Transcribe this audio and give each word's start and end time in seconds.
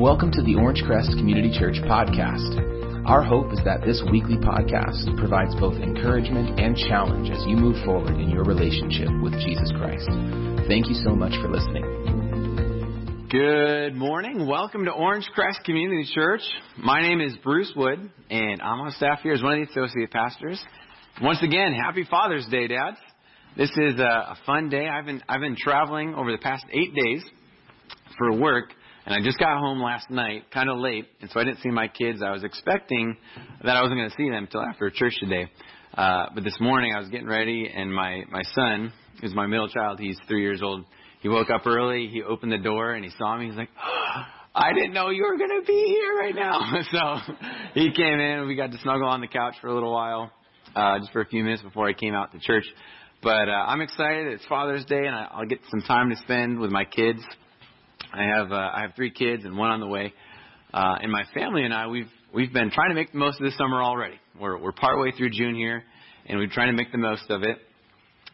Welcome 0.00 0.32
to 0.32 0.40
the 0.40 0.54
Orange 0.54 0.82
Crest 0.86 1.10
Community 1.18 1.52
Church 1.52 1.74
podcast. 1.84 3.04
Our 3.04 3.20
hope 3.20 3.52
is 3.52 3.60
that 3.66 3.82
this 3.84 4.00
weekly 4.10 4.38
podcast 4.38 5.04
provides 5.18 5.54
both 5.60 5.74
encouragement 5.74 6.58
and 6.58 6.74
challenge 6.74 7.28
as 7.28 7.44
you 7.46 7.54
move 7.54 7.76
forward 7.84 8.16
in 8.16 8.30
your 8.30 8.42
relationship 8.42 9.10
with 9.20 9.34
Jesus 9.44 9.70
Christ. 9.76 10.08
Thank 10.72 10.88
you 10.88 10.96
so 11.04 11.14
much 11.14 11.36
for 11.42 11.52
listening. 11.52 13.28
Good 13.28 13.94
morning. 13.94 14.46
Welcome 14.46 14.86
to 14.86 14.90
Orange 14.90 15.28
Crest 15.34 15.64
Community 15.64 16.08
Church. 16.14 16.40
My 16.78 17.02
name 17.02 17.20
is 17.20 17.36
Bruce 17.44 17.70
Wood, 17.76 18.10
and 18.30 18.62
I'm 18.62 18.80
on 18.80 18.92
staff 18.92 19.20
here 19.22 19.34
as 19.34 19.42
one 19.42 19.60
of 19.60 19.68
the 19.68 19.70
associate 19.70 20.10
pastors. 20.10 20.58
Once 21.20 21.42
again, 21.42 21.74
happy 21.74 22.06
Father's 22.10 22.46
Day, 22.46 22.68
Dads. 22.68 22.96
This 23.54 23.70
is 23.76 24.00
a, 24.00 24.34
fun 24.46 24.70
day. 24.70 24.88
I've 24.88 25.04
been 25.04 25.22
I've 25.28 25.42
been 25.42 25.56
traveling 25.60 26.14
over 26.14 26.32
the 26.32 26.38
past 26.38 26.64
eight 26.72 26.94
days 26.94 27.22
for 28.16 28.32
work, 28.32 28.72
and 29.06 29.14
I 29.14 29.24
just 29.24 29.38
got 29.38 29.58
home 29.58 29.82
last 29.82 30.10
night, 30.10 30.50
kind 30.52 30.68
of 30.68 30.78
late, 30.78 31.06
and 31.20 31.30
so 31.30 31.40
I 31.40 31.44
didn't 31.44 31.60
see 31.60 31.70
my 31.70 31.88
kids. 31.88 32.22
I 32.22 32.30
was 32.30 32.44
expecting 32.44 33.16
that 33.64 33.76
I 33.76 33.82
wasn't 33.82 33.98
going 33.98 34.10
to 34.10 34.16
see 34.16 34.28
them 34.28 34.44
until 34.44 34.62
after 34.62 34.90
church 34.90 35.14
today. 35.20 35.50
Uh, 35.94 36.26
but 36.34 36.44
this 36.44 36.56
morning 36.60 36.92
I 36.94 37.00
was 37.00 37.08
getting 37.08 37.26
ready, 37.26 37.70
and 37.74 37.92
my 37.92 38.22
my 38.30 38.42
son, 38.54 38.92
who's 39.20 39.34
my 39.34 39.46
middle 39.46 39.68
child, 39.68 39.98
he's 39.98 40.18
three 40.28 40.42
years 40.42 40.62
old. 40.62 40.84
He 41.20 41.28
woke 41.28 41.50
up 41.50 41.66
early. 41.66 42.08
He 42.08 42.22
opened 42.22 42.52
the 42.52 42.58
door 42.58 42.92
and 42.92 43.04
he 43.04 43.10
saw 43.18 43.36
me. 43.36 43.46
He's 43.46 43.56
like, 43.56 43.70
oh, 43.82 44.22
"I 44.54 44.72
didn't 44.72 44.92
know 44.92 45.10
you 45.10 45.24
were 45.24 45.36
going 45.36 45.60
to 45.60 45.66
be 45.66 45.84
here 45.86 46.16
right 46.16 46.34
now." 46.34 46.60
so 46.92 47.34
he 47.74 47.92
came 47.92 48.20
in. 48.20 48.46
We 48.46 48.54
got 48.54 48.70
to 48.72 48.78
snuggle 48.78 49.08
on 49.08 49.20
the 49.20 49.28
couch 49.28 49.54
for 49.60 49.68
a 49.68 49.74
little 49.74 49.92
while, 49.92 50.30
uh, 50.76 50.98
just 51.00 51.12
for 51.12 51.20
a 51.20 51.26
few 51.26 51.42
minutes 51.42 51.62
before 51.62 51.88
I 51.88 51.92
came 51.92 52.14
out 52.14 52.32
to 52.32 52.38
church. 52.38 52.64
But 53.22 53.48
uh, 53.48 53.52
I'm 53.52 53.80
excited. 53.80 54.28
It's 54.28 54.46
Father's 54.46 54.84
Day, 54.86 55.06
and 55.06 55.14
I'll 55.14 55.44
get 55.46 55.60
some 55.70 55.82
time 55.82 56.08
to 56.10 56.16
spend 56.16 56.58
with 56.58 56.70
my 56.70 56.84
kids. 56.84 57.20
I 58.12 58.22
have 58.24 58.52
uh, 58.52 58.70
I 58.74 58.82
have 58.82 58.94
three 58.96 59.10
kids 59.10 59.44
and 59.44 59.56
one 59.56 59.70
on 59.70 59.80
the 59.80 59.86
way. 59.86 60.12
Uh, 60.72 60.96
and 61.00 61.10
my 61.10 61.24
family 61.34 61.64
and 61.64 61.74
I 61.74 61.86
we've 61.86 62.10
we've 62.34 62.52
been 62.52 62.70
trying 62.70 62.90
to 62.90 62.94
make 62.94 63.12
the 63.12 63.18
most 63.18 63.40
of 63.40 63.44
this 63.44 63.56
summer 63.56 63.82
already. 63.82 64.16
We're 64.40 64.58
we're 64.58 64.72
partway 64.72 65.12
through 65.12 65.30
June 65.30 65.54
here, 65.54 65.82
and 66.26 66.38
we're 66.38 66.48
trying 66.48 66.68
to 66.68 66.76
make 66.76 66.92
the 66.92 66.98
most 66.98 67.24
of 67.30 67.42
it. 67.42 67.58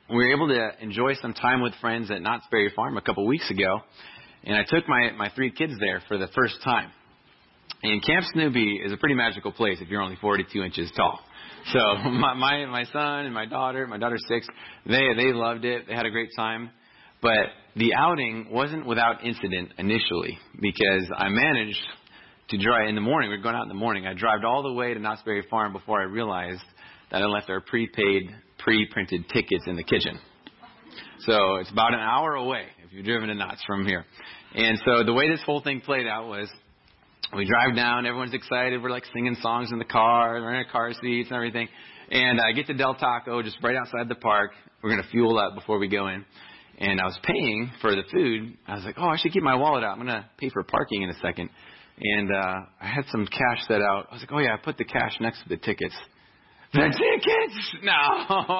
We 0.08 0.16
were 0.16 0.32
able 0.32 0.48
to 0.48 0.70
enjoy 0.82 1.14
some 1.20 1.34
time 1.34 1.62
with 1.62 1.74
friends 1.80 2.10
at 2.10 2.22
Knott's 2.22 2.44
Berry 2.50 2.72
Farm 2.74 2.96
a 2.96 3.02
couple 3.02 3.26
weeks 3.26 3.50
ago, 3.50 3.80
and 4.44 4.56
I 4.56 4.62
took 4.62 4.88
my 4.88 5.12
my 5.12 5.30
three 5.34 5.50
kids 5.50 5.74
there 5.80 6.02
for 6.08 6.18
the 6.18 6.28
first 6.34 6.56
time. 6.64 6.90
And 7.82 8.04
Camp 8.04 8.24
Snoopy 8.32 8.80
is 8.84 8.92
a 8.92 8.96
pretty 8.96 9.14
magical 9.14 9.52
place 9.52 9.78
if 9.80 9.88
you're 9.88 10.00
only 10.00 10.16
42 10.16 10.62
inches 10.62 10.90
tall. 10.96 11.18
So 11.72 11.78
my 12.10 12.34
my 12.34 12.66
my 12.66 12.84
son 12.92 13.26
and 13.26 13.34
my 13.34 13.46
daughter, 13.46 13.86
my 13.86 13.98
daughter's 13.98 14.24
six, 14.28 14.46
they 14.86 15.08
they 15.16 15.32
loved 15.32 15.64
it. 15.64 15.86
They 15.86 15.94
had 15.94 16.06
a 16.06 16.10
great 16.10 16.30
time. 16.36 16.70
But 17.26 17.48
the 17.74 17.92
outing 17.98 18.50
wasn't 18.52 18.86
without 18.86 19.24
incident 19.24 19.72
initially 19.78 20.38
because 20.60 21.10
I 21.12 21.28
managed 21.28 21.84
to 22.50 22.56
drive 22.56 22.88
in 22.88 22.94
the 22.94 23.00
morning. 23.00 23.30
We 23.30 23.36
were 23.36 23.42
going 23.42 23.56
out 23.56 23.64
in 23.64 23.68
the 23.68 23.74
morning. 23.74 24.06
I 24.06 24.14
drove 24.14 24.44
all 24.46 24.62
the 24.62 24.72
way 24.72 24.94
to 24.94 25.00
Knott's 25.00 25.22
Berry 25.24 25.44
Farm 25.50 25.72
before 25.72 26.00
I 26.00 26.04
realized 26.04 26.62
that 27.10 27.22
I 27.22 27.26
left 27.26 27.50
our 27.50 27.60
prepaid, 27.60 28.30
pre-printed 28.60 29.28
tickets 29.30 29.64
in 29.66 29.74
the 29.74 29.82
kitchen. 29.82 30.20
So 31.22 31.56
it's 31.56 31.70
about 31.72 31.94
an 31.94 31.98
hour 31.98 32.36
away 32.36 32.66
if 32.84 32.92
you've 32.92 33.04
driven 33.04 33.28
to 33.28 33.34
Knott's 33.34 33.64
from 33.66 33.84
here. 33.84 34.04
And 34.54 34.78
so 34.84 35.02
the 35.02 35.12
way 35.12 35.28
this 35.28 35.42
whole 35.44 35.62
thing 35.62 35.80
played 35.80 36.06
out 36.06 36.28
was 36.28 36.48
we 37.34 37.44
drive 37.44 37.74
down, 37.74 38.06
everyone's 38.06 38.34
excited, 38.34 38.80
we're 38.80 38.90
like 38.90 39.04
singing 39.12 39.36
songs 39.42 39.72
in 39.72 39.80
the 39.80 39.84
car, 39.84 40.34
we're 40.34 40.50
in 40.50 40.56
our 40.64 40.70
car 40.70 40.92
seats 40.92 41.30
and 41.30 41.36
everything. 41.36 41.66
And 42.08 42.40
I 42.40 42.52
get 42.52 42.68
to 42.68 42.74
Del 42.74 42.94
Taco 42.94 43.42
just 43.42 43.56
right 43.64 43.74
outside 43.74 44.08
the 44.08 44.14
park. 44.14 44.52
We're 44.80 44.90
gonna 44.90 45.08
fuel 45.10 45.40
up 45.40 45.56
before 45.56 45.80
we 45.80 45.88
go 45.88 46.06
in 46.06 46.24
and 46.78 47.00
I 47.00 47.04
was 47.04 47.18
paying 47.22 47.70
for 47.80 47.94
the 47.94 48.02
food. 48.12 48.56
I 48.66 48.74
was 48.74 48.84
like, 48.84 48.96
oh, 48.98 49.08
I 49.08 49.16
should 49.16 49.32
keep 49.32 49.42
my 49.42 49.54
wallet 49.54 49.84
out. 49.84 49.98
I'm 49.98 50.04
going 50.04 50.08
to 50.08 50.26
pay 50.38 50.50
for 50.50 50.62
parking 50.62 51.02
in 51.02 51.10
a 51.10 51.18
second. 51.20 51.50
And 51.98 52.30
uh, 52.30 52.60
I 52.80 52.86
had 52.86 53.04
some 53.10 53.26
cash 53.26 53.66
set 53.66 53.80
out. 53.80 54.08
I 54.10 54.14
was 54.14 54.22
like, 54.22 54.32
oh, 54.32 54.38
yeah, 54.38 54.54
I 54.54 54.58
put 54.62 54.76
the 54.76 54.84
cash 54.84 55.16
next 55.20 55.42
to 55.42 55.48
the 55.48 55.56
tickets. 55.56 55.94
The 56.72 56.80
tickets? 56.80 57.76
No. 57.82 58.50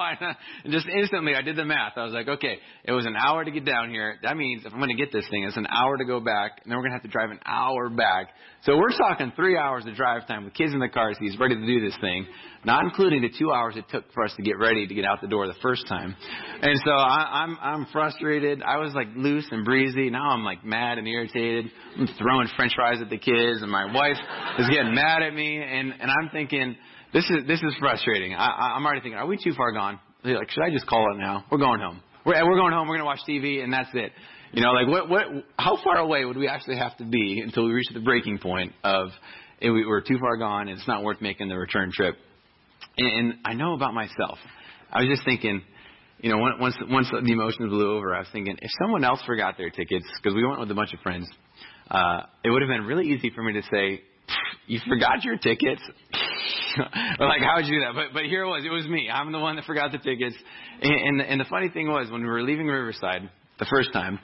just 0.71 0.87
instantly, 0.87 1.35
I 1.35 1.43
did 1.43 1.57
the 1.57 1.65
math. 1.65 1.93
I 1.97 2.05
was 2.05 2.13
like, 2.13 2.29
okay, 2.29 2.59
it 2.85 2.93
was 2.93 3.07
an 3.07 3.17
hour 3.17 3.45
to 3.45 3.51
get 3.51 3.65
down 3.65 3.91
here. 3.91 4.17
That 4.23 4.37
means 4.37 4.65
if 4.65 4.73
I'm 4.73 4.79
going 4.79 4.95
to 4.97 5.03
get 5.03 5.13
this 5.13 5.27
thing, 5.31 5.43
it's 5.45 5.57
an 5.57 5.67
hour 5.67 5.97
to 5.97 6.05
go 6.05 6.21
back, 6.21 6.61
and 6.63 6.71
then 6.71 6.77
we're 6.77 6.83
going 6.83 6.93
to 6.93 6.97
have 6.97 7.03
to 7.03 7.09
drive 7.09 7.31
an 7.31 7.41
hour 7.45 7.89
back. 7.89 8.29
So 8.63 8.77
we're 8.77 8.97
talking 8.97 9.33
three 9.35 9.57
hours 9.57 9.85
of 9.87 9.95
drive 9.95 10.27
time 10.29 10.45
with 10.45 10.55
kids 10.55 10.73
in 10.73 10.79
the 10.79 10.89
car 10.89 11.13
seats, 11.19 11.37
ready 11.41 11.57
to 11.57 11.67
do 11.67 11.81
this 11.81 11.97
thing, 12.01 12.27
not 12.65 12.85
including 12.85 13.23
the 13.23 13.31
two 13.37 13.53
hours 13.53 13.75
it 13.77 13.85
took 13.91 14.13
for 14.13 14.25
us 14.25 14.33
to 14.37 14.43
get 14.43 14.59
ready 14.59 14.87
to 14.87 14.95
get 14.95 15.05
out 15.05 15.21
the 15.21 15.29
door 15.29 15.47
the 15.47 15.55
first 15.63 15.87
time. 15.89 16.15
And 16.63 16.79
so 16.85 16.91
I, 16.91 17.45
I'm 17.45 17.59
I'm 17.61 17.87
frustrated. 17.93 18.63
I 18.63 18.79
was 18.79 18.93
like 18.95 19.09
loose 19.17 19.47
and 19.51 19.65
breezy. 19.65 20.11
Now 20.11 20.31
I'm 20.31 20.45
like 20.45 20.65
mad 20.65 20.99
and 20.99 21.07
irritated. 21.09 21.67
I'm 21.99 22.09
throwing 22.19 22.49
French 22.57 22.73
fries 22.75 23.01
at 23.01 23.11
the 23.11 23.19
kids, 23.19 23.63
and 23.63 23.71
my 23.71 23.93
wife 23.93 24.19
is 24.59 24.69
getting 24.69 24.95
mad 24.95 25.23
at 25.23 25.35
me, 25.35 25.57
and 25.57 25.93
and 25.93 26.11
I'm 26.11 26.31
thinking 26.31 26.77
this 27.17 27.25
is 27.31 27.47
this 27.47 27.63
is 27.63 27.75
frustrating. 27.81 28.35
I, 28.35 28.75
I'm 28.77 28.85
already 28.85 29.01
thinking, 29.01 29.19
are 29.19 29.27
we 29.27 29.39
too 29.43 29.55
far 29.57 29.73
gone? 29.73 29.99
Like, 30.23 30.51
should 30.51 30.63
I 30.63 30.71
just 30.71 30.87
call 30.87 31.15
it 31.15 31.19
now? 31.19 31.47
We're 31.51 31.57
going 31.57 31.81
home. 31.81 32.03
We're 32.27 32.45
we're 32.45 32.59
going 32.59 32.75
home. 32.75 32.89
We're 32.89 32.99
going 32.99 33.01
to 33.01 33.05
watch 33.07 33.21
TV, 33.27 33.65
and 33.65 33.73
that's 33.73 33.89
it. 33.95 34.13
You 34.53 34.63
know, 34.63 34.73
like 34.73 34.87
what 34.87 35.09
what? 35.09 35.25
How 35.59 35.79
far 35.83 35.97
away 35.97 36.27
would 36.27 36.37
we 36.37 36.47
actually 36.47 36.77
have 36.77 36.95
to 36.99 37.05
be 37.05 37.41
until 37.43 37.65
we 37.65 37.73
reach 37.73 37.89
the 37.95 38.01
breaking 38.01 38.39
point 38.39 38.73
of 38.85 39.09
it, 39.61 39.71
we, 39.71 39.87
we're 39.87 40.03
too 40.03 40.19
far 40.21 40.37
gone, 40.37 40.69
and 40.69 40.79
it's 40.79 40.87
not 40.87 41.03
worth 41.03 41.23
making 41.23 41.49
the 41.49 41.57
return 41.57 41.91
trip? 41.91 42.17
And, 42.99 43.09
and 43.09 43.39
I 43.47 43.55
know 43.55 43.73
about 43.73 43.95
myself. 43.95 44.39
I 44.93 45.01
was 45.01 45.09
just 45.09 45.25
thinking, 45.25 45.63
you 46.21 46.31
know, 46.31 46.37
once 46.37 46.77
once 46.83 47.09
the 47.11 47.33
emotions 47.33 47.71
blew 47.71 47.97
over, 47.97 48.15
I 48.15 48.19
was 48.19 48.29
thinking 48.31 48.59
if 48.61 48.71
someone 48.83 49.05
else 49.05 49.23
forgot 49.25 49.57
their 49.57 49.71
tickets 49.71 50.05
because 50.23 50.37
we 50.37 50.47
went 50.47 50.61
with 50.61 50.71
a 50.71 50.75
bunch 50.75 50.93
of 50.93 51.01
friends, 51.01 51.27
uh, 51.91 52.25
it 52.45 52.51
would 52.51 52.61
have 52.61 52.69
been 52.69 52.85
really 52.85 53.07
easy 53.07 53.31
for 53.35 53.43
me 53.43 53.55
to 53.55 53.63
say, 53.73 54.03
"You 54.67 54.81
forgot 54.87 55.25
your 55.25 55.39
tickets." 55.39 55.81
like, 57.21 57.43
how 57.43 57.57
would 57.57 57.67
you 57.67 57.81
do 57.81 57.85
that? 57.85 57.95
But 57.95 58.13
but 58.13 58.25
here 58.25 58.43
it 58.43 58.49
was. 58.49 58.65
It 58.65 58.71
was 58.71 58.87
me. 58.87 59.09
I'm 59.13 59.33
the 59.33 59.39
one 59.39 59.57
that 59.57 59.65
forgot 59.65 59.93
the 59.93 59.99
tickets. 59.99 60.37
And 60.81 60.93
and 60.93 61.21
the, 61.21 61.25
and 61.25 61.41
the 61.41 61.47
funny 61.49 61.69
thing 61.69 61.89
was, 61.89 62.11
when 62.11 62.23
we 62.23 62.29
were 62.29 62.43
leaving 62.43 62.67
Riverside 62.67 63.31
the 63.59 63.67
first 63.71 63.93
time, 63.93 64.19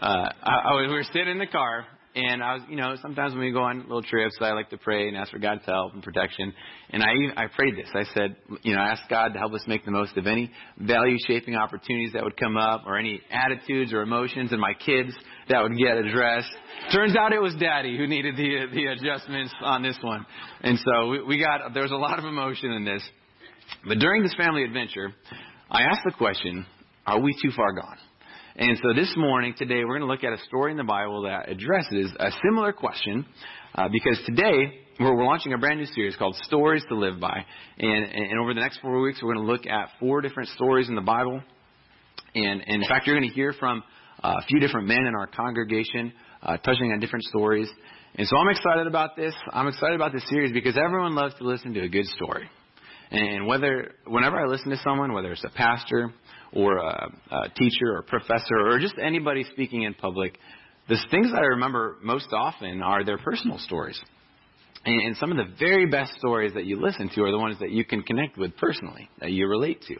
uh, 0.00 0.28
I, 0.42 0.50
I 0.50 0.72
was, 0.74 0.86
we 0.88 0.94
were 0.94 1.04
sitting 1.04 1.28
in 1.28 1.38
the 1.38 1.46
car, 1.46 1.86
and 2.14 2.42
I 2.42 2.54
was, 2.54 2.62
you 2.68 2.76
know, 2.76 2.94
sometimes 3.00 3.32
when 3.32 3.40
we 3.40 3.52
go 3.52 3.62
on 3.62 3.80
little 3.82 4.02
trips, 4.02 4.36
I 4.40 4.52
like 4.52 4.70
to 4.70 4.78
pray 4.78 5.08
and 5.08 5.16
ask 5.16 5.30
for 5.30 5.38
God's 5.38 5.64
help 5.64 5.94
and 5.94 6.02
protection. 6.02 6.52
And 6.90 7.02
I 7.02 7.44
I 7.44 7.46
prayed 7.48 7.74
this. 7.76 7.88
I 7.94 8.04
said, 8.14 8.36
you 8.62 8.74
know, 8.74 8.80
ask 8.80 9.02
God 9.08 9.28
to 9.32 9.38
help 9.38 9.52
us 9.54 9.62
make 9.66 9.84
the 9.84 9.90
most 9.90 10.16
of 10.16 10.26
any 10.26 10.50
value 10.78 11.16
shaping 11.26 11.56
opportunities 11.56 12.12
that 12.12 12.22
would 12.22 12.36
come 12.36 12.56
up, 12.56 12.84
or 12.86 12.98
any 12.98 13.20
attitudes 13.30 13.92
or 13.92 14.02
emotions 14.02 14.52
in 14.52 14.60
my 14.60 14.74
kids 14.74 15.14
that 15.48 15.62
would 15.62 15.76
get 15.76 15.96
addressed. 15.96 16.48
Turns 16.92 17.16
out 17.16 17.32
it 17.32 17.40
was 17.40 17.54
Daddy 17.56 17.96
who 17.96 18.06
needed 18.06 18.36
the 18.36 18.66
the 18.72 18.86
adjustments 18.86 19.52
on 19.60 19.82
this 19.82 19.98
one, 20.02 20.26
and 20.62 20.78
so 20.78 21.08
we, 21.08 21.22
we 21.22 21.38
got 21.38 21.72
there 21.72 21.82
was 21.82 21.92
a 21.92 21.96
lot 21.96 22.18
of 22.18 22.24
emotion 22.24 22.70
in 22.72 22.84
this. 22.84 23.02
But 23.86 23.98
during 23.98 24.22
this 24.22 24.34
family 24.34 24.64
adventure, 24.64 25.12
I 25.70 25.82
asked 25.82 26.02
the 26.04 26.12
question, 26.12 26.66
"Are 27.06 27.20
we 27.20 27.34
too 27.42 27.50
far 27.56 27.72
gone?" 27.72 27.98
And 28.56 28.78
so 28.80 28.94
this 28.94 29.12
morning, 29.16 29.54
today, 29.58 29.84
we're 29.84 29.98
going 29.98 30.02
to 30.02 30.06
look 30.06 30.22
at 30.22 30.32
a 30.32 30.38
story 30.44 30.70
in 30.70 30.76
the 30.76 30.84
Bible 30.84 31.22
that 31.22 31.48
addresses 31.48 32.12
a 32.20 32.30
similar 32.44 32.72
question, 32.72 33.26
uh, 33.74 33.88
because 33.88 34.20
today 34.26 34.78
we're, 35.00 35.16
we're 35.16 35.24
launching 35.24 35.52
a 35.54 35.58
brand 35.58 35.80
new 35.80 35.86
series 35.86 36.14
called 36.14 36.36
Stories 36.44 36.84
to 36.88 36.94
Live 36.94 37.18
By, 37.18 37.44
and, 37.78 38.04
and 38.04 38.38
over 38.38 38.54
the 38.54 38.60
next 38.60 38.78
four 38.80 39.00
weeks, 39.00 39.20
we're 39.20 39.34
going 39.34 39.44
to 39.44 39.52
look 39.52 39.66
at 39.66 39.88
four 39.98 40.20
different 40.20 40.50
stories 40.50 40.88
in 40.88 40.94
the 40.94 41.00
Bible, 41.00 41.42
and, 42.36 42.62
and 42.64 42.82
in 42.82 42.88
fact, 42.88 43.08
you're 43.08 43.18
going 43.18 43.28
to 43.28 43.34
hear 43.34 43.54
from 43.58 43.82
a 44.24 44.42
few 44.48 44.58
different 44.58 44.88
men 44.88 45.04
in 45.06 45.14
our 45.14 45.26
congregation 45.26 46.12
uh, 46.42 46.56
touching 46.58 46.92
on 46.92 47.00
different 47.00 47.24
stories. 47.24 47.68
And 48.14 48.26
so 48.26 48.36
I'm 48.36 48.48
excited 48.48 48.86
about 48.86 49.16
this. 49.16 49.34
I'm 49.52 49.68
excited 49.68 49.94
about 49.96 50.12
this 50.12 50.26
series 50.28 50.52
because 50.52 50.76
everyone 50.76 51.14
loves 51.14 51.34
to 51.36 51.44
listen 51.44 51.74
to 51.74 51.80
a 51.80 51.88
good 51.88 52.06
story. 52.06 52.48
And 53.10 53.46
whether, 53.46 53.92
whenever 54.06 54.38
I 54.38 54.46
listen 54.46 54.70
to 54.70 54.78
someone, 54.78 55.12
whether 55.12 55.32
it's 55.32 55.44
a 55.44 55.50
pastor 55.50 56.12
or 56.52 56.78
a, 56.78 57.10
a 57.30 57.48
teacher 57.50 57.92
or 57.92 57.98
a 57.98 58.02
professor 58.02 58.56
or 58.66 58.78
just 58.78 58.94
anybody 59.02 59.44
speaking 59.52 59.82
in 59.82 59.94
public, 59.94 60.38
the 60.88 60.96
things 61.10 61.30
that 61.30 61.38
I 61.38 61.46
remember 61.46 61.96
most 62.02 62.28
often 62.32 62.82
are 62.82 63.04
their 63.04 63.18
personal 63.18 63.58
stories. 63.58 64.00
And, 64.84 65.00
and 65.08 65.16
some 65.16 65.30
of 65.30 65.36
the 65.36 65.54
very 65.58 65.86
best 65.86 66.12
stories 66.18 66.54
that 66.54 66.64
you 66.64 66.80
listen 66.80 67.10
to 67.14 67.22
are 67.22 67.30
the 67.30 67.38
ones 67.38 67.58
that 67.60 67.70
you 67.70 67.84
can 67.84 68.02
connect 68.02 68.38
with 68.38 68.56
personally, 68.56 69.08
that 69.20 69.32
you 69.32 69.46
relate 69.48 69.82
to. 69.88 69.96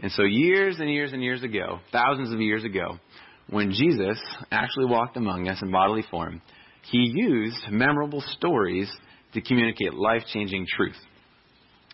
And 0.00 0.12
so 0.12 0.22
years 0.22 0.76
and 0.78 0.90
years 0.90 1.12
and 1.12 1.22
years 1.22 1.42
ago, 1.42 1.80
thousands 1.92 2.32
of 2.32 2.40
years 2.40 2.64
ago, 2.64 2.98
when 3.48 3.72
Jesus 3.72 4.18
actually 4.50 4.86
walked 4.86 5.16
among 5.16 5.48
us 5.48 5.60
in 5.62 5.70
bodily 5.70 6.04
form, 6.10 6.42
he 6.90 7.12
used 7.14 7.56
memorable 7.70 8.22
stories 8.36 8.90
to 9.34 9.40
communicate 9.40 9.94
life 9.94 10.22
changing 10.32 10.66
truth. 10.76 10.96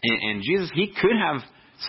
And, 0.03 0.31
and, 0.31 0.43
Jesus, 0.43 0.71
he 0.75 0.89
could 0.89 1.17
have 1.17 1.43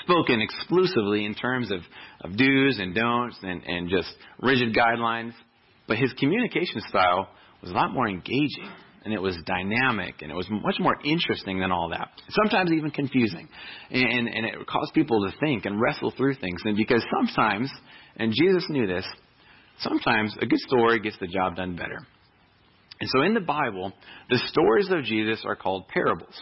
spoken 0.03 0.41
exclusively 0.41 1.25
in 1.25 1.35
terms 1.35 1.71
of, 1.71 1.79
of 2.21 2.37
do's 2.37 2.79
and 2.79 2.93
don'ts 2.93 3.37
and, 3.41 3.63
and 3.63 3.89
just 3.89 4.13
rigid 4.41 4.75
guidelines, 4.75 5.33
but 5.87 5.97
his 5.97 6.13
communication 6.13 6.81
style 6.89 7.29
was 7.61 7.71
a 7.71 7.73
lot 7.73 7.93
more 7.93 8.07
engaging 8.07 8.69
and 9.05 9.13
it 9.13 9.21
was 9.21 9.37
dynamic 9.45 10.21
and 10.21 10.31
it 10.31 10.35
was 10.35 10.47
much 10.49 10.75
more 10.79 10.95
interesting 11.03 11.59
than 11.59 11.71
all 11.71 11.89
that. 11.89 12.09
Sometimes 12.29 12.71
even 12.71 12.91
confusing. 12.91 13.49
And, 13.89 14.27
and 14.27 14.45
it 14.45 14.67
caused 14.67 14.93
people 14.93 15.29
to 15.29 15.37
think 15.39 15.65
and 15.65 15.79
wrestle 15.79 16.13
through 16.15 16.35
things. 16.35 16.61
And 16.63 16.77
because 16.77 17.03
sometimes, 17.19 17.69
and 18.15 18.33
Jesus 18.33 18.65
knew 18.69 18.87
this, 18.87 19.05
sometimes 19.83 20.35
a 20.41 20.45
good 20.45 20.59
story 20.59 20.99
gets 20.99 21.17
the 21.19 21.27
job 21.27 21.55
done 21.55 21.75
better. 21.75 21.99
And 22.99 23.09
so 23.09 23.21
in 23.21 23.33
the 23.33 23.41
Bible, 23.41 23.91
the 24.29 24.39
stories 24.47 24.89
of 24.89 25.03
Jesus 25.03 25.43
are 25.45 25.55
called 25.55 25.87
parables. 25.87 26.33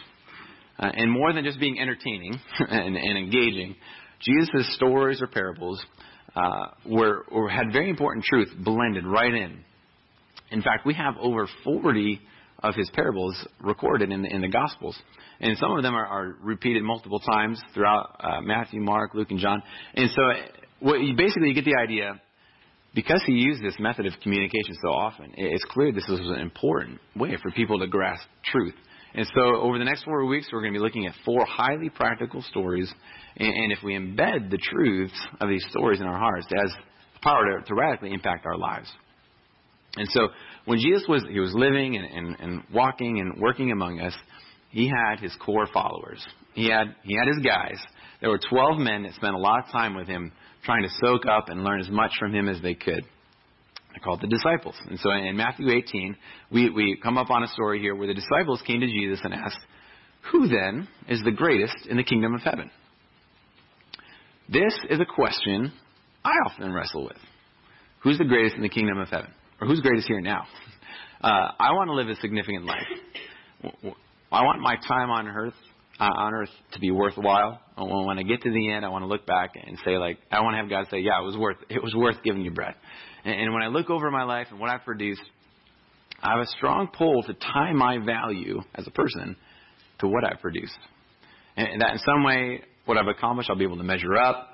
Uh, 0.78 0.90
and 0.94 1.10
more 1.10 1.32
than 1.32 1.44
just 1.44 1.60
being 1.60 1.78
entertaining 1.78 2.38
and, 2.58 2.96
and 2.96 3.18
engaging, 3.18 3.76
Jesus' 4.20 4.74
stories 4.76 5.20
or 5.20 5.26
parables 5.26 5.84
uh, 6.34 6.68
were, 6.86 7.24
were, 7.30 7.48
had 7.48 7.72
very 7.72 7.90
important 7.90 8.24
truth 8.24 8.48
blended 8.58 9.04
right 9.06 9.34
in. 9.34 9.64
In 10.50 10.62
fact, 10.62 10.86
we 10.86 10.94
have 10.94 11.14
over 11.20 11.48
40 11.64 12.20
of 12.62 12.74
his 12.74 12.88
parables 12.90 13.36
recorded 13.60 14.12
in 14.12 14.22
the, 14.22 14.28
in 14.28 14.40
the 14.40 14.48
Gospels. 14.48 14.96
And 15.40 15.56
some 15.58 15.72
of 15.76 15.82
them 15.82 15.94
are, 15.94 16.06
are 16.06 16.36
repeated 16.40 16.84
multiple 16.84 17.18
times 17.18 17.60
throughout 17.74 18.16
uh, 18.20 18.40
Matthew, 18.40 18.80
Mark, 18.80 19.14
Luke, 19.14 19.30
and 19.30 19.40
John. 19.40 19.62
And 19.94 20.10
so 20.10 20.22
what 20.78 21.00
you, 21.00 21.16
basically 21.16 21.48
you 21.48 21.54
get 21.54 21.64
the 21.64 21.76
idea 21.76 22.20
because 22.94 23.22
he 23.26 23.32
used 23.32 23.62
this 23.62 23.76
method 23.78 24.06
of 24.06 24.12
communication 24.22 24.74
so 24.82 24.88
often, 24.88 25.32
it's 25.36 25.64
clear 25.70 25.92
this 25.92 26.06
was 26.08 26.20
an 26.20 26.40
important 26.40 27.00
way 27.16 27.36
for 27.42 27.50
people 27.50 27.78
to 27.78 27.86
grasp 27.86 28.26
truth. 28.44 28.74
And 29.14 29.26
so 29.34 29.56
over 29.56 29.78
the 29.78 29.84
next 29.84 30.04
four 30.04 30.24
weeks, 30.26 30.48
we're 30.52 30.60
going 30.60 30.72
to 30.72 30.78
be 30.78 30.82
looking 30.82 31.06
at 31.06 31.14
four 31.24 31.44
highly 31.44 31.90
practical 31.90 32.42
stories. 32.42 32.92
And, 33.36 33.72
if 33.72 33.78
we 33.82 33.94
embed 33.94 34.50
the 34.50 34.58
truths 34.58 35.18
of 35.40 35.48
these 35.48 35.64
stories 35.70 36.00
in 36.00 36.06
our 36.06 36.18
hearts, 36.18 36.46
it 36.50 36.58
has 36.58 36.72
the 37.14 37.20
power 37.22 37.58
to, 37.58 37.66
to 37.66 37.74
radically 37.74 38.12
impact 38.12 38.46
our 38.46 38.56
lives. 38.56 38.90
And 39.96 40.08
so 40.10 40.28
when 40.64 40.78
Jesus 40.78 41.04
was 41.08 41.24
he 41.30 41.40
was 41.40 41.52
living 41.54 41.96
and, 41.96 42.06
and, 42.06 42.40
and 42.40 42.62
walking 42.72 43.20
and 43.20 43.40
working 43.40 43.72
among 43.72 44.00
us, 44.00 44.14
he 44.70 44.88
had 44.88 45.20
his 45.20 45.34
core 45.44 45.66
followers. 45.72 46.24
He 46.54 46.70
had 46.70 46.94
he 47.04 47.14
had 47.14 47.28
his 47.28 47.44
guys. 47.44 47.78
There 48.22 48.30
were 48.30 48.38
twelve 48.38 48.78
men 48.78 49.02
that 49.02 49.14
spent 49.14 49.34
a 49.34 49.38
lot 49.38 49.64
of 49.64 49.72
time 49.72 49.96
with 49.96 50.06
him 50.06 50.32
trying 50.64 50.84
to 50.84 50.88
soak 51.00 51.26
up 51.26 51.48
and 51.48 51.64
learn 51.64 51.80
as 51.80 51.90
much 51.90 52.12
from 52.20 52.32
him 52.32 52.48
as 52.48 52.62
they 52.62 52.74
could. 52.74 53.04
They're 53.90 54.02
called 54.02 54.22
the 54.22 54.28
disciples. 54.28 54.76
And 54.88 54.98
so 55.00 55.10
in 55.10 55.36
Matthew 55.36 55.68
18, 55.68 56.16
we, 56.50 56.70
we 56.70 56.98
come 57.02 57.18
up 57.18 57.30
on 57.30 57.42
a 57.42 57.48
story 57.48 57.80
here 57.80 57.96
where 57.96 58.06
the 58.06 58.14
disciples 58.14 58.62
came 58.64 58.80
to 58.80 58.86
Jesus 58.86 59.20
and 59.24 59.34
asked, 59.34 59.58
Who 60.30 60.46
then 60.46 60.88
is 61.08 61.20
the 61.24 61.32
greatest 61.32 61.74
in 61.90 61.96
the 61.96 62.04
kingdom 62.04 62.32
of 62.32 62.42
heaven? 62.42 62.70
This 64.48 64.72
is 64.88 65.00
a 65.00 65.04
question 65.04 65.72
I 66.24 66.32
often 66.46 66.72
wrestle 66.72 67.04
with. 67.04 67.18
Who's 68.04 68.18
the 68.18 68.24
greatest 68.24 68.54
in 68.54 68.62
the 68.62 68.68
kingdom 68.68 68.98
of 68.98 69.08
heaven? 69.08 69.32
Or 69.60 69.66
who's 69.66 69.80
greatest 69.80 70.06
here 70.06 70.20
now? 70.20 70.46
Uh, 71.20 71.50
I 71.58 71.72
want 71.72 71.88
to 71.88 71.94
live 71.94 72.08
a 72.08 72.16
significant 72.16 72.66
life. 72.66 72.86
I 74.30 74.42
want 74.44 74.60
my 74.60 74.76
time 74.76 75.10
on 75.10 75.26
earth 75.26 75.54
uh, 76.00 76.04
on 76.04 76.34
earth 76.34 76.50
to 76.72 76.80
be 76.80 76.90
worthwhile. 76.90 77.60
When 77.76 78.18
I 78.18 78.22
get 78.22 78.42
to 78.42 78.50
the 78.50 78.72
end, 78.72 78.84
I 78.84 78.88
want 78.88 79.02
to 79.02 79.06
look 79.06 79.26
back 79.26 79.50
and 79.54 79.78
say, 79.84 79.98
like, 79.98 80.18
I 80.30 80.40
want 80.40 80.54
to 80.54 80.58
have 80.58 80.68
God 80.68 80.86
say, 80.90 80.98
yeah, 81.00 81.20
it 81.20 81.24
was 81.24 81.36
worth, 81.36 81.58
it 81.68 81.82
was 81.82 81.94
worth 81.94 82.16
giving 82.22 82.42
you 82.42 82.50
bread. 82.50 82.74
And, 83.24 83.34
and 83.34 83.52
when 83.54 83.62
I 83.62 83.68
look 83.68 83.90
over 83.90 84.10
my 84.10 84.24
life 84.24 84.48
and 84.50 84.60
what 84.60 84.70
I've 84.70 84.84
produced, 84.84 85.22
I 86.22 86.30
have 86.32 86.40
a 86.40 86.46
strong 86.46 86.88
pull 86.96 87.22
to 87.24 87.34
tie 87.34 87.72
my 87.72 87.98
value 87.98 88.60
as 88.74 88.86
a 88.86 88.90
person 88.90 89.36
to 90.00 90.08
what 90.08 90.24
I've 90.24 90.40
produced. 90.40 90.78
And 91.56 91.80
that 91.80 91.92
in 91.92 91.98
some 91.98 92.24
way, 92.24 92.62
what 92.84 92.96
I've 92.96 93.08
accomplished, 93.08 93.50
I'll 93.50 93.56
be 93.56 93.64
able 93.64 93.78
to 93.78 93.84
measure 93.84 94.16
up. 94.16 94.48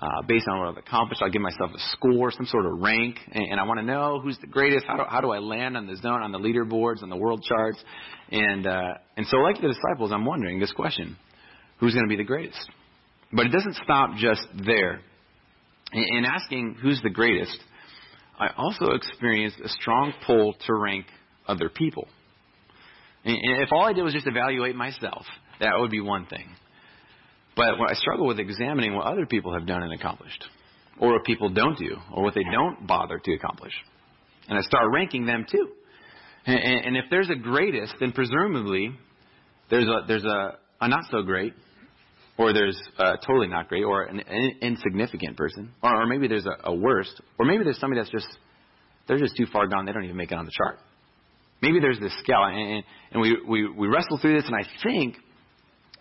Uh, 0.00 0.22
based 0.26 0.46
on 0.48 0.58
what 0.58 0.68
I've 0.68 0.76
accomplished, 0.76 1.22
I'll 1.22 1.30
give 1.30 1.40
myself 1.40 1.70
a 1.72 1.78
score, 1.92 2.32
some 2.32 2.46
sort 2.46 2.66
of 2.66 2.80
rank, 2.80 3.16
and, 3.30 3.52
and 3.52 3.60
I 3.60 3.62
want 3.62 3.78
to 3.78 3.86
know 3.86 4.18
who's 4.20 4.36
the 4.40 4.48
greatest. 4.48 4.84
How 4.86 4.96
do, 4.96 5.04
how 5.08 5.20
do 5.20 5.30
I 5.30 5.38
land 5.38 5.76
on 5.76 5.86
the 5.86 5.96
zone, 5.96 6.20
on 6.20 6.32
the 6.32 6.38
leaderboards, 6.38 7.02
on 7.02 7.10
the 7.10 7.16
world 7.16 7.44
charts? 7.44 7.78
And 8.30 8.66
uh, 8.66 8.94
and 9.16 9.24
so, 9.28 9.36
like 9.36 9.60
the 9.60 9.68
disciples, 9.68 10.10
I'm 10.12 10.24
wondering 10.24 10.58
this 10.58 10.72
question: 10.72 11.16
Who's 11.78 11.94
going 11.94 12.04
to 12.04 12.08
be 12.08 12.16
the 12.16 12.24
greatest? 12.24 12.68
But 13.32 13.46
it 13.46 13.50
doesn't 13.50 13.76
stop 13.84 14.16
just 14.16 14.46
there. 14.66 15.00
In, 15.92 16.18
in 16.18 16.24
asking 16.24 16.76
who's 16.82 17.00
the 17.02 17.10
greatest, 17.10 17.56
I 18.38 18.48
also 18.56 18.86
experienced 18.94 19.60
a 19.64 19.68
strong 19.68 20.12
pull 20.26 20.54
to 20.66 20.74
rank 20.74 21.06
other 21.46 21.68
people. 21.68 22.08
And 23.24 23.38
if 23.62 23.70
all 23.72 23.84
I 23.84 23.92
did 23.92 24.02
was 24.02 24.12
just 24.12 24.26
evaluate 24.26 24.76
myself, 24.76 25.24
that 25.60 25.78
would 25.78 25.90
be 25.90 26.00
one 26.00 26.26
thing. 26.26 26.46
But 27.56 27.74
I 27.88 27.94
struggle 27.94 28.26
with 28.26 28.38
examining 28.38 28.94
what 28.94 29.06
other 29.06 29.26
people 29.26 29.54
have 29.54 29.66
done 29.66 29.82
and 29.82 29.92
accomplished, 29.92 30.44
or 30.98 31.12
what 31.12 31.24
people 31.24 31.50
don't 31.50 31.78
do, 31.78 31.96
or 32.12 32.22
what 32.22 32.34
they 32.34 32.44
don't 32.44 32.86
bother 32.86 33.18
to 33.18 33.32
accomplish. 33.34 33.72
And 34.48 34.58
I 34.58 34.62
start 34.62 34.90
ranking 34.92 35.26
them 35.26 35.46
too. 35.50 35.68
And, 36.46 36.58
and 36.58 36.96
if 36.96 37.04
there's 37.10 37.30
a 37.30 37.36
greatest, 37.36 37.94
then 38.00 38.12
presumably 38.12 38.92
there's 39.70 39.86
a 39.86 40.00
there's 40.06 40.24
a, 40.24 40.58
a 40.80 40.88
not 40.88 41.04
so 41.10 41.22
great, 41.22 41.54
or 42.36 42.52
there's 42.52 42.78
a 42.98 43.14
totally 43.24 43.48
not 43.48 43.68
great, 43.68 43.84
or 43.84 44.02
an, 44.02 44.20
an 44.20 44.58
insignificant 44.60 45.36
person, 45.36 45.70
or, 45.82 46.02
or 46.02 46.06
maybe 46.06 46.28
there's 46.28 46.46
a, 46.46 46.56
a 46.64 46.74
worst, 46.74 47.20
or 47.38 47.46
maybe 47.46 47.64
there's 47.64 47.78
somebody 47.78 48.00
that's 48.00 48.10
just 48.10 48.28
they're 49.06 49.18
just 49.18 49.36
too 49.36 49.46
far 49.52 49.66
gone; 49.68 49.86
they 49.86 49.92
don't 49.92 50.04
even 50.04 50.16
make 50.16 50.32
it 50.32 50.38
on 50.38 50.44
the 50.44 50.52
chart. 50.52 50.78
Maybe 51.62 51.80
there's 51.80 52.00
this 52.00 52.12
scale, 52.22 52.44
and, 52.44 52.84
and 53.12 53.22
we, 53.22 53.38
we 53.48 53.70
we 53.70 53.86
wrestle 53.88 54.18
through 54.18 54.36
this, 54.36 54.44
and 54.46 54.56
I 54.56 54.68
think 54.82 55.16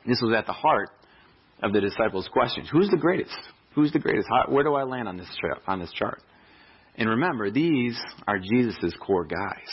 this 0.06 0.20
was 0.22 0.36
at 0.36 0.46
the 0.46 0.54
heart 0.54 0.90
of 1.64 1.74
the 1.74 1.82
disciples' 1.82 2.30
questions. 2.32 2.68
Who's 2.72 2.90
the 2.90 2.98
greatest? 2.98 3.36
Who's 3.74 3.92
the 3.92 4.00
greatest? 4.00 4.28
How, 4.30 4.52
where 4.52 4.64
do 4.64 4.76
I 4.76 4.84
land 4.84 5.08
on 5.08 5.18
this 5.18 5.30
chart, 5.42 5.62
on 5.66 5.80
this 5.80 5.92
chart? 5.94 6.22
And 6.96 7.10
remember, 7.10 7.50
these 7.50 7.98
are 8.28 8.38
Jesus' 8.38 8.94
core 9.06 9.26
guys. 9.26 9.70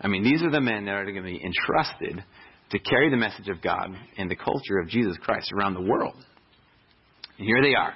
I 0.00 0.06
mean, 0.06 0.22
these 0.22 0.42
are 0.42 0.50
the 0.50 0.60
men 0.60 0.84
that 0.84 0.92
are 0.92 1.04
going 1.04 1.16
to 1.16 1.22
be 1.22 1.42
entrusted 1.42 2.24
to 2.70 2.78
carry 2.78 3.10
the 3.10 3.16
message 3.16 3.48
of 3.48 3.60
God 3.60 3.90
and 4.16 4.30
the 4.30 4.36
culture 4.36 4.78
of 4.78 4.88
Jesus 4.88 5.16
Christ 5.22 5.50
around 5.52 5.74
the 5.74 5.82
world. 5.82 6.14
And 7.38 7.46
here 7.46 7.62
they 7.62 7.74
are, 7.74 7.94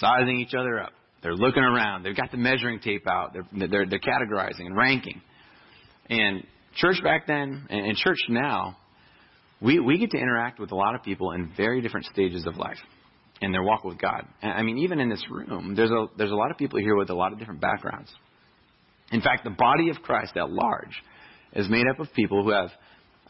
sizing 0.00 0.40
each 0.40 0.54
other 0.58 0.80
up. 0.80 0.92
They're 1.22 1.34
looking 1.34 1.62
around. 1.62 2.02
They've 2.02 2.16
got 2.16 2.30
the 2.30 2.38
measuring 2.38 2.80
tape 2.80 3.06
out. 3.06 3.34
They're, 3.34 3.68
they're, 3.68 3.86
they're 3.86 4.00
categorizing 4.00 4.66
and 4.66 4.76
ranking. 4.76 5.20
And 6.08 6.44
church 6.76 7.02
back 7.04 7.26
then 7.26 7.66
and 7.68 7.96
church 7.96 8.18
now 8.28 8.76
we, 9.60 9.78
we 9.78 9.98
get 9.98 10.10
to 10.12 10.18
interact 10.18 10.58
with 10.58 10.72
a 10.72 10.76
lot 10.76 10.94
of 10.94 11.02
people 11.02 11.32
in 11.32 11.52
very 11.56 11.80
different 11.80 12.06
stages 12.06 12.46
of 12.46 12.56
life 12.56 12.78
in 13.42 13.52
their 13.52 13.62
walk 13.62 13.84
with 13.84 13.98
God. 13.98 14.26
I 14.42 14.62
mean, 14.62 14.78
even 14.78 15.00
in 15.00 15.08
this 15.08 15.22
room, 15.30 15.74
there's 15.74 15.90
a, 15.90 16.06
there's 16.16 16.30
a 16.30 16.34
lot 16.34 16.50
of 16.50 16.58
people 16.58 16.78
here 16.78 16.96
with 16.96 17.10
a 17.10 17.14
lot 17.14 17.32
of 17.32 17.38
different 17.38 17.60
backgrounds. 17.60 18.12
In 19.12 19.20
fact, 19.20 19.44
the 19.44 19.50
body 19.50 19.90
of 19.90 19.96
Christ 20.02 20.36
at 20.36 20.50
large 20.50 21.02
is 21.54 21.68
made 21.68 21.86
up 21.90 21.98
of 21.98 22.12
people 22.14 22.44
who 22.44 22.50
have 22.50 22.70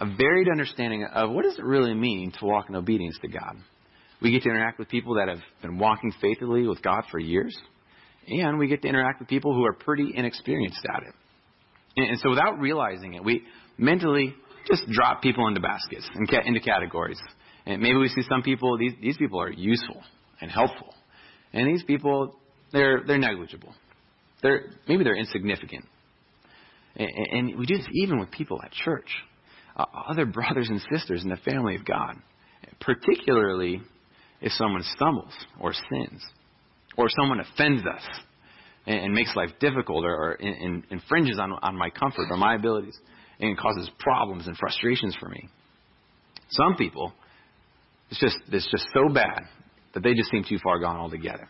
a 0.01 0.07
varied 0.17 0.49
understanding 0.49 1.05
of 1.05 1.31
what 1.31 1.45
does 1.45 1.59
it 1.59 1.65
really 1.65 1.95
mean 1.95 2.33
to 2.39 2.45
walk 2.45 2.67
in 2.69 2.75
obedience 2.75 3.17
to 3.23 3.29
God. 3.29 3.57
We 4.21 4.31
get 4.31 4.43
to 4.43 4.51
interact 4.51 4.79
with 4.79 4.89
people 4.89 5.15
that 5.15 5.29
have 5.29 5.41
been 5.63 5.79
walking 5.79 6.13
faithfully 6.21 6.67
with 6.67 6.83
God 6.83 7.05
for 7.11 7.19
years, 7.19 7.57
and 8.29 8.59
we 8.59 8.69
get 8.69 8.83
to 8.83 8.89
interact 8.89 9.21
with 9.21 9.29
people 9.29 9.55
who 9.55 9.65
are 9.65 9.73
pretty 9.73 10.13
inexperienced 10.15 10.85
at 10.95 11.03
it. 11.05 11.15
And, 11.97 12.11
and 12.11 12.21
so 12.21 12.31
without 12.31 12.59
realizing 12.59 13.15
it, 13.15 13.25
we 13.25 13.43
mentally 13.79 14.35
just 14.67 14.89
drop 14.91 15.23
people 15.23 15.47
into 15.49 15.61
baskets 15.61 16.09
and 16.15 16.29
into 16.47 16.61
categories. 16.61 17.21
And 17.67 17.83
maybe 17.83 17.97
we 17.97 18.09
see 18.09 18.23
some 18.29 18.43
people, 18.43 18.79
these, 18.79 18.93
these 19.01 19.17
people 19.17 19.41
are 19.41 19.51
useful 19.51 20.03
and 20.41 20.51
helpful. 20.51 20.95
And 21.53 21.69
these 21.69 21.85
people, 21.85 22.37
they're, 22.73 23.03
they're 23.07 23.19
negligible. 23.19 23.75
They're, 24.43 24.67
maybe 24.89 25.05
they're 25.05 25.17
insignificant. 25.17 25.85
And, 26.97 27.11
and 27.33 27.59
we 27.59 27.67
do 27.67 27.77
this 27.77 27.87
even 27.93 28.19
with 28.19 28.31
people 28.31 28.61
at 28.65 28.73
church, 28.73 29.09
uh, 29.77 29.85
other 30.09 30.27
brothers 30.27 30.69
and 30.69 30.81
sisters 30.93 31.23
in 31.23 31.31
the 31.31 31.37
family 31.37 31.77
of 31.77 31.85
God, 31.85 32.17
particularly 32.81 33.83
if 34.41 34.53
someone 34.53 34.83
stumbles 34.97 35.33
or 35.61 35.73
sins, 35.73 36.23
or 36.97 37.09
someone 37.09 37.41
offends 37.41 37.83
us 37.87 38.03
and, 38.87 39.01
and 39.01 39.15
makes 39.15 39.35
life 39.37 39.51
difficult 39.61 40.05
or, 40.05 40.15
or 40.15 40.33
in, 40.35 40.55
in, 40.55 40.85
infringes 40.91 41.39
on, 41.39 41.53
on 41.63 41.77
my 41.77 41.91
comfort 41.91 42.29
or 42.31 42.37
my 42.37 42.55
abilities 42.55 42.99
and 43.41 43.57
causes 43.59 43.91
problems 43.99 44.47
and 44.47 44.57
frustrations 44.57 45.17
for 45.19 45.29
me. 45.29 45.49
Some 46.51 46.77
people, 46.77 47.13
it's 48.11 48.21
just, 48.21 48.37
it's 48.53 48.71
just 48.71 48.87
so 48.93 49.13
bad 49.13 49.45
that 49.95 50.03
they 50.03 50.15
just 50.15 50.31
seem 50.31 50.45
too 50.49 50.59
far 50.63 50.79
gone 50.79 50.97
altogether. 50.97 51.49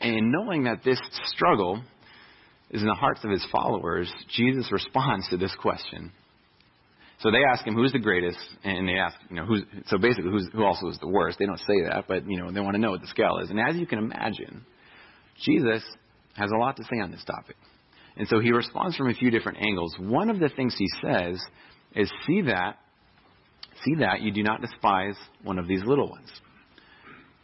And 0.00 0.32
knowing 0.32 0.64
that 0.64 0.82
this 0.84 1.00
struggle 1.26 1.82
is 2.70 2.80
in 2.80 2.88
the 2.88 2.94
hearts 2.94 3.20
of 3.24 3.30
his 3.30 3.46
followers, 3.52 4.12
Jesus 4.34 4.70
responds 4.72 5.28
to 5.30 5.36
this 5.36 5.54
question. 5.60 6.12
So 7.20 7.30
they 7.30 7.44
ask 7.52 7.64
him, 7.64 7.74
who's 7.74 7.92
the 7.92 8.00
greatest? 8.00 8.38
And 8.64 8.88
they 8.88 8.94
ask, 8.94 9.14
you 9.30 9.36
know, 9.36 9.44
who's, 9.44 9.62
so 9.86 9.98
basically, 9.98 10.30
who's, 10.30 10.48
who 10.52 10.64
also 10.64 10.88
is 10.88 10.98
the 10.98 11.08
worst? 11.08 11.38
They 11.38 11.46
don't 11.46 11.58
say 11.58 11.82
that, 11.88 12.06
but, 12.08 12.28
you 12.28 12.36
know, 12.36 12.50
they 12.50 12.60
want 12.60 12.74
to 12.74 12.80
know 12.80 12.90
what 12.90 13.00
the 13.00 13.06
scale 13.06 13.38
is. 13.42 13.50
And 13.50 13.60
as 13.60 13.76
you 13.76 13.86
can 13.86 13.98
imagine, 13.98 14.64
Jesus 15.44 15.84
has 16.36 16.50
a 16.50 16.58
lot 16.58 16.76
to 16.78 16.82
say 16.84 17.00
on 17.00 17.12
this 17.12 17.22
topic. 17.24 17.56
And 18.16 18.28
so 18.28 18.40
he 18.40 18.52
responds 18.52 18.96
from 18.96 19.08
a 19.08 19.14
few 19.14 19.30
different 19.30 19.58
angles. 19.58 19.94
One 19.98 20.30
of 20.30 20.38
the 20.38 20.50
things 20.50 20.74
he 20.78 20.88
says 21.02 21.40
is, 21.94 22.10
see 22.26 22.42
that, 22.42 22.78
see 23.84 23.96
that 24.00 24.20
you 24.20 24.32
do 24.32 24.42
not 24.42 24.60
despise 24.60 25.16
one 25.42 25.58
of 25.58 25.66
these 25.66 25.82
little 25.84 26.10
ones. 26.10 26.28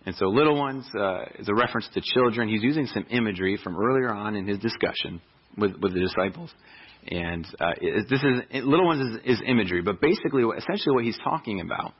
And 0.06 0.14
so 0.16 0.26
little 0.26 0.56
ones 0.56 0.86
uh, 0.98 1.24
is 1.38 1.48
a 1.48 1.54
reference 1.54 1.88
to 1.94 2.00
children. 2.00 2.48
He's 2.48 2.62
using 2.62 2.86
some 2.86 3.06
imagery 3.10 3.58
from 3.62 3.76
earlier 3.76 4.12
on 4.12 4.36
in 4.36 4.46
his 4.46 4.58
discussion 4.58 5.20
with, 5.56 5.72
with 5.80 5.92
the 5.92 6.00
disciples. 6.00 6.50
And 7.06 7.46
uh, 7.60 7.72
it, 7.80 8.06
this 8.08 8.22
is 8.22 8.40
it, 8.50 8.64
little 8.64 8.86
ones 8.86 9.20
is, 9.24 9.38
is, 9.38 9.42
imagery, 9.46 9.82
but 9.82 10.00
basically, 10.00 10.44
essentially, 10.56 10.94
what 10.94 11.04
he's 11.04 11.18
talking 11.22 11.60
about, 11.60 11.94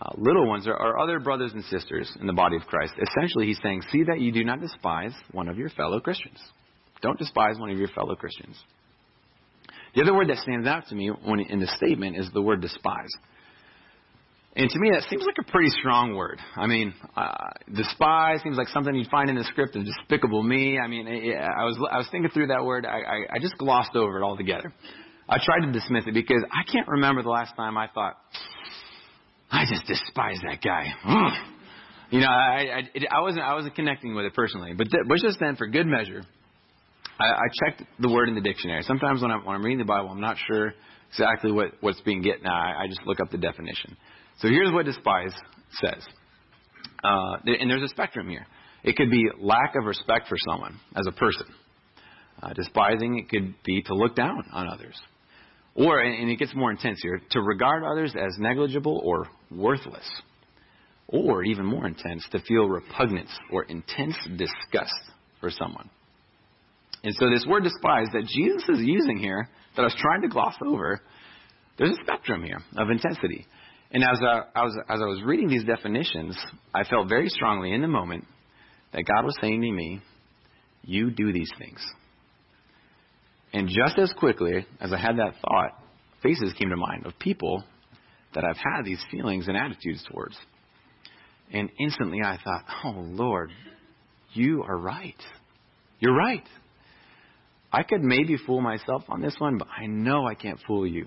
uh, 0.00 0.10
little 0.16 0.48
ones 0.48 0.66
are, 0.66 0.76
are 0.76 0.98
other 0.98 1.18
brothers 1.18 1.52
and 1.52 1.64
sisters 1.64 2.10
in 2.20 2.26
the 2.26 2.32
body 2.32 2.56
of 2.56 2.62
Christ. 2.62 2.94
Essentially, 2.94 3.46
he's 3.46 3.58
saying, 3.62 3.82
"See 3.90 4.04
that 4.04 4.20
you 4.20 4.32
do 4.32 4.44
not 4.44 4.60
despise 4.60 5.12
one 5.32 5.48
of 5.48 5.58
your 5.58 5.68
fellow 5.68 6.00
Christians." 6.00 6.38
Don't 7.04 7.18
despise 7.18 7.58
one 7.58 7.68
of 7.68 7.76
your 7.76 7.88
fellow 7.88 8.16
Christians. 8.16 8.56
The 9.94 10.00
other 10.00 10.14
word 10.14 10.30
that 10.30 10.38
stands 10.38 10.66
out 10.66 10.88
to 10.88 10.94
me 10.94 11.08
when 11.08 11.38
in 11.38 11.60
the 11.60 11.66
statement 11.76 12.16
is 12.16 12.30
the 12.32 12.40
word 12.40 12.62
despise. 12.62 13.10
And 14.56 14.70
to 14.70 14.78
me, 14.78 14.90
that 14.90 15.02
seems 15.10 15.22
like 15.26 15.34
a 15.38 15.50
pretty 15.50 15.68
strong 15.80 16.16
word. 16.16 16.40
I 16.56 16.66
mean, 16.66 16.94
uh, 17.14 17.50
despise 17.74 18.40
seems 18.42 18.56
like 18.56 18.68
something 18.68 18.94
you'd 18.94 19.10
find 19.10 19.28
in 19.28 19.36
the 19.36 19.44
script 19.44 19.76
of 19.76 19.84
Despicable 19.84 20.42
Me. 20.42 20.78
I 20.82 20.88
mean, 20.88 21.06
I 21.06 21.64
was 21.64 21.76
I 21.92 21.98
was 21.98 22.08
thinking 22.10 22.30
through 22.30 22.46
that 22.46 22.64
word. 22.64 22.86
I, 22.86 23.00
I, 23.00 23.34
I 23.34 23.38
just 23.38 23.58
glossed 23.58 23.94
over 23.94 24.18
it 24.18 24.24
altogether. 24.24 24.72
I 25.28 25.38
tried 25.44 25.66
to 25.66 25.72
dismiss 25.72 26.04
it 26.06 26.14
because 26.14 26.42
I 26.50 26.70
can't 26.72 26.88
remember 26.88 27.22
the 27.22 27.28
last 27.28 27.54
time 27.54 27.76
I 27.76 27.88
thought, 27.88 28.16
I 29.50 29.66
just 29.68 29.86
despise 29.86 30.38
that 30.48 30.62
guy. 30.62 30.84
You 32.10 32.20
know, 32.20 32.28
I 32.28 32.60
I, 32.60 32.80
it, 32.94 33.08
I 33.10 33.20
wasn't 33.20 33.44
I 33.44 33.54
wasn't 33.54 33.74
connecting 33.74 34.14
with 34.14 34.24
it 34.24 34.34
personally, 34.34 34.72
but 34.72 34.90
th- 34.90 35.04
but 35.06 35.18
just 35.18 35.38
then, 35.38 35.56
for 35.56 35.66
good 35.66 35.86
measure, 35.86 36.22
I, 37.18 37.24
I 37.24 37.46
checked 37.64 37.82
the 38.00 38.10
word 38.10 38.28
in 38.28 38.34
the 38.34 38.40
dictionary. 38.40 38.82
Sometimes 38.82 39.22
when 39.22 39.30
I'm 39.30 39.44
when 39.44 39.54
I'm 39.56 39.64
reading 39.64 39.78
the 39.78 39.84
Bible, 39.84 40.10
I'm 40.10 40.20
not 40.20 40.36
sure 40.48 40.72
exactly 41.10 41.52
what 41.52 41.72
what's 41.80 42.00
being 42.00 42.22
getting 42.22 42.44
at. 42.44 42.52
I, 42.52 42.84
I 42.84 42.86
just 42.88 43.00
look 43.06 43.20
up 43.20 43.30
the 43.30 43.38
definition. 43.38 43.96
So 44.38 44.48
here's 44.48 44.72
what 44.72 44.86
despise 44.86 45.32
says. 45.80 46.04
Uh, 47.02 47.36
and 47.44 47.70
there's 47.70 47.82
a 47.82 47.88
spectrum 47.88 48.28
here. 48.28 48.46
It 48.82 48.96
could 48.96 49.10
be 49.10 49.24
lack 49.38 49.74
of 49.76 49.84
respect 49.84 50.28
for 50.28 50.36
someone 50.48 50.78
as 50.96 51.06
a 51.06 51.12
person. 51.12 51.46
Uh, 52.42 52.52
despising, 52.52 53.18
it 53.18 53.28
could 53.28 53.54
be 53.64 53.82
to 53.82 53.94
look 53.94 54.16
down 54.16 54.44
on 54.52 54.68
others. 54.68 55.00
Or, 55.74 56.00
and 56.00 56.30
it 56.30 56.36
gets 56.36 56.54
more 56.54 56.70
intense 56.70 57.00
here, 57.02 57.20
to 57.30 57.40
regard 57.40 57.82
others 57.82 58.14
as 58.14 58.36
negligible 58.38 59.00
or 59.04 59.26
worthless. 59.50 60.08
Or, 61.08 61.42
even 61.44 61.64
more 61.64 61.86
intense, 61.86 62.26
to 62.32 62.40
feel 62.40 62.68
repugnance 62.68 63.30
or 63.50 63.64
intense 63.64 64.16
disgust 64.36 64.94
for 65.40 65.50
someone. 65.50 65.90
And 67.04 67.14
so, 67.14 67.28
this 67.28 67.44
word 67.46 67.64
despise 67.64 68.06
that 68.14 68.26
Jesus 68.26 68.62
is 68.66 68.80
using 68.80 69.18
here, 69.18 69.46
that 69.76 69.82
I 69.82 69.84
was 69.84 69.96
trying 69.98 70.22
to 70.22 70.28
gloss 70.28 70.54
over, 70.66 71.02
there's 71.76 71.90
a 71.90 72.02
spectrum 72.02 72.42
here 72.42 72.62
of 72.78 72.88
intensity. 72.88 73.46
And 73.90 74.02
as 74.02 74.18
I, 74.22 74.40
I 74.54 74.64
was, 74.64 74.74
as 74.88 75.00
I 75.02 75.04
was 75.04 75.22
reading 75.22 75.48
these 75.48 75.64
definitions, 75.64 76.34
I 76.74 76.84
felt 76.84 77.10
very 77.10 77.28
strongly 77.28 77.72
in 77.74 77.82
the 77.82 77.88
moment 77.88 78.24
that 78.92 79.04
God 79.04 79.26
was 79.26 79.36
saying 79.38 79.60
to 79.60 79.70
me, 79.70 80.00
You 80.82 81.10
do 81.10 81.30
these 81.30 81.50
things. 81.58 81.78
And 83.52 83.68
just 83.68 83.98
as 83.98 84.10
quickly 84.18 84.66
as 84.80 84.92
I 84.92 84.96
had 84.96 85.18
that 85.18 85.34
thought, 85.42 85.78
faces 86.22 86.54
came 86.58 86.70
to 86.70 86.76
mind 86.76 87.04
of 87.04 87.18
people 87.18 87.62
that 88.34 88.44
I've 88.44 88.56
had 88.56 88.84
these 88.84 89.04
feelings 89.10 89.46
and 89.46 89.58
attitudes 89.58 90.02
towards. 90.10 90.38
And 91.52 91.68
instantly 91.78 92.20
I 92.24 92.38
thought, 92.42 92.64
Oh 92.82 92.94
Lord, 92.96 93.50
you 94.32 94.62
are 94.62 94.78
right. 94.78 95.22
You're 96.00 96.16
right. 96.16 96.44
I 97.74 97.82
could 97.82 98.04
maybe 98.04 98.36
fool 98.36 98.60
myself 98.60 99.02
on 99.08 99.20
this 99.20 99.34
one, 99.38 99.58
but 99.58 99.66
I 99.66 99.86
know 99.86 100.28
I 100.28 100.34
can't 100.34 100.60
fool 100.64 100.86
you. 100.86 101.06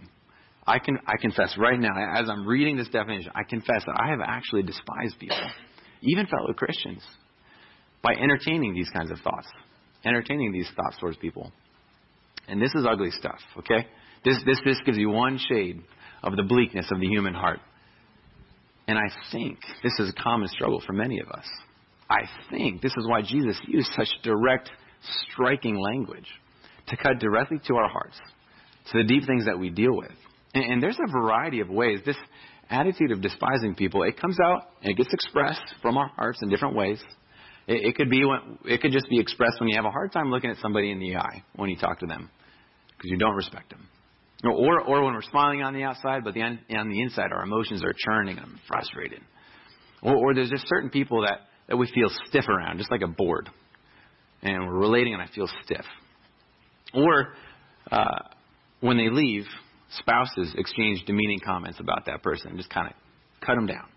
I 0.66 0.80
can 0.80 0.98
I 1.08 1.14
confess 1.16 1.56
right 1.58 1.80
now, 1.80 1.96
as 2.14 2.30
I'm 2.30 2.46
reading 2.46 2.76
this 2.76 2.90
definition, 2.90 3.32
I 3.34 3.44
confess 3.44 3.86
that 3.86 3.96
I 3.98 4.10
have 4.10 4.20
actually 4.22 4.64
despised 4.64 5.18
people, 5.18 5.40
even 6.02 6.28
fellow 6.28 6.52
Christians, 6.52 7.02
by 8.02 8.12
entertaining 8.22 8.74
these 8.74 8.90
kinds 8.90 9.12
of 9.12 9.20
thoughts, 9.20 9.48
entertaining 10.04 10.52
these 10.52 10.70
thoughts 10.76 10.98
towards 11.00 11.16
people. 11.16 11.54
And 12.50 12.62
this 12.62 12.76
is 12.76 12.86
ugly 12.86 13.12
stuff, 13.12 13.40
okay? 13.60 13.88
This 14.26 14.36
this 14.46 14.60
this 14.66 14.78
gives 14.86 14.98
you 14.98 15.10
one 15.10 15.40
shade 15.50 15.82
of 16.22 16.36
the 16.36 16.44
bleakness 16.44 16.88
of 16.92 17.00
the 17.00 17.08
human 17.08 17.34
heart. 17.34 17.62
And 18.90 18.98
I 18.98 19.10
think 19.32 19.58
this 19.84 19.94
is 20.00 20.10
a 20.10 20.22
common 20.22 20.50
struggle 20.50 20.84
for 20.86 20.92
many 20.92 21.22
of 21.22 21.30
us. 21.30 21.46
I 22.10 22.24
think 22.50 22.82
this 22.82 22.94
is 22.98 23.08
why 23.08 23.22
Jesus 23.22 23.58
used 23.66 23.90
such 23.96 24.10
direct, 24.22 24.70
striking 25.32 25.78
language 25.78 26.28
to 26.88 26.98
cut 26.98 27.20
directly 27.20 27.60
to 27.67 27.75
our 27.75 27.89
hearts, 27.89 28.17
to 28.91 28.98
the 28.98 29.03
deep 29.03 29.25
things 29.25 29.46
that 29.46 29.58
we 29.60 29.70
deal 29.70 29.96
with. 29.96 30.12
And, 30.53 30.74
and 30.74 30.84
there's 30.84 30.98
a 30.98 31.12
variety 31.12 31.60
of 31.60 31.70
ways. 31.70 32.00
This 32.06 32.17
attitude 32.70 33.12
of 33.12 33.22
despising 33.22 33.75
people, 33.75 34.03
it 34.03 34.20
comes 34.20 34.38
out 34.44 34.70
and 34.82 34.91
it 34.91 34.98
gets 34.98 35.13
expressed 35.13 35.74
from 35.82 35.98
our 35.98 36.10
hearts 36.15 36.39
in 36.41 36.50
different 36.50 36.75
ways. 36.75 37.01
It, 37.67 37.89
it 37.89 37.96
could 37.96 38.10
be 38.10 38.25
when, 38.25 38.58
it 38.65 38.82
could 38.82 38.91
just 38.91 39.10
be 39.10 39.20
expressed 39.20 39.60
when 39.60 39.70
you 39.70 39.75
have 39.75 39.86
a 39.86 39.91
hard 39.91 40.12
time 40.12 40.32
looking 40.32 40.50
at 40.50 40.58
somebody 40.58 40.91
in 40.91 41.00
the 41.00 41.17
eye 41.17 41.44
when 41.56 41.70
you 41.70 41.77
talk 41.77 42.00
to 42.00 42.06
them 42.06 42.29
because 42.98 43.12
you 43.12 43.17
don't 43.17 43.36
respect 43.36 43.70
them. 43.70 43.88
Or, 44.44 44.82
or 44.82 45.03
when 45.03 45.13
we're 45.13 45.24
smiling 45.24 45.63
on 45.63 45.74
the 45.74 45.84
outside, 45.84 46.24
but 46.24 46.36
the, 46.36 46.41
on 46.41 46.60
the 46.67 47.01
inside 47.01 47.32
our 47.32 47.44
emotions 47.44 47.84
are 47.84 47.94
churning 47.98 48.38
and 48.38 48.60
frustrated. 48.67 49.22
Or, 50.01 50.15
or 50.15 50.36
there's 50.36 50.51
just 50.51 50.67
certain 50.67 50.91
people 50.91 51.22
that, 51.22 51.39
that 51.67 51.77
we 51.77 51.91
feel 51.91 52.10
stiff 52.27 52.48
around, 52.48 52.77
just 52.77 52.91
like 52.91 53.01
a 53.01 53.08
board. 53.08 53.50
And 54.44 54.67
we're 54.67 54.77
relating 54.77 55.13
and 55.13 55.24
I 55.24 55.27
feel 55.34 55.50
stiff. 55.65 55.86
Or 56.94 57.34
uh, 57.91 58.20
when 58.82 58.98
they 58.98 59.10
leave, 59.10 59.46
spouses 60.00 60.53
exchange 60.58 61.03
demeaning 61.06 61.39
comments 61.46 61.79
about 61.79 62.06
that 62.06 62.24
person, 62.24 62.50
and 62.50 62.58
just 62.58 62.70
kind 62.70 62.88
of 62.88 62.94
cut 63.46 63.56
them 63.56 63.67
down. 63.67 63.88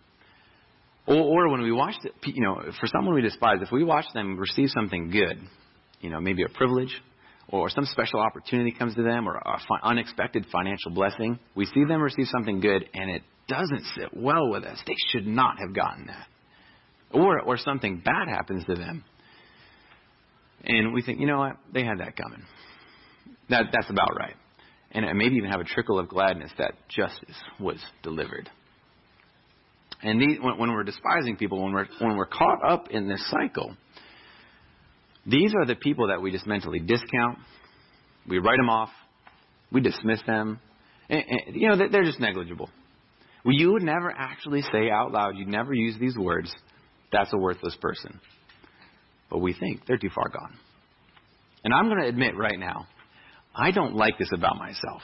Or, 1.06 1.16
or 1.16 1.48
when 1.50 1.62
we 1.62 1.72
watch, 1.72 1.94
the, 2.02 2.10
you 2.30 2.42
know, 2.42 2.60
for 2.78 2.86
someone 2.86 3.14
we 3.14 3.22
despise, 3.22 3.58
if 3.62 3.72
we 3.72 3.84
watch 3.84 4.04
them 4.14 4.38
receive 4.38 4.68
something 4.70 5.10
good, 5.10 5.40
you 6.00 6.10
know, 6.10 6.20
maybe 6.20 6.42
a 6.42 6.48
privilege, 6.48 6.94
or 7.48 7.68
some 7.68 7.84
special 7.86 8.20
opportunity 8.20 8.70
comes 8.70 8.94
to 8.94 9.02
them, 9.02 9.28
or 9.28 9.36
an 9.36 9.58
fi- 9.68 9.88
unexpected 9.88 10.46
financial 10.52 10.92
blessing, 10.92 11.38
we 11.56 11.66
see 11.66 11.84
them 11.84 12.00
receive 12.00 12.26
something 12.26 12.60
good, 12.60 12.88
and 12.94 13.10
it 13.10 13.22
doesn't 13.48 13.82
sit 13.96 14.16
well 14.16 14.50
with 14.50 14.64
us. 14.64 14.78
They 14.86 14.94
should 15.08 15.26
not 15.26 15.58
have 15.58 15.74
gotten 15.74 16.06
that. 16.06 16.26
Or, 17.12 17.40
or 17.40 17.58
something 17.58 18.02
bad 18.04 18.28
happens 18.28 18.64
to 18.66 18.74
them, 18.74 19.04
and 20.62 20.94
we 20.94 21.02
think, 21.02 21.18
you 21.18 21.26
know 21.26 21.38
what, 21.38 21.56
they 21.72 21.82
had 21.84 21.98
that 21.98 22.16
coming. 22.16 22.44
That, 23.50 23.66
that's 23.72 23.90
about 23.90 24.16
right 24.16 24.34
and 24.92 25.06
maybe 25.16 25.36
even 25.36 25.50
have 25.50 25.60
a 25.60 25.64
trickle 25.64 25.98
of 25.98 26.08
gladness 26.08 26.50
that 26.58 26.72
justice 26.88 27.36
was 27.58 27.78
delivered. 28.02 28.48
And 30.02 30.20
these, 30.20 30.38
when, 30.40 30.58
when 30.58 30.72
we're 30.72 30.84
despising 30.84 31.36
people, 31.36 31.62
when 31.62 31.72
we're, 31.72 31.86
when 32.00 32.16
we're 32.16 32.26
caught 32.26 32.64
up 32.66 32.88
in 32.90 33.08
this 33.08 33.22
cycle, 33.30 33.76
these 35.26 35.54
are 35.54 35.66
the 35.66 35.76
people 35.76 36.08
that 36.08 36.20
we 36.20 36.30
just 36.30 36.46
mentally 36.46 36.80
discount. 36.80 37.38
We 38.28 38.38
write 38.38 38.56
them 38.56 38.70
off. 38.70 38.90
We 39.70 39.80
dismiss 39.80 40.20
them. 40.26 40.58
And, 41.08 41.24
and, 41.28 41.56
you 41.56 41.68
know, 41.68 41.76
they're 41.76 42.04
just 42.04 42.20
negligible. 42.20 42.68
Well, 43.44 43.54
you 43.54 43.72
would 43.72 43.82
never 43.82 44.10
actually 44.10 44.62
say 44.72 44.90
out 44.90 45.12
loud, 45.12 45.36
you'd 45.36 45.48
never 45.48 45.72
use 45.72 45.96
these 45.98 46.16
words, 46.16 46.52
that's 47.12 47.32
a 47.32 47.38
worthless 47.38 47.76
person. 47.80 48.20
But 49.30 49.38
we 49.38 49.54
think 49.54 49.86
they're 49.86 49.98
too 49.98 50.10
far 50.14 50.28
gone. 50.28 50.56
And 51.62 51.72
I'm 51.72 51.86
going 51.88 52.00
to 52.02 52.08
admit 52.08 52.36
right 52.36 52.58
now, 52.58 52.86
I 53.54 53.70
don't 53.70 53.94
like 53.94 54.18
this 54.18 54.30
about 54.32 54.56
myself. 54.56 55.02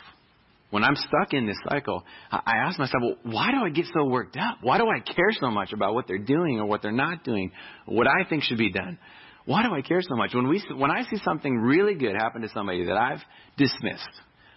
When 0.70 0.82
I'm 0.82 0.96
stuck 0.96 1.32
in 1.32 1.46
this 1.46 1.56
cycle, 1.68 2.04
I 2.30 2.56
ask 2.66 2.78
myself, 2.78 3.00
well, 3.00 3.16
why 3.22 3.50
do 3.52 3.58
I 3.58 3.70
get 3.70 3.86
so 3.94 4.04
worked 4.04 4.36
up? 4.36 4.58
Why 4.62 4.78
do 4.78 4.84
I 4.88 4.98
care 5.00 5.30
so 5.40 5.50
much 5.50 5.72
about 5.72 5.94
what 5.94 6.06
they're 6.08 6.18
doing 6.18 6.58
or 6.58 6.66
what 6.66 6.82
they're 6.82 6.90
not 6.92 7.22
doing, 7.22 7.52
what 7.86 8.08
I 8.08 8.28
think 8.28 8.42
should 8.42 8.58
be 8.58 8.72
done? 8.72 8.98
Why 9.44 9.62
do 9.62 9.72
I 9.72 9.80
care 9.80 10.02
so 10.02 10.16
much? 10.16 10.34
When, 10.34 10.48
we, 10.48 10.62
when 10.76 10.90
I 10.90 11.02
see 11.04 11.18
something 11.24 11.56
really 11.56 11.94
good 11.94 12.16
happen 12.16 12.42
to 12.42 12.48
somebody 12.48 12.84
that 12.86 12.96
I've 12.96 13.20
dismissed, 13.56 14.10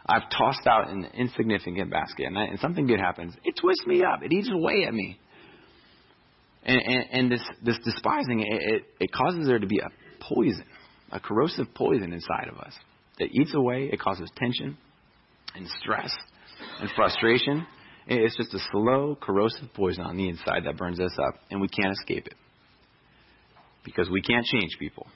I've 0.07 0.23
tossed 0.31 0.65
out 0.65 0.89
in 0.89 1.01
the 1.01 1.11
insignificant 1.11 1.91
basket, 1.91 2.25
and, 2.25 2.39
I, 2.39 2.45
and 2.45 2.59
something 2.59 2.87
good 2.87 2.99
happens, 2.99 3.35
it 3.43 3.55
twists 3.61 3.85
me 3.85 4.03
up. 4.03 4.23
It 4.23 4.33
eats 4.33 4.49
away 4.51 4.85
at 4.87 4.93
me. 4.93 5.19
And, 6.63 6.81
and, 6.81 7.05
and 7.11 7.31
this, 7.31 7.43
this 7.63 7.77
despising, 7.85 8.39
it, 8.39 8.47
it, 8.49 8.83
it 8.99 9.11
causes 9.11 9.45
there 9.45 9.59
to 9.59 9.67
be 9.67 9.79
a 9.79 9.89
poison, 10.23 10.65
a 11.11 11.19
corrosive 11.19 11.67
poison 11.75 12.11
inside 12.11 12.49
of 12.51 12.57
us 12.57 12.73
that 13.19 13.29
eats 13.31 13.53
away. 13.53 13.89
It 13.91 13.99
causes 13.99 14.29
tension 14.37 14.77
and 15.55 15.67
stress 15.81 16.13
and 16.79 16.89
frustration. 16.95 17.65
It's 18.07 18.35
just 18.35 18.53
a 18.53 18.59
slow, 18.71 19.17
corrosive 19.21 19.71
poison 19.75 20.03
on 20.03 20.17
the 20.17 20.27
inside 20.27 20.63
that 20.65 20.77
burns 20.77 20.99
us 20.99 21.15
up, 21.21 21.35
and 21.51 21.61
we 21.61 21.67
can't 21.67 21.91
escape 21.91 22.25
it. 22.25 22.33
Because 23.85 24.09
we 24.09 24.21
can't 24.21 24.45
change 24.45 24.71
people. 24.79 25.07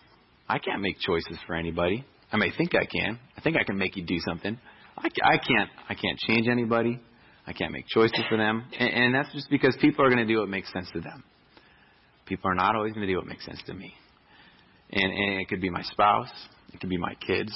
I 0.47 0.59
can't 0.59 0.81
make 0.81 0.99
choices 0.99 1.37
for 1.47 1.55
anybody. 1.55 2.05
I 2.31 2.37
may 2.37 2.51
think 2.55 2.75
I 2.75 2.85
can. 2.85 3.19
I 3.37 3.41
think 3.41 3.57
I 3.57 3.63
can 3.63 3.77
make 3.77 3.95
you 3.95 4.03
do 4.03 4.17
something. 4.27 4.59
I, 4.97 5.07
I 5.23 5.37
can't. 5.37 5.69
I 5.89 5.95
can't 5.95 6.19
change 6.19 6.47
anybody. 6.47 6.99
I 7.45 7.53
can't 7.53 7.71
make 7.71 7.87
choices 7.87 8.21
for 8.29 8.37
them, 8.37 8.63
and, 8.77 8.89
and 8.89 9.15
that's 9.15 9.33
just 9.33 9.49
because 9.49 9.75
people 9.81 10.05
are 10.05 10.09
going 10.09 10.25
to 10.25 10.31
do 10.31 10.39
what 10.39 10.49
makes 10.49 10.71
sense 10.71 10.87
to 10.93 11.01
them. 11.01 11.23
People 12.25 12.49
are 12.51 12.55
not 12.55 12.75
always 12.75 12.93
going 12.93 13.05
to 13.05 13.11
do 13.11 13.17
what 13.17 13.27
makes 13.27 13.45
sense 13.45 13.61
to 13.65 13.73
me. 13.73 13.93
And, 14.91 15.11
and 15.11 15.41
it 15.41 15.49
could 15.49 15.59
be 15.59 15.69
my 15.69 15.81
spouse. 15.81 16.31
It 16.73 16.79
could 16.79 16.89
be 16.89 16.97
my 16.97 17.15
kids 17.15 17.53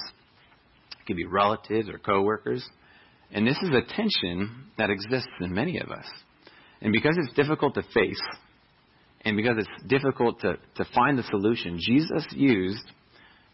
could 1.07 1.15
be 1.15 1.25
relatives 1.25 1.89
or 1.89 1.97
coworkers. 1.97 2.63
And 3.31 3.47
this 3.47 3.57
is 3.61 3.69
a 3.69 3.81
tension 3.93 4.65
that 4.77 4.89
exists 4.89 5.27
in 5.41 5.53
many 5.53 5.79
of 5.79 5.89
us. 5.89 6.05
And 6.81 6.93
because 6.93 7.15
it's 7.17 7.33
difficult 7.33 7.73
to 7.75 7.83
face, 7.93 8.21
and 9.21 9.35
because 9.35 9.55
it's 9.57 9.87
difficult 9.87 10.39
to, 10.41 10.57
to 10.75 10.85
find 10.93 11.17
the 11.17 11.23
solution, 11.23 11.79
Jesus 11.79 12.25
used 12.31 12.83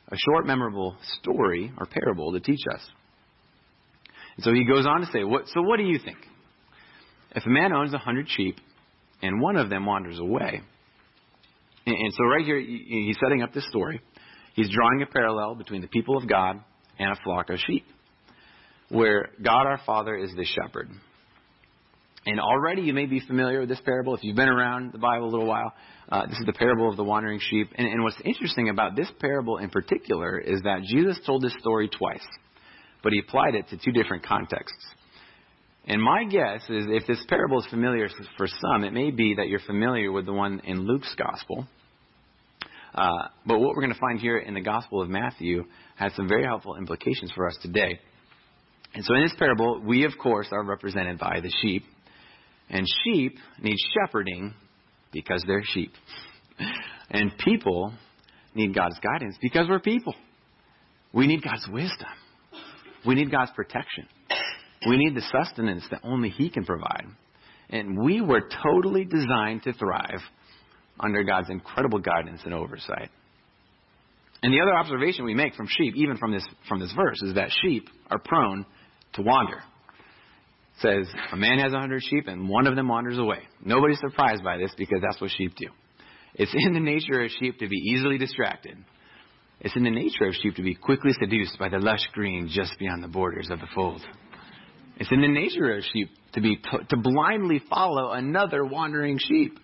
a 0.09 0.17
short, 0.17 0.45
memorable 0.45 0.95
story 1.19 1.71
or 1.77 1.85
parable 1.85 2.33
to 2.33 2.39
teach 2.39 2.59
us. 2.71 2.81
And 4.35 4.43
so 4.43 4.53
he 4.53 4.65
goes 4.65 4.85
on 4.85 5.01
to 5.01 5.07
say, 5.11 5.23
what, 5.23 5.47
So 5.47 5.61
what 5.61 5.77
do 5.77 5.83
you 5.83 5.99
think? 6.03 6.17
If 7.35 7.45
a 7.45 7.49
man 7.49 7.73
owns 7.73 7.93
a 7.93 7.97
hundred 7.97 8.27
sheep 8.29 8.57
and 9.21 9.41
one 9.41 9.55
of 9.55 9.69
them 9.69 9.85
wanders 9.85 10.19
away, 10.19 10.61
and, 11.85 11.95
and 11.95 12.13
so 12.13 12.23
right 12.25 12.45
here, 12.45 12.59
he's 12.59 13.17
setting 13.23 13.41
up 13.41 13.53
this 13.53 13.67
story. 13.69 14.01
He's 14.53 14.69
drawing 14.69 15.01
a 15.01 15.11
parallel 15.11 15.55
between 15.55 15.81
the 15.81 15.87
people 15.87 16.17
of 16.17 16.27
God 16.27 16.59
and 17.03 17.11
a 17.11 17.21
flock 17.23 17.49
of 17.49 17.59
sheep. 17.59 17.85
where 18.93 19.29
God 19.41 19.65
our 19.65 19.79
Father 19.85 20.15
is 20.15 20.31
the 20.35 20.45
shepherd. 20.45 20.89
And 22.25 22.39
already 22.39 22.83
you 22.83 22.93
may 22.93 23.05
be 23.05 23.19
familiar 23.19 23.59
with 23.59 23.69
this 23.69 23.81
parable 23.83 24.15
if 24.15 24.23
you've 24.23 24.35
been 24.35 24.47
around 24.47 24.93
the 24.93 24.99
Bible 24.99 25.27
a 25.27 25.31
little 25.31 25.47
while. 25.47 25.73
Uh, 26.09 26.25
this 26.27 26.37
is 26.37 26.45
the 26.45 26.53
parable 26.53 26.89
of 26.89 26.95
the 26.95 27.03
wandering 27.03 27.39
sheep. 27.41 27.71
And, 27.75 27.87
and 27.87 28.03
what's 28.03 28.21
interesting 28.23 28.69
about 28.69 28.95
this 28.95 29.09
parable 29.19 29.57
in 29.57 29.69
particular 29.69 30.37
is 30.37 30.61
that 30.63 30.83
Jesus 30.83 31.19
told 31.25 31.41
this 31.41 31.55
story 31.59 31.89
twice, 31.89 32.25
but 33.01 33.11
he 33.11 33.19
applied 33.19 33.55
it 33.55 33.67
to 33.69 33.77
two 33.77 33.91
different 33.91 34.25
contexts. 34.25 34.85
And 35.85 36.01
my 36.01 36.23
guess 36.23 36.61
is 36.69 36.85
if 36.87 37.07
this 37.07 37.25
parable 37.27 37.59
is 37.59 37.65
familiar 37.69 38.07
for 38.37 38.47
some, 38.47 38.85
it 38.85 38.93
may 38.93 39.11
be 39.11 39.35
that 39.35 39.49
you're 39.49 39.59
familiar 39.59 40.11
with 40.11 40.25
the 40.25 40.33
one 40.33 40.61
in 40.63 40.87
Luke's 40.87 41.13
gospel. 41.15 41.67
Uh, 42.93 43.27
but 43.45 43.59
what 43.59 43.69
we're 43.69 43.81
going 43.81 43.93
to 43.93 43.99
find 43.99 44.19
here 44.19 44.37
in 44.37 44.53
the 44.53 44.61
Gospel 44.61 45.01
of 45.01 45.09
Matthew 45.09 45.63
has 45.95 46.13
some 46.15 46.27
very 46.27 46.43
helpful 46.43 46.75
implications 46.75 47.31
for 47.35 47.47
us 47.47 47.57
today. 47.61 47.99
And 48.93 49.03
so 49.03 49.15
in 49.15 49.23
this 49.23 49.33
parable, 49.37 49.81
we 49.83 50.05
of 50.05 50.11
course 50.21 50.47
are 50.51 50.63
represented 50.63 51.17
by 51.17 51.39
the 51.41 51.51
sheep. 51.61 51.83
And 52.69 52.87
sheep 53.03 53.37
need 53.61 53.77
shepherding 53.93 54.53
because 55.11 55.43
they're 55.47 55.63
sheep. 55.63 55.91
And 57.09 57.31
people 57.37 57.93
need 58.55 58.73
God's 58.73 58.97
guidance 58.99 59.37
because 59.39 59.67
we're 59.69 59.81
people. 59.81 60.15
We 61.13 61.27
need 61.27 61.43
God's 61.43 61.67
wisdom. 61.71 62.07
We 63.05 63.13
need 63.13 63.29
God's 63.29 63.51
protection. 63.51 64.07
We 64.87 64.97
need 64.97 65.15
the 65.15 65.21
sustenance 65.21 65.85
that 65.91 65.99
only 66.03 66.29
He 66.29 66.49
can 66.49 66.65
provide. 66.65 67.05
And 67.69 68.03
we 68.03 68.21
were 68.21 68.49
totally 68.63 69.05
designed 69.05 69.63
to 69.63 69.73
thrive 69.73 70.21
under 70.99 71.23
God's 71.23 71.49
incredible 71.49 71.99
guidance 71.99 72.41
and 72.45 72.53
oversight. 72.53 73.09
And 74.41 74.53
the 74.53 74.59
other 74.61 74.75
observation 74.75 75.25
we 75.25 75.33
make 75.33 75.55
from 75.55 75.67
sheep, 75.67 75.95
even 75.95 76.17
from 76.17 76.31
this, 76.31 76.45
from 76.67 76.79
this 76.79 76.91
verse, 76.93 77.21
is 77.21 77.35
that 77.35 77.49
sheep 77.61 77.87
are 78.11 78.19
prone 78.19 78.65
to 79.13 79.21
wander. 79.21 79.57
It 79.57 80.81
says, 80.81 81.07
A 81.31 81.37
man 81.37 81.59
has 81.59 81.73
a 81.73 81.79
hundred 81.79 82.03
sheep 82.03 82.27
and 82.27 82.49
one 82.49 82.67
of 82.67 82.75
them 82.75 82.89
wanders 82.89 83.17
away. 83.17 83.39
Nobody's 83.63 83.99
surprised 83.99 84.43
by 84.43 84.57
this 84.57 84.73
because 84.77 84.99
that's 85.01 85.21
what 85.21 85.31
sheep 85.31 85.55
do. 85.55 85.67
It's 86.35 86.53
in 86.53 86.73
the 86.73 86.79
nature 86.79 87.23
of 87.23 87.31
sheep 87.39 87.59
to 87.59 87.67
be 87.67 87.77
easily 87.77 88.17
distracted. 88.17 88.77
It's 89.61 89.75
in 89.77 89.83
the 89.83 89.91
nature 89.91 90.25
of 90.25 90.33
sheep 90.33 90.55
to 90.55 90.63
be 90.63 90.75
quickly 90.75 91.11
seduced 91.19 91.57
by 91.57 91.69
the 91.69 91.79
lush 91.79 92.05
green 92.11 92.49
just 92.51 92.77
beyond 92.79 93.03
the 93.03 93.07
borders 93.07 93.49
of 93.49 93.59
the 93.59 93.67
fold. 93.73 94.01
It's 94.97 95.11
in 95.11 95.21
the 95.21 95.27
nature 95.27 95.77
of 95.77 95.83
sheep 95.93 96.09
to 96.33 96.41
be 96.41 96.57
to 96.89 96.97
blindly 96.97 97.61
follow 97.69 98.11
another 98.11 98.65
wandering 98.65 99.17
sheep. 99.19 99.57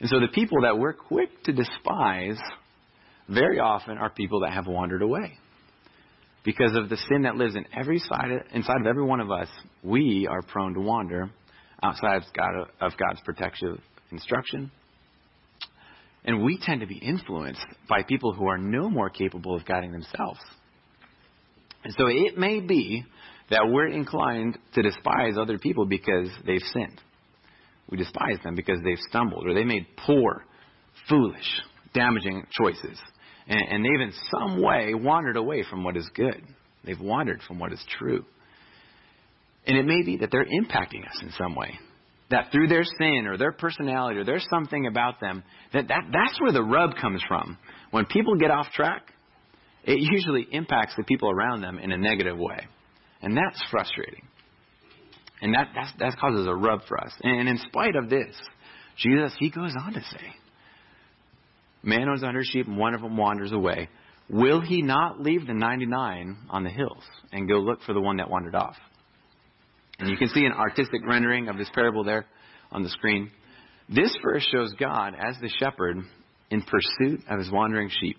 And 0.00 0.08
so 0.08 0.20
the 0.20 0.28
people 0.28 0.62
that 0.62 0.78
we're 0.78 0.92
quick 0.92 1.42
to 1.44 1.52
despise 1.52 2.38
very 3.28 3.58
often 3.58 3.98
are 3.98 4.10
people 4.10 4.40
that 4.40 4.52
have 4.52 4.66
wandered 4.66 5.02
away. 5.02 5.38
Because 6.44 6.76
of 6.76 6.88
the 6.88 6.96
sin 7.08 7.22
that 7.22 7.34
lives 7.34 7.56
in 7.56 7.64
every 7.76 7.98
side 7.98 8.30
inside 8.52 8.80
of 8.80 8.86
every 8.86 9.04
one 9.04 9.20
of 9.20 9.30
us, 9.30 9.48
we 9.82 10.28
are 10.30 10.42
prone 10.42 10.74
to 10.74 10.80
wander 10.80 11.30
outside 11.82 12.16
of, 12.16 12.22
God, 12.34 12.68
of 12.80 12.92
God's 12.96 13.20
protective 13.24 13.80
instruction. 14.12 14.70
And 16.24 16.44
we 16.44 16.58
tend 16.60 16.80
to 16.80 16.86
be 16.86 16.98
influenced 16.98 17.64
by 17.88 18.02
people 18.02 18.32
who 18.32 18.46
are 18.48 18.58
no 18.58 18.88
more 18.88 19.10
capable 19.10 19.56
of 19.56 19.64
guiding 19.64 19.92
themselves. 19.92 20.40
And 21.84 21.94
so 21.96 22.06
it 22.08 22.36
may 22.36 22.60
be 22.60 23.04
that 23.50 23.68
we're 23.68 23.88
inclined 23.88 24.58
to 24.74 24.82
despise 24.82 25.34
other 25.38 25.58
people 25.58 25.86
because 25.86 26.28
they've 26.44 26.62
sinned. 26.72 27.00
We 27.88 27.96
despise 27.96 28.38
them 28.42 28.54
because 28.54 28.78
they've 28.84 28.98
stumbled 29.08 29.46
or 29.46 29.54
they 29.54 29.64
made 29.64 29.86
poor, 29.96 30.44
foolish, 31.08 31.60
damaging 31.94 32.46
choices. 32.50 32.98
And, 33.48 33.60
and 33.60 33.84
they've 33.84 34.08
in 34.08 34.12
some 34.30 34.60
way 34.60 34.94
wandered 34.94 35.36
away 35.36 35.64
from 35.68 35.84
what 35.84 35.96
is 35.96 36.08
good. 36.14 36.42
They've 36.84 37.00
wandered 37.00 37.42
from 37.46 37.58
what 37.58 37.72
is 37.72 37.84
true. 37.98 38.24
And 39.66 39.76
it 39.76 39.84
may 39.84 40.02
be 40.02 40.18
that 40.18 40.30
they're 40.30 40.46
impacting 40.46 41.06
us 41.06 41.20
in 41.22 41.32
some 41.32 41.54
way. 41.54 41.78
That 42.30 42.50
through 42.50 42.68
their 42.68 42.84
sin 42.84 43.26
or 43.26 43.36
their 43.36 43.52
personality 43.52 44.18
or 44.18 44.24
there's 44.24 44.46
something 44.50 44.86
about 44.86 45.20
them, 45.20 45.44
that, 45.72 45.88
that 45.88 46.04
that's 46.12 46.40
where 46.40 46.52
the 46.52 46.62
rub 46.62 46.96
comes 47.00 47.22
from. 47.28 47.56
When 47.92 48.04
people 48.06 48.36
get 48.36 48.50
off 48.50 48.66
track, 48.72 49.12
it 49.84 49.98
usually 50.00 50.46
impacts 50.50 50.94
the 50.96 51.04
people 51.04 51.30
around 51.30 51.60
them 51.60 51.78
in 51.78 51.92
a 51.92 51.96
negative 51.96 52.36
way. 52.36 52.66
And 53.22 53.36
that's 53.36 53.62
frustrating. 53.70 54.22
And 55.42 55.54
that, 55.54 55.68
that 55.98 56.18
causes 56.18 56.46
a 56.46 56.54
rub 56.54 56.84
for 56.86 56.98
us. 56.98 57.12
And 57.22 57.48
in 57.48 57.58
spite 57.58 57.96
of 57.96 58.08
this, 58.08 58.34
Jesus, 58.96 59.34
he 59.38 59.50
goes 59.50 59.74
on 59.78 59.92
to 59.92 60.00
say, 60.00 60.34
Man 61.82 62.08
owns 62.08 62.22
hundred 62.22 62.46
sheep 62.46 62.66
and 62.66 62.78
one 62.78 62.94
of 62.94 63.02
them 63.02 63.16
wanders 63.16 63.52
away. 63.52 63.88
Will 64.28 64.60
he 64.60 64.82
not 64.82 65.20
leave 65.20 65.46
the 65.46 65.54
99 65.54 66.36
on 66.50 66.64
the 66.64 66.70
hills 66.70 67.04
and 67.30 67.48
go 67.48 67.58
look 67.58 67.82
for 67.82 67.92
the 67.92 68.00
one 68.00 68.16
that 68.16 68.28
wandered 68.28 68.56
off? 68.56 68.76
And 69.98 70.08
you 70.10 70.16
can 70.16 70.28
see 70.28 70.44
an 70.44 70.52
artistic 70.52 71.02
rendering 71.06 71.48
of 71.48 71.56
this 71.56 71.70
parable 71.72 72.02
there 72.02 72.26
on 72.72 72.82
the 72.82 72.88
screen. 72.88 73.30
This 73.88 74.14
verse 74.22 74.46
shows 74.52 74.74
God 74.78 75.14
as 75.14 75.36
the 75.40 75.48
shepherd 75.60 75.98
in 76.50 76.62
pursuit 76.62 77.20
of 77.30 77.38
his 77.38 77.50
wandering 77.50 77.88
sheep. 77.88 78.18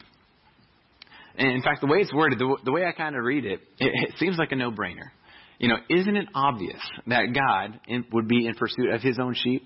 And 1.38 1.52
in 1.52 1.62
fact, 1.62 1.82
the 1.82 1.88
way 1.88 1.98
it's 1.98 2.14
worded, 2.14 2.40
the, 2.40 2.58
the 2.64 2.72
way 2.72 2.86
I 2.86 2.94
kind 2.94 3.16
of 3.16 3.24
read 3.24 3.46
it, 3.46 3.60
it, 3.80 4.10
it 4.10 4.16
seems 4.18 4.38
like 4.38 4.52
a 4.54 4.56
no 4.56 4.72
brainer. 4.72 5.10
You 5.60 5.70
know, 5.70 5.78
isn't 5.90 6.16
it 6.16 6.28
obvious 6.36 6.80
that 7.08 7.34
God 7.34 7.80
in, 7.88 8.06
would 8.12 8.28
be 8.28 8.46
in 8.46 8.54
pursuit 8.56 8.92
of 8.94 9.02
his 9.02 9.18
own 9.20 9.34
sheep? 9.34 9.66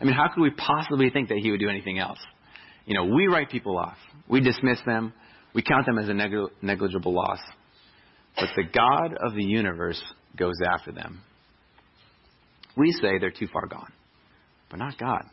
I 0.00 0.04
mean, 0.04 0.14
how 0.14 0.28
could 0.34 0.42
we 0.42 0.50
possibly 0.50 1.10
think 1.10 1.28
that 1.28 1.38
he 1.38 1.50
would 1.50 1.60
do 1.60 1.68
anything 1.68 1.98
else? 1.98 2.18
You 2.86 2.94
know, 2.94 3.04
we 3.04 3.26
write 3.26 3.50
people 3.50 3.78
off. 3.78 3.96
We 4.28 4.40
dismiss 4.40 4.78
them. 4.84 5.12
We 5.54 5.62
count 5.62 5.86
them 5.86 5.98
as 5.98 6.08
a 6.08 6.14
negli- 6.14 6.48
negligible 6.62 7.14
loss. 7.14 7.40
But 8.36 8.48
the 8.56 8.64
God 8.64 9.16
of 9.20 9.34
the 9.34 9.44
universe 9.44 10.02
goes 10.36 10.54
after 10.66 10.92
them. 10.92 11.20
We 12.76 12.92
say 12.92 13.18
they're 13.18 13.30
too 13.30 13.48
far 13.52 13.66
gone, 13.66 13.92
but 14.70 14.78
not 14.78 14.98
God. 14.98 15.24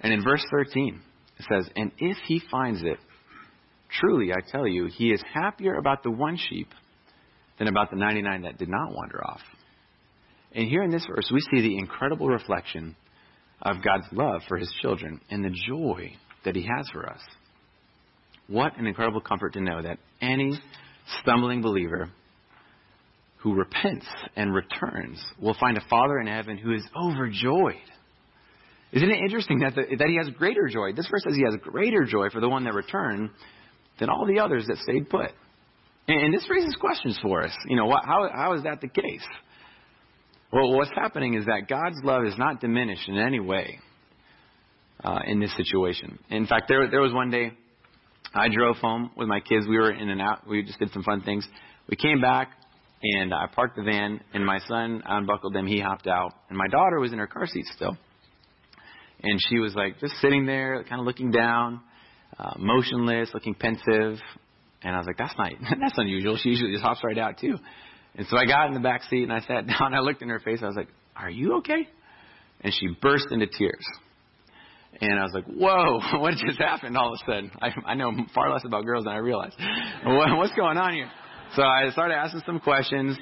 And 0.00 0.12
in 0.12 0.24
verse 0.24 0.44
13, 0.50 1.00
it 1.38 1.46
says, 1.52 1.70
And 1.76 1.92
if 1.98 2.16
he 2.26 2.40
finds 2.50 2.82
it, 2.82 2.98
truly 4.00 4.32
I 4.32 4.50
tell 4.50 4.66
you, 4.66 4.86
he 4.86 5.10
is 5.10 5.22
happier 5.34 5.74
about 5.74 6.02
the 6.02 6.10
one 6.10 6.38
sheep 6.38 6.68
than 7.60 7.68
about 7.68 7.90
the 7.90 7.96
99 7.96 8.42
that 8.42 8.56
did 8.56 8.70
not 8.70 8.94
wander 8.94 9.22
off. 9.22 9.42
And 10.52 10.66
here 10.66 10.82
in 10.82 10.90
this 10.90 11.06
verse, 11.06 11.30
we 11.32 11.40
see 11.40 11.60
the 11.60 11.76
incredible 11.76 12.26
reflection 12.26 12.96
of 13.60 13.84
God's 13.84 14.06
love 14.12 14.40
for 14.48 14.56
his 14.56 14.74
children 14.80 15.20
and 15.30 15.44
the 15.44 15.54
joy 15.68 16.14
that 16.46 16.56
he 16.56 16.62
has 16.62 16.88
for 16.90 17.06
us. 17.06 17.20
What 18.48 18.78
an 18.78 18.86
incredible 18.86 19.20
comfort 19.20 19.52
to 19.52 19.60
know 19.60 19.82
that 19.82 19.98
any 20.22 20.58
stumbling 21.20 21.60
believer 21.60 22.10
who 23.40 23.54
repents 23.54 24.06
and 24.36 24.54
returns 24.54 25.22
will 25.38 25.54
find 25.60 25.76
a 25.76 25.84
Father 25.90 26.18
in 26.18 26.28
heaven 26.28 26.56
who 26.56 26.72
is 26.72 26.82
overjoyed. 26.96 27.76
Isn't 28.92 29.10
it 29.10 29.18
interesting 29.18 29.58
that, 29.60 29.74
the, 29.74 29.96
that 29.98 30.08
he 30.08 30.16
has 30.16 30.30
greater 30.30 30.66
joy? 30.66 30.94
This 30.94 31.06
verse 31.10 31.24
says 31.24 31.36
he 31.36 31.44
has 31.44 31.56
greater 31.62 32.04
joy 32.04 32.30
for 32.30 32.40
the 32.40 32.48
one 32.48 32.64
that 32.64 32.72
returned 32.72 33.30
than 33.98 34.08
all 34.08 34.26
the 34.26 34.40
others 34.40 34.66
that 34.66 34.78
stayed 34.78 35.10
put. 35.10 35.30
And, 36.10 36.24
and 36.24 36.34
this 36.34 36.44
raises 36.50 36.74
questions 36.74 37.16
for 37.22 37.44
us. 37.44 37.52
You 37.68 37.76
know, 37.76 37.88
how, 37.88 38.28
how 38.34 38.54
is 38.54 38.64
that 38.64 38.80
the 38.80 38.88
case? 38.88 39.24
Well, 40.52 40.72
what's 40.72 40.90
happening 40.96 41.34
is 41.34 41.46
that 41.46 41.68
God's 41.68 41.98
love 42.02 42.24
is 42.24 42.34
not 42.36 42.60
diminished 42.60 43.08
in 43.08 43.16
any 43.16 43.38
way 43.38 43.78
uh, 45.04 45.20
in 45.24 45.38
this 45.38 45.54
situation. 45.56 46.18
In 46.28 46.48
fact, 46.48 46.64
there 46.66 46.90
there 46.90 47.00
was 47.00 47.12
one 47.12 47.30
day 47.30 47.52
I 48.34 48.48
drove 48.48 48.76
home 48.78 49.12
with 49.16 49.28
my 49.28 49.38
kids. 49.38 49.66
We 49.68 49.78
were 49.78 49.92
in 49.92 50.10
and 50.10 50.20
out. 50.20 50.48
We 50.48 50.64
just 50.64 50.80
did 50.80 50.90
some 50.92 51.04
fun 51.04 51.22
things. 51.22 51.46
We 51.88 51.94
came 51.96 52.20
back 52.20 52.50
and 53.02 53.32
I 53.32 53.46
parked 53.46 53.76
the 53.76 53.82
van, 53.82 54.20
and 54.34 54.44
my 54.44 54.58
son 54.66 55.02
unbuckled 55.06 55.54
them. 55.54 55.68
He 55.68 55.80
hopped 55.80 56.08
out, 56.08 56.32
and 56.48 56.58
my 56.58 56.66
daughter 56.66 56.98
was 56.98 57.12
in 57.12 57.18
her 57.18 57.28
car 57.28 57.46
seat 57.46 57.64
still, 57.74 57.96
and 59.22 59.38
she 59.48 59.60
was 59.60 59.76
like 59.76 60.00
just 60.00 60.14
sitting 60.20 60.44
there, 60.44 60.84
kind 60.88 61.00
of 61.00 61.06
looking 61.06 61.30
down, 61.30 61.80
uh, 62.36 62.54
motionless, 62.58 63.30
looking 63.32 63.54
pensive. 63.54 64.18
And 64.82 64.94
I 64.94 64.98
was 64.98 65.06
like, 65.06 65.18
that's 65.18 65.34
not 65.36 65.52
that's 65.80 65.98
unusual. 65.98 66.36
She 66.36 66.50
usually 66.50 66.72
just 66.72 66.84
hops 66.84 67.00
right 67.04 67.18
out 67.18 67.38
too. 67.38 67.56
And 68.16 68.26
so 68.28 68.36
I 68.36 68.46
got 68.46 68.66
in 68.68 68.74
the 68.74 68.80
back 68.80 69.02
seat 69.04 69.22
and 69.22 69.32
I 69.32 69.40
sat 69.40 69.66
down. 69.78 69.94
I 69.94 70.00
looked 70.00 70.22
in 70.22 70.28
her 70.28 70.40
face. 70.40 70.60
I 70.62 70.66
was 70.66 70.76
like, 70.76 70.88
"Are 71.16 71.30
you 71.30 71.58
okay?" 71.58 71.88
And 72.62 72.72
she 72.72 72.88
burst 73.00 73.26
into 73.30 73.46
tears. 73.46 73.86
And 75.00 75.18
I 75.18 75.22
was 75.22 75.32
like, 75.32 75.46
whoa, 75.46 76.00
what 76.20 76.34
just 76.34 76.58
happened 76.58 76.96
all 76.96 77.12
of 77.12 77.20
a 77.22 77.30
sudden? 77.30 77.50
I, 77.62 77.92
I 77.92 77.94
know 77.94 78.12
far 78.34 78.52
less 78.52 78.62
about 78.64 78.84
girls 78.84 79.04
than 79.04 79.14
I 79.14 79.18
realized. 79.18 79.56
What, 80.04 80.36
what's 80.36 80.54
going 80.54 80.76
on 80.76 80.94
here? 80.94 81.10
So 81.56 81.62
I 81.62 81.90
started 81.90 82.14
asking 82.14 82.42
some 82.44 82.60
questions. 82.60 83.16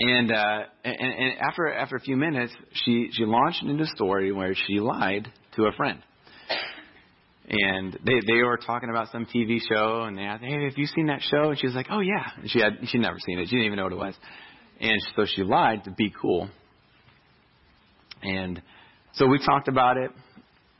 And, 0.00 0.32
uh, 0.32 0.60
and, 0.84 0.96
and 0.96 1.32
after, 1.40 1.72
after 1.72 1.96
a 1.96 2.00
few 2.00 2.16
minutes, 2.16 2.52
she, 2.72 3.10
she 3.12 3.24
launched 3.24 3.62
into 3.62 3.84
a 3.84 3.86
story 3.88 4.32
where 4.32 4.54
she 4.54 4.80
lied 4.80 5.28
to 5.56 5.64
a 5.64 5.72
friend. 5.72 6.02
And 7.52 7.98
they, 8.04 8.20
they 8.26 8.42
were 8.44 8.58
talking 8.58 8.90
about 8.90 9.10
some 9.10 9.26
TV 9.26 9.58
show, 9.68 10.02
and 10.02 10.16
they 10.16 10.22
asked, 10.22 10.44
hey, 10.44 10.64
have 10.64 10.78
you 10.78 10.86
seen 10.86 11.06
that 11.06 11.20
show? 11.20 11.50
And 11.50 11.58
she 11.58 11.66
was 11.66 11.74
like, 11.74 11.88
oh, 11.90 11.98
yeah. 11.98 12.24
And 12.36 12.48
she 12.48 12.60
had, 12.60 12.78
she'd 12.84 13.00
never 13.00 13.18
seen 13.18 13.40
it. 13.40 13.46
She 13.46 13.56
didn't 13.56 13.66
even 13.66 13.76
know 13.76 13.84
what 13.84 13.92
it 13.92 13.96
was. 13.96 14.14
And 14.80 15.00
so 15.16 15.26
she 15.26 15.42
lied 15.42 15.84
to 15.84 15.90
be 15.90 16.12
cool. 16.20 16.48
And 18.22 18.62
so 19.14 19.26
we 19.26 19.44
talked 19.44 19.66
about 19.66 19.96
it. 19.96 20.12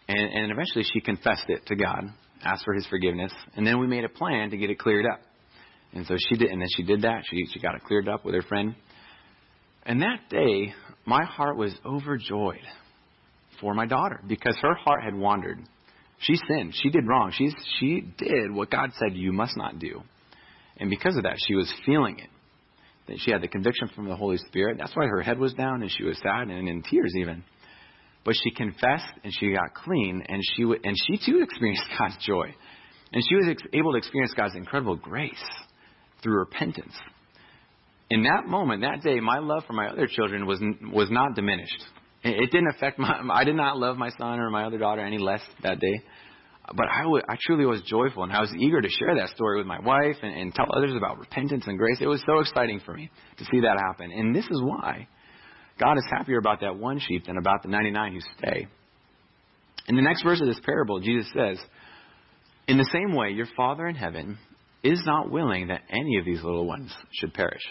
And, 0.06 0.18
and 0.18 0.52
eventually 0.52 0.84
she 0.92 1.00
confessed 1.00 1.46
it 1.48 1.66
to 1.66 1.76
God, 1.76 2.04
asked 2.42 2.64
for 2.64 2.74
his 2.74 2.86
forgiveness, 2.86 3.32
and 3.56 3.66
then 3.66 3.80
we 3.80 3.86
made 3.86 4.04
a 4.04 4.08
plan 4.08 4.50
to 4.50 4.56
get 4.56 4.70
it 4.70 4.78
cleared 4.78 5.06
up. 5.06 5.20
And 5.92 6.06
so 6.06 6.14
she 6.28 6.36
did, 6.36 6.50
and 6.50 6.60
then 6.60 6.68
she 6.76 6.84
did 6.84 7.02
that. 7.02 7.22
She 7.28 7.46
she 7.52 7.60
got 7.60 7.74
it 7.74 7.82
cleared 7.84 8.08
up 8.08 8.24
with 8.24 8.34
her 8.34 8.42
friend. 8.42 8.74
And 9.84 10.02
that 10.02 10.28
day, 10.28 10.72
my 11.04 11.24
heart 11.24 11.56
was 11.56 11.74
overjoyed 11.84 12.58
for 13.60 13.74
my 13.74 13.86
daughter 13.86 14.20
because 14.26 14.56
her 14.62 14.74
heart 14.74 15.02
had 15.02 15.14
wandered. 15.14 15.58
She 16.20 16.36
sinned. 16.48 16.74
She 16.74 16.90
did 16.90 17.06
wrong. 17.06 17.32
She's, 17.34 17.54
she 17.78 18.02
did 18.18 18.52
what 18.52 18.70
God 18.70 18.90
said 18.98 19.16
you 19.16 19.32
must 19.32 19.56
not 19.56 19.78
do. 19.78 20.02
And 20.76 20.90
because 20.90 21.16
of 21.16 21.22
that, 21.22 21.36
she 21.46 21.54
was 21.54 21.72
feeling 21.86 22.18
it. 22.18 22.28
That 23.08 23.18
she 23.20 23.32
had 23.32 23.42
the 23.42 23.48
conviction 23.48 23.88
from 23.94 24.08
the 24.08 24.16
Holy 24.16 24.36
Spirit. 24.36 24.76
That's 24.78 24.94
why 24.94 25.06
her 25.06 25.22
head 25.22 25.38
was 25.38 25.54
down 25.54 25.82
and 25.82 25.90
she 25.90 26.04
was 26.04 26.18
sad 26.18 26.48
and 26.48 26.68
in 26.68 26.82
tears 26.82 27.14
even. 27.16 27.42
But 28.24 28.34
she 28.34 28.50
confessed 28.50 29.12
and 29.24 29.32
she 29.32 29.52
got 29.52 29.74
clean 29.74 30.22
and 30.28 30.42
she 30.54 30.62
and 30.62 30.94
she 31.06 31.18
too 31.24 31.42
experienced 31.42 31.84
God's 31.98 32.16
joy. 32.24 32.54
And 33.12 33.24
she 33.26 33.34
was 33.34 33.46
ex- 33.50 33.62
able 33.72 33.92
to 33.92 33.98
experience 33.98 34.34
God's 34.36 34.54
incredible 34.54 34.96
grace 34.96 35.42
through 36.22 36.38
repentance. 36.38 36.94
In 38.10 38.24
that 38.24 38.46
moment, 38.46 38.82
that 38.82 39.02
day, 39.02 39.20
my 39.20 39.38
love 39.38 39.64
for 39.66 39.72
my 39.72 39.88
other 39.88 40.06
children 40.06 40.46
was 40.46 40.60
was 40.92 41.10
not 41.10 41.34
diminished. 41.34 41.82
It 42.22 42.50
didn't 42.50 42.68
affect 42.68 42.98
my. 42.98 43.20
I 43.32 43.44
did 43.44 43.56
not 43.56 43.78
love 43.78 43.96
my 43.96 44.10
son 44.10 44.40
or 44.40 44.50
my 44.50 44.64
other 44.64 44.78
daughter 44.78 45.00
any 45.00 45.18
less 45.18 45.42
that 45.62 45.80
day. 45.80 46.02
But 46.72 46.86
I, 46.86 47.02
w- 47.02 47.22
I 47.28 47.36
truly 47.40 47.66
was 47.66 47.82
joyful, 47.82 48.22
and 48.22 48.32
I 48.32 48.40
was 48.40 48.54
eager 48.56 48.80
to 48.80 48.88
share 48.88 49.16
that 49.16 49.30
story 49.30 49.58
with 49.58 49.66
my 49.66 49.80
wife 49.80 50.16
and, 50.22 50.32
and 50.32 50.54
tell 50.54 50.66
others 50.76 50.94
about 50.94 51.18
repentance 51.18 51.64
and 51.66 51.76
grace. 51.76 51.98
It 52.00 52.06
was 52.06 52.22
so 52.24 52.38
exciting 52.38 52.80
for 52.84 52.94
me 52.94 53.10
to 53.38 53.44
see 53.46 53.60
that 53.60 53.76
happen. 53.88 54.12
And 54.12 54.34
this 54.34 54.44
is 54.44 54.62
why 54.62 55.08
God 55.80 55.96
is 55.96 56.04
happier 56.10 56.38
about 56.38 56.60
that 56.60 56.76
one 56.76 57.00
sheep 57.00 57.26
than 57.26 57.38
about 57.38 57.62
the 57.62 57.68
99 57.68 58.12
who 58.12 58.20
stay. 58.38 58.68
In 59.88 59.96
the 59.96 60.02
next 60.02 60.22
verse 60.22 60.40
of 60.40 60.46
this 60.46 60.60
parable, 60.64 61.00
Jesus 61.00 61.26
says, 61.34 61.58
In 62.68 62.78
the 62.78 62.88
same 62.92 63.16
way, 63.16 63.30
your 63.30 63.48
Father 63.56 63.88
in 63.88 63.96
heaven 63.96 64.38
is 64.84 65.02
not 65.04 65.30
willing 65.30 65.68
that 65.68 65.82
any 65.90 66.18
of 66.18 66.24
these 66.24 66.42
little 66.44 66.66
ones 66.66 66.92
should 67.12 67.34
perish. 67.34 67.62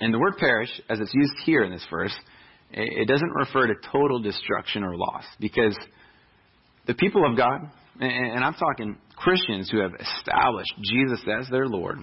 And 0.00 0.12
the 0.12 0.18
word 0.18 0.36
perish, 0.38 0.70
as 0.88 0.98
it's 0.98 1.14
used 1.14 1.34
here 1.44 1.62
in 1.62 1.70
this 1.70 1.86
verse, 1.90 2.14
it 2.72 3.08
doesn't 3.08 3.30
refer 3.30 3.68
to 3.68 3.74
total 3.92 4.20
destruction 4.20 4.82
or 4.82 4.96
loss 4.96 5.24
because 5.40 5.76
the 6.86 6.94
people 6.94 7.24
of 7.28 7.36
God, 7.36 7.70
and 8.00 8.44
I'm 8.44 8.54
talking 8.54 8.96
Christians 9.16 9.70
who 9.70 9.80
have 9.80 9.92
established 9.94 10.74
Jesus 10.82 11.20
as 11.40 11.48
their 11.50 11.66
Lord 11.66 11.98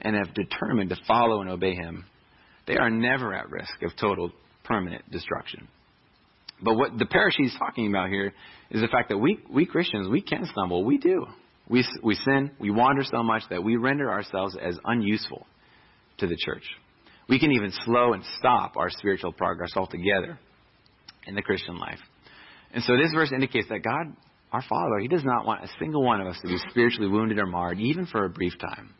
and 0.00 0.16
have 0.16 0.34
determined 0.34 0.90
to 0.90 0.96
follow 1.06 1.40
and 1.40 1.50
obey 1.50 1.74
Him, 1.74 2.04
they 2.66 2.76
are 2.76 2.90
never 2.90 3.34
at 3.34 3.50
risk 3.50 3.82
of 3.82 3.92
total 4.00 4.32
permanent 4.64 5.08
destruction. 5.10 5.68
But 6.62 6.74
what 6.74 6.98
the 6.98 7.06
parish 7.06 7.34
he's 7.36 7.54
talking 7.58 7.88
about 7.88 8.08
here 8.08 8.32
is 8.70 8.80
the 8.80 8.88
fact 8.88 9.10
that 9.10 9.18
we, 9.18 9.38
we 9.50 9.66
Christians, 9.66 10.08
we 10.08 10.22
can 10.22 10.46
stumble. 10.46 10.84
We 10.84 10.98
do. 10.98 11.26
We, 11.68 11.84
we 12.02 12.14
sin, 12.14 12.52
we 12.58 12.70
wander 12.70 13.02
so 13.04 13.22
much 13.22 13.42
that 13.50 13.62
we 13.62 13.76
render 13.76 14.10
ourselves 14.10 14.56
as 14.60 14.78
unuseful 14.84 15.46
to 16.18 16.26
the 16.26 16.36
church. 16.44 16.64
We 17.28 17.38
can 17.38 17.52
even 17.52 17.72
slow 17.84 18.12
and 18.12 18.22
stop 18.38 18.76
our 18.76 18.90
spiritual 18.90 19.32
progress 19.32 19.70
altogether 19.76 20.38
in 21.26 21.34
the 21.34 21.42
Christian 21.42 21.78
life. 21.78 21.98
And 22.72 22.84
so 22.84 22.96
this 22.96 23.12
verse 23.12 23.32
indicates 23.32 23.68
that 23.68 23.82
God, 23.82 24.16
our 24.52 24.62
Father, 24.62 24.98
He 25.00 25.08
does 25.08 25.24
not 25.24 25.46
want 25.46 25.64
a 25.64 25.68
single 25.80 26.04
one 26.04 26.20
of 26.20 26.28
us 26.28 26.38
to 26.42 26.48
be 26.48 26.58
spiritually 26.70 27.08
wounded 27.08 27.38
or 27.38 27.46
marred, 27.46 27.80
even 27.80 28.06
for 28.06 28.24
a 28.24 28.30
brief 28.30 28.52
time. 28.58 28.94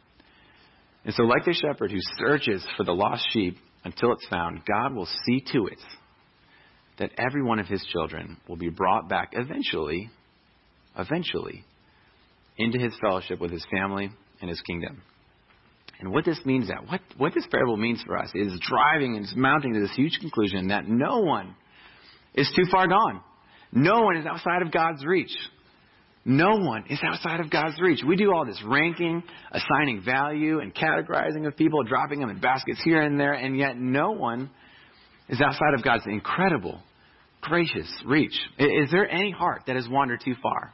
And 1.04 1.14
so, 1.14 1.22
like 1.22 1.44
the 1.44 1.52
shepherd 1.52 1.92
who 1.92 2.00
searches 2.18 2.66
for 2.76 2.84
the 2.84 2.92
lost 2.92 3.24
sheep 3.32 3.56
until 3.84 4.12
it's 4.12 4.26
found, 4.28 4.62
God 4.66 4.94
will 4.94 5.08
see 5.24 5.44
to 5.52 5.66
it 5.68 5.78
that 6.98 7.12
every 7.16 7.44
one 7.44 7.60
of 7.60 7.66
His 7.66 7.84
children 7.92 8.38
will 8.48 8.56
be 8.56 8.70
brought 8.70 9.08
back 9.08 9.30
eventually, 9.32 10.10
eventually, 10.98 11.64
into 12.58 12.78
His 12.78 12.92
fellowship 13.00 13.40
with 13.40 13.52
His 13.52 13.64
family 13.70 14.10
and 14.40 14.50
His 14.50 14.60
kingdom. 14.62 15.02
And 16.00 16.12
what 16.12 16.24
this 16.24 16.38
means 16.44 16.68
that 16.68 16.88
what, 16.88 17.00
what 17.16 17.34
this 17.34 17.46
parable 17.50 17.76
means 17.76 18.02
for 18.06 18.18
us 18.18 18.30
is 18.34 18.58
driving 18.60 19.16
and 19.16 19.26
mounting 19.36 19.74
to 19.74 19.80
this 19.80 19.94
huge 19.96 20.18
conclusion 20.20 20.68
that 20.68 20.86
no 20.86 21.20
one 21.20 21.54
is 22.34 22.50
too 22.54 22.64
far 22.70 22.86
gone. 22.86 23.20
No 23.72 24.02
one 24.02 24.16
is 24.16 24.26
outside 24.26 24.62
of 24.62 24.70
God's 24.70 25.04
reach. 25.04 25.34
No 26.24 26.56
one 26.56 26.84
is 26.90 26.98
outside 27.04 27.40
of 27.40 27.50
God's 27.50 27.80
reach. 27.80 28.00
We 28.06 28.16
do 28.16 28.32
all 28.34 28.44
this 28.44 28.60
ranking, 28.64 29.22
assigning 29.52 30.02
value, 30.04 30.58
and 30.58 30.74
categorizing 30.74 31.46
of 31.46 31.56
people, 31.56 31.84
dropping 31.84 32.18
them 32.20 32.30
in 32.30 32.40
baskets 32.40 32.80
here 32.82 33.00
and 33.00 33.18
there, 33.18 33.32
and 33.32 33.56
yet 33.56 33.78
no 33.78 34.10
one 34.10 34.50
is 35.28 35.40
outside 35.40 35.74
of 35.74 35.84
God's 35.84 36.04
incredible, 36.06 36.80
gracious 37.40 37.88
reach. 38.04 38.36
Is 38.58 38.90
there 38.90 39.08
any 39.08 39.30
heart 39.30 39.62
that 39.68 39.76
has 39.76 39.88
wandered 39.88 40.20
too 40.24 40.34
far? 40.42 40.72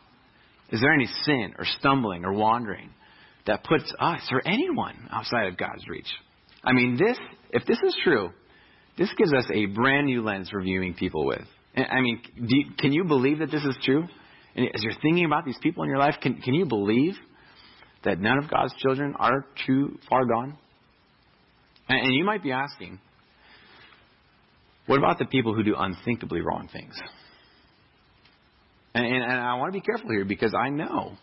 Is 0.71 0.81
there 0.81 0.93
any 0.93 1.07
sin 1.25 1.55
or 1.59 1.67
stumbling 1.79 2.25
or 2.25 2.33
wandering 2.33 2.91
that 3.47 3.65
puts 3.65 3.93
us 3.99 4.21
or 4.31 4.47
anyone 4.47 5.09
outside 5.11 5.47
of 5.47 5.57
God's 5.57 5.87
reach. 5.89 6.09
I 6.65 6.73
mean, 6.73 6.97
this, 6.97 7.19
if 7.51 7.65
this 7.67 7.79
is 7.85 7.97
true, 8.05 8.31
this 8.97 9.11
gives 9.17 9.33
us 9.33 9.45
a 9.53 9.67
brand 9.67 10.07
new 10.07 10.23
lens 10.23 10.51
for 10.51 10.63
viewing 10.63 10.95
people 10.95 11.27
with. 11.27 11.43
I 11.77 12.01
mean, 12.01 12.21
you, 12.37 12.67
can 12.79 12.93
you 12.93 13.05
believe 13.05 13.39
that 13.39 13.51
this 13.51 13.65
is 13.65 13.77
true? 13.83 14.05
As 14.55 14.83
you're 14.83 15.01
thinking 15.01 15.25
about 15.25 15.45
these 15.47 15.57
people 15.63 15.83
in 15.83 15.89
your 15.89 15.99
life, 15.99 16.17
can, 16.21 16.35
can 16.37 16.55
you 16.55 16.67
believe 16.67 17.15
that 18.05 18.21
none 18.21 18.39
of 18.39 18.51
God's 18.51 18.75
children 18.79 19.15
are 19.19 19.47
too 19.67 19.99
far 20.09 20.27
gone? 20.27 20.59
And, 21.89 22.07
and 22.07 22.15
you 22.15 22.25
might 22.25 22.43
be 22.43 22.53
asking, 22.53 23.01
what 24.87 24.99
about 24.99 25.19
the 25.19 25.25
people 25.25 25.55
who 25.55 25.63
do 25.63 25.75
unthinkably 25.77 26.43
wrong 26.43 26.69
things? 26.71 26.95
And, 28.95 29.07
and, 29.07 29.23
and 29.23 29.33
I 29.33 29.55
want 29.55 29.73
to 29.73 29.79
be 29.79 29.85
careful 29.85 30.11
here 30.11 30.27
because 30.27 30.53
I 30.55 30.69
know 30.69 31.17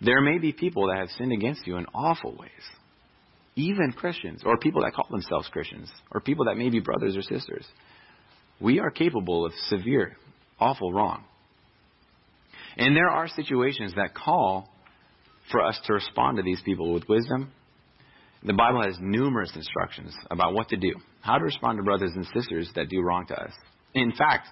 there 0.00 0.20
may 0.20 0.38
be 0.38 0.52
people 0.52 0.88
that 0.88 0.98
have 0.98 1.10
sinned 1.18 1.32
against 1.32 1.66
you 1.66 1.76
in 1.76 1.86
awful 1.94 2.32
ways. 2.32 2.50
Even 3.56 3.92
Christians, 3.92 4.42
or 4.44 4.56
people 4.56 4.82
that 4.82 4.94
call 4.94 5.06
themselves 5.10 5.48
Christians, 5.48 5.90
or 6.12 6.20
people 6.20 6.46
that 6.46 6.56
may 6.56 6.70
be 6.70 6.80
brothers 6.80 7.16
or 7.16 7.22
sisters. 7.22 7.66
We 8.60 8.78
are 8.78 8.90
capable 8.90 9.44
of 9.44 9.52
severe, 9.68 10.16
awful 10.58 10.92
wrong. 10.92 11.24
And 12.76 12.96
there 12.96 13.10
are 13.10 13.28
situations 13.28 13.94
that 13.96 14.14
call 14.14 14.68
for 15.50 15.62
us 15.64 15.78
to 15.84 15.94
respond 15.94 16.36
to 16.36 16.42
these 16.42 16.60
people 16.64 16.92
with 16.94 17.08
wisdom. 17.08 17.52
The 18.42 18.54
Bible 18.54 18.82
has 18.82 18.96
numerous 19.00 19.52
instructions 19.54 20.14
about 20.30 20.54
what 20.54 20.68
to 20.68 20.76
do, 20.76 20.94
how 21.20 21.36
to 21.36 21.44
respond 21.44 21.78
to 21.78 21.82
brothers 21.82 22.12
and 22.14 22.26
sisters 22.34 22.70
that 22.74 22.88
do 22.88 23.02
wrong 23.02 23.26
to 23.26 23.34
us. 23.34 23.52
In 23.94 24.12
fact, 24.12 24.46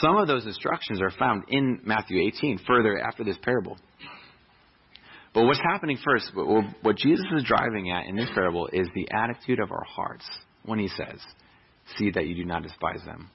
some 0.00 0.16
of 0.16 0.28
those 0.28 0.46
instructions 0.46 1.00
are 1.00 1.10
found 1.10 1.44
in 1.48 1.80
Matthew 1.84 2.20
18, 2.20 2.60
further 2.66 2.98
after 3.00 3.24
this 3.24 3.38
parable. 3.42 3.78
But 5.36 5.44
what's 5.44 5.60
happening 5.60 5.98
first, 6.02 6.32
what 6.34 6.96
Jesus 6.96 7.26
is 7.36 7.44
driving 7.44 7.90
at 7.90 8.06
in 8.06 8.16
this 8.16 8.30
parable 8.32 8.70
is 8.72 8.88
the 8.94 9.06
attitude 9.12 9.60
of 9.60 9.70
our 9.70 9.84
hearts 9.84 10.24
when 10.64 10.78
he 10.78 10.88
says, 10.88 11.20
See 11.98 12.10
that 12.12 12.26
you 12.26 12.34
do 12.34 12.46
not 12.46 12.62
despise 12.62 13.04
them. 13.04 13.30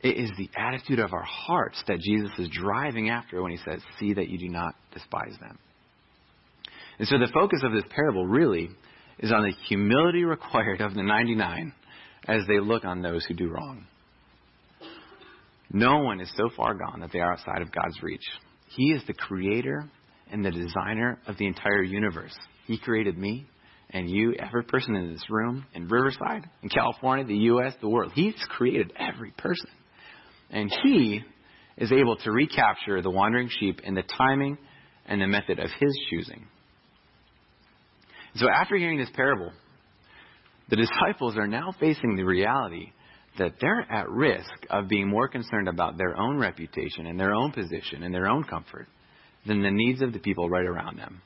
It 0.00 0.16
is 0.16 0.32
the 0.36 0.50
attitude 0.56 0.98
of 0.98 1.12
our 1.12 1.22
hearts 1.22 1.80
that 1.86 2.00
Jesus 2.00 2.32
is 2.40 2.48
driving 2.48 3.10
after 3.10 3.40
when 3.40 3.52
he 3.52 3.58
says, 3.58 3.80
See 4.00 4.14
that 4.14 4.28
you 4.28 4.36
do 4.36 4.48
not 4.48 4.74
despise 4.92 5.36
them. 5.40 5.60
And 6.98 7.06
so 7.06 7.18
the 7.18 7.30
focus 7.32 7.60
of 7.62 7.70
this 7.70 7.84
parable 7.88 8.26
really 8.26 8.70
is 9.20 9.30
on 9.30 9.44
the 9.44 9.52
humility 9.68 10.24
required 10.24 10.80
of 10.80 10.94
the 10.94 11.04
99 11.04 11.72
as 12.26 12.48
they 12.48 12.58
look 12.58 12.84
on 12.84 13.00
those 13.00 13.24
who 13.26 13.34
do 13.34 13.48
wrong. 13.48 13.86
No 15.70 16.00
one 16.00 16.20
is 16.20 16.32
so 16.36 16.50
far 16.56 16.74
gone 16.74 16.98
that 16.98 17.12
they 17.12 17.20
are 17.20 17.34
outside 17.34 17.62
of 17.62 17.70
God's 17.70 18.02
reach. 18.02 18.26
He 18.70 18.90
is 18.90 19.02
the 19.06 19.14
creator 19.14 19.88
and 20.30 20.44
the 20.44 20.50
designer 20.50 21.18
of 21.26 21.36
the 21.38 21.46
entire 21.46 21.82
universe. 21.82 22.34
He 22.66 22.78
created 22.78 23.16
me 23.16 23.46
and 23.90 24.10
you, 24.10 24.34
every 24.34 24.64
person 24.64 24.94
in 24.94 25.12
this 25.12 25.24
room, 25.30 25.64
in 25.74 25.88
Riverside, 25.88 26.48
in 26.62 26.68
California, 26.68 27.24
the 27.24 27.34
U.S., 27.34 27.72
the 27.80 27.88
world. 27.88 28.12
He's 28.14 28.34
created 28.50 28.92
every 28.98 29.30
person. 29.30 29.70
And 30.50 30.70
He 30.82 31.22
is 31.78 31.90
able 31.90 32.16
to 32.16 32.30
recapture 32.30 33.00
the 33.00 33.10
wandering 33.10 33.48
sheep 33.48 33.80
in 33.82 33.94
the 33.94 34.02
timing 34.02 34.58
and 35.06 35.20
the 35.20 35.26
method 35.26 35.58
of 35.58 35.70
His 35.80 35.98
choosing. 36.10 36.46
So 38.34 38.46
after 38.48 38.76
hearing 38.76 38.98
this 38.98 39.10
parable, 39.14 39.52
the 40.68 40.76
disciples 40.76 41.36
are 41.38 41.46
now 41.46 41.74
facing 41.80 42.16
the 42.16 42.24
reality 42.24 42.92
that 43.38 43.54
they're 43.60 43.86
at 43.90 44.10
risk 44.10 44.50
of 44.68 44.88
being 44.88 45.08
more 45.08 45.28
concerned 45.28 45.68
about 45.68 45.96
their 45.96 46.16
own 46.16 46.38
reputation 46.38 47.06
and 47.06 47.18
their 47.18 47.32
own 47.32 47.52
position 47.52 48.02
and 48.02 48.12
their 48.12 48.28
own 48.28 48.44
comfort 48.44 48.86
than 49.48 49.62
the 49.62 49.70
needs 49.70 50.02
of 50.02 50.12
the 50.12 50.18
people 50.20 50.48
right 50.48 50.64
around 50.64 50.98
them. 50.98 51.20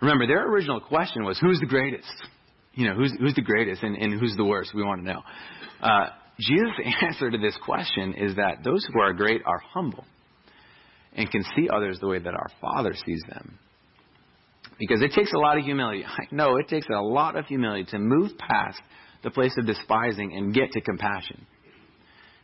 Remember, 0.00 0.26
their 0.26 0.46
original 0.48 0.80
question 0.80 1.24
was, 1.24 1.38
who's 1.40 1.58
the 1.58 1.66
greatest? 1.66 2.06
You 2.74 2.88
know, 2.88 2.94
who's, 2.94 3.12
who's 3.18 3.34
the 3.34 3.42
greatest 3.42 3.82
and, 3.82 3.96
and 3.96 4.20
who's 4.20 4.34
the 4.36 4.44
worst? 4.44 4.74
We 4.74 4.84
want 4.84 5.00
to 5.00 5.12
know. 5.12 5.22
Uh, 5.82 6.08
Jesus' 6.38 6.70
answer 7.02 7.30
to 7.30 7.38
this 7.38 7.56
question 7.64 8.14
is 8.14 8.36
that 8.36 8.62
those 8.62 8.86
who 8.92 9.00
are 9.00 9.12
great 9.14 9.42
are 9.44 9.60
humble 9.72 10.04
and 11.14 11.30
can 11.30 11.42
see 11.56 11.68
others 11.68 11.98
the 11.98 12.06
way 12.06 12.18
that 12.18 12.34
our 12.34 12.48
Father 12.60 12.92
sees 13.06 13.22
them. 13.28 13.58
Because 14.78 15.00
it 15.00 15.12
takes 15.12 15.32
a 15.32 15.38
lot 15.38 15.56
of 15.56 15.64
humility. 15.64 16.04
I 16.06 16.24
know 16.30 16.56
it 16.56 16.68
takes 16.68 16.86
a 16.90 17.00
lot 17.00 17.36
of 17.36 17.46
humility 17.46 17.84
to 17.90 17.98
move 17.98 18.32
past 18.38 18.80
the 19.22 19.30
place 19.30 19.54
of 19.58 19.66
despising 19.66 20.34
and 20.36 20.54
get 20.54 20.72
to 20.72 20.80
compassion. 20.82 21.46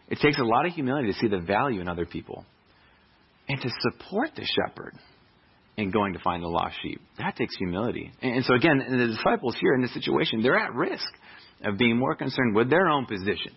It 0.08 0.18
takes 0.20 0.38
a 0.38 0.44
lot 0.44 0.66
of 0.66 0.72
humility 0.72 1.12
to 1.12 1.18
see 1.18 1.28
the 1.28 1.40
value 1.40 1.80
in 1.80 1.88
other 1.88 2.06
people 2.06 2.46
and 3.48 3.60
to 3.60 3.68
support 3.80 4.30
the 4.36 4.46
shepherd 4.46 4.94
and 5.78 5.92
going 5.92 6.12
to 6.12 6.18
find 6.20 6.42
the 6.42 6.48
lost 6.48 6.74
sheep. 6.82 7.00
That 7.18 7.36
takes 7.36 7.56
humility. 7.56 8.12
And, 8.20 8.36
and 8.36 8.44
so 8.44 8.54
again, 8.54 8.78
the 8.78 9.06
disciples 9.06 9.56
here 9.60 9.74
in 9.74 9.82
this 9.82 9.94
situation, 9.94 10.42
they're 10.42 10.58
at 10.58 10.74
risk 10.74 11.08
of 11.64 11.78
being 11.78 11.98
more 11.98 12.14
concerned 12.14 12.54
with 12.54 12.70
their 12.70 12.88
own 12.88 13.06
position, 13.06 13.52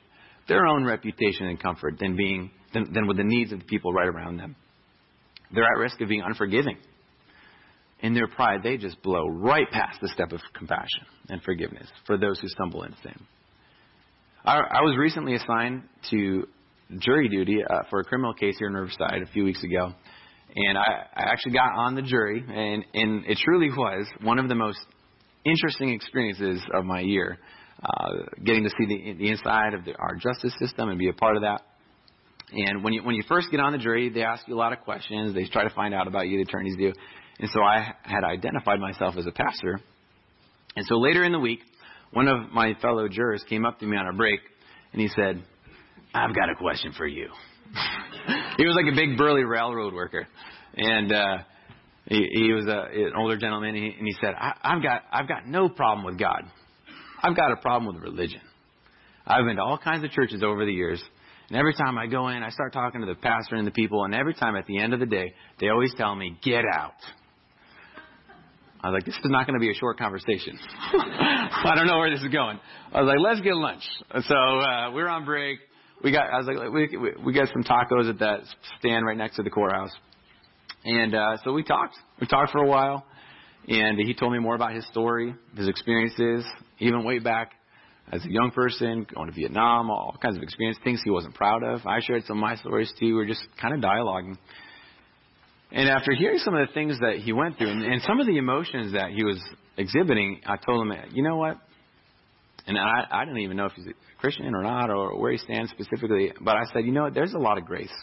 their 0.48 0.66
own 0.66 0.86
reputation 0.86 1.48
and 1.48 1.60
comfort 1.60 1.98
than 2.00 2.16
being 2.16 2.52
than, 2.74 2.94
than 2.94 3.08
with 3.08 3.18
the 3.18 3.24
needs 3.24 3.52
of 3.52 3.60
the 3.60 3.66
people 3.66 3.92
right 3.94 4.08
around 4.08 4.38
them. 4.38 4.56
They're 5.54 5.64
at 5.64 5.80
risk 5.80 6.00
of 6.02 6.10
being 6.10 6.22
unforgiving. 6.22 6.78
In 8.02 8.14
their 8.14 8.28
pride, 8.28 8.62
they 8.62 8.78
just 8.78 9.02
blow 9.02 9.28
right 9.28 9.70
past 9.72 10.00
the 10.02 10.10
step 10.10 10.32
of 10.34 10.42
compassion 10.54 11.06
and 11.30 11.42
forgiveness 11.42 11.88
for 12.06 12.18
those 12.18 12.40
who 12.40 12.48
stumble 12.50 12.84
into 12.84 12.98
sin. 13.02 13.16
I, 14.44 14.58
I 14.58 14.82
was 14.82 14.98
recently 14.98 15.36
assigned 15.36 15.84
to 16.12 16.48
jury 17.00 17.30
duty 17.30 17.60
uh, 17.64 17.80
for 17.90 18.00
a 18.00 18.04
criminal 18.04 18.34
case 18.34 18.56
here 18.58 18.68
in 18.68 18.74
Riverside 18.74 19.22
a 19.22 19.32
few 19.32 19.44
weeks 19.44 19.64
ago, 19.64 19.94
and 20.56 20.78
I, 20.78 21.06
I 21.16 21.24
actually 21.32 21.54
got 21.54 21.74
on 21.76 21.96
the 21.96 22.02
jury, 22.02 22.44
and, 22.48 22.86
and 22.94 23.26
it 23.26 23.38
truly 23.44 23.70
was 23.70 24.08
one 24.22 24.40
of 24.40 24.48
the 24.48 24.56
most 24.56 24.80
interesting 25.46 25.94
experiences 25.94 26.62
of 26.74 26.86
my 26.86 27.02
year. 27.02 27.38
Uh, 27.84 28.14
getting 28.44 28.64
to 28.64 28.70
see 28.70 28.86
the, 28.88 29.14
the 29.20 29.30
inside 29.30 29.74
of 29.74 29.84
the, 29.84 29.94
our 29.98 30.16
justice 30.16 30.54
system 30.58 30.90
and 30.90 30.98
be 30.98 31.10
a 31.10 31.14
part 31.14 31.36
of 31.36 31.42
that. 31.42 31.62
And 32.52 32.84
when 32.84 32.94
you 32.94 33.04
when 33.04 33.16
you 33.16 33.24
first 33.28 33.52
get 33.52 33.60
on 33.60 33.74
the 33.74 33.78
jury, 33.78 34.10
they 34.10 34.24
ask 34.24 34.48
you 34.48 34.56
a 34.56 34.58
lot 34.58 34.72
of 34.72 34.80
questions. 34.80 35.36
They 35.36 35.46
try 35.46 35.66
to 35.66 35.70
find 35.76 35.94
out 35.94 36.08
about 36.08 36.28
you. 36.28 36.38
The 36.38 36.44
attorneys 36.44 36.78
do. 36.78 36.94
And 37.40 37.50
so 37.52 37.62
I 37.62 37.94
had 38.04 38.24
identified 38.24 38.80
myself 38.80 39.16
as 39.18 39.28
a 39.28 39.32
pastor. 39.32 39.82
And 40.78 40.86
so 40.88 40.96
later 40.96 41.26
in 41.26 41.34
the 41.34 41.40
week, 41.40 41.60
one 42.12 42.28
of 42.28 42.52
my 42.52 42.74
fellow 42.82 43.08
jurors 43.10 43.44
came 43.50 43.66
up 43.66 43.80
to 43.80 43.86
me 43.86 43.98
on 43.98 44.08
a 44.08 44.14
break, 44.14 44.40
and 44.94 45.02
he 45.02 45.10
said, 45.10 45.44
"I've 46.16 46.34
got 46.34 46.50
a 46.50 46.56
question 46.56 46.94
for 46.98 47.06
you." 47.06 47.30
he 48.58 48.66
was 48.66 48.76
like 48.76 48.92
a 48.92 48.96
big 48.96 49.18
burly 49.18 49.44
railroad 49.44 49.94
worker, 49.94 50.28
and 50.76 51.12
uh, 51.12 51.38
he, 52.06 52.28
he 52.32 52.54
was 52.54 52.66
a, 52.68 52.88
an 52.94 53.14
older 53.18 53.38
gentleman, 53.38 53.76
and 53.76 53.84
he, 53.84 53.92
and 53.98 54.08
he 54.08 54.16
said, 54.22 54.34
I, 54.40 54.54
"I've 54.64 54.82
got 54.82 55.04
I've 55.12 55.28
got 55.28 55.48
no 55.48 55.70
problem 55.70 56.06
with 56.06 56.18
God. 56.18 56.44
I've 57.22 57.36
got 57.36 57.52
a 57.52 57.58
problem 57.58 57.94
with 57.94 58.04
religion. 58.04 58.42
I've 59.28 59.46
been 59.46 59.58
to 59.58 59.62
all 59.64 59.78
kinds 59.78 60.04
of 60.04 60.12
churches 60.12 60.42
over 60.44 60.66
the 60.66 60.74
years." 60.74 61.04
And 61.50 61.60
every 61.60 61.76
time 61.76 61.98
I 62.00 62.08
go 62.08 62.30
in, 62.30 62.42
I 62.42 62.50
start 62.50 62.74
talking 62.74 63.02
to 63.02 63.06
the 63.06 63.16
pastor 63.16 63.56
and 63.56 63.68
the 63.68 63.72
people, 63.72 64.04
and 64.04 64.16
every 64.16 64.34
time 64.34 64.56
at 64.56 64.66
the 64.66 64.80
end 64.80 64.96
of 64.96 65.00
the 65.00 65.06
day, 65.06 65.34
they 65.60 65.70
always 65.70 65.94
tell 65.96 66.16
me, 66.16 66.40
get 66.44 66.64
out. 66.74 66.96
I 68.82 68.90
was 68.90 68.98
like, 68.98 69.06
this 69.06 69.14
is 69.16 69.30
not 69.30 69.46
going 69.46 69.54
to 69.54 69.60
be 69.60 69.70
a 69.70 69.76
short 69.76 70.00
conversation. 70.00 70.58
I 70.94 71.74
don't 71.76 71.86
know 71.86 72.00
where 72.00 72.10
this 72.10 72.22
is 72.22 72.32
going. 72.32 72.60
I 72.92 73.02
was 73.02 73.08
like, 73.08 73.20
let's 73.20 73.42
get 73.42 73.56
lunch. 73.56 73.84
So 74.28 74.36
uh, 74.36 74.92
we're 74.92 75.08
on 75.08 75.26
break 75.26 75.60
we 76.04 76.12
got 76.12 76.32
I 76.32 76.38
was 76.38 76.48
like 76.48 76.72
we 76.72 77.14
we 77.24 77.34
got 77.34 77.48
some 77.54 77.64
tacos 77.64 78.10
at 78.10 78.20
that 78.20 78.42
stand 78.80 79.06
right 79.06 79.18
next 79.18 79.38
to 79.38 79.44
the 79.44 79.50
courthouse, 79.50 79.92
and 80.84 81.16
uh, 81.16 81.38
so 81.44 81.54
we 81.54 81.64
talked. 81.64 81.96
We 82.20 82.28
talked 82.28 82.52
for 82.52 82.60
a 82.60 82.68
while, 82.68 83.06
and 83.68 83.98
he 84.00 84.14
told 84.14 84.34
me 84.34 84.40
more 84.40 84.56
about 84.56 84.74
his 84.74 84.86
story, 84.88 85.36
his 85.56 85.68
experiences, 85.68 86.46
even 86.80 87.04
way 87.04 87.20
back 87.20 87.52
as 88.12 88.24
a 88.24 88.30
young 88.30 88.52
person 88.52 89.06
going 89.14 89.28
to 89.28 89.34
Vietnam, 89.34 89.90
all 89.90 90.16
kinds 90.22 90.38
of 90.38 90.44
experience, 90.44 90.78
things 90.84 91.02
he 91.04 91.10
wasn't 91.10 91.34
proud 91.34 91.64
of. 91.64 91.86
I 91.86 92.00
shared 92.02 92.24
some 92.26 92.38
of 92.38 92.42
my 92.42 92.56
stories 92.56 92.94
too. 93.00 93.08
We 93.08 93.14
were 93.14 93.26
just 93.26 93.44
kind 93.60 93.74
of 93.74 93.82
dialoguing. 93.82 94.38
And 95.72 95.90
after 95.90 96.14
hearing 96.14 96.38
some 96.40 96.56
of 96.56 96.68
the 96.68 96.74
things 96.74 97.00
that 97.00 97.18
he 97.18 97.34
went 97.34 97.58
through 97.58 97.70
and, 97.70 97.84
and 97.84 98.02
some 98.04 98.20
of 98.20 98.28
the 98.28 98.38
emotions 98.38 98.94
that 98.94 99.10
he 99.12 99.24
was 99.24 99.42
exhibiting, 99.78 100.42
I 100.46 100.58
told 100.58 100.86
him, 100.88 100.94
you 101.12 101.24
know 101.24 101.38
what? 101.38 101.58
And 102.68 102.78
I, 102.78 103.06
I 103.12 103.26
didn't 103.26 103.42
even 103.42 103.58
know 103.58 103.66
if 103.66 103.74
he's 103.74 103.88
a 103.88 104.20
Christian 104.20 104.56
or 104.56 104.64
not 104.64 104.90
or 104.90 105.20
where 105.20 105.32
he 105.32 105.38
stands 105.38 105.72
specifically. 105.72 106.34
But 106.42 106.58
I 106.58 106.64
said, 106.74 106.86
you 106.86 106.92
know? 106.92 107.10
There's 107.10 107.34
a 107.34 107.40
lot 107.40 107.58
of 107.58 107.66
grace 107.66 107.94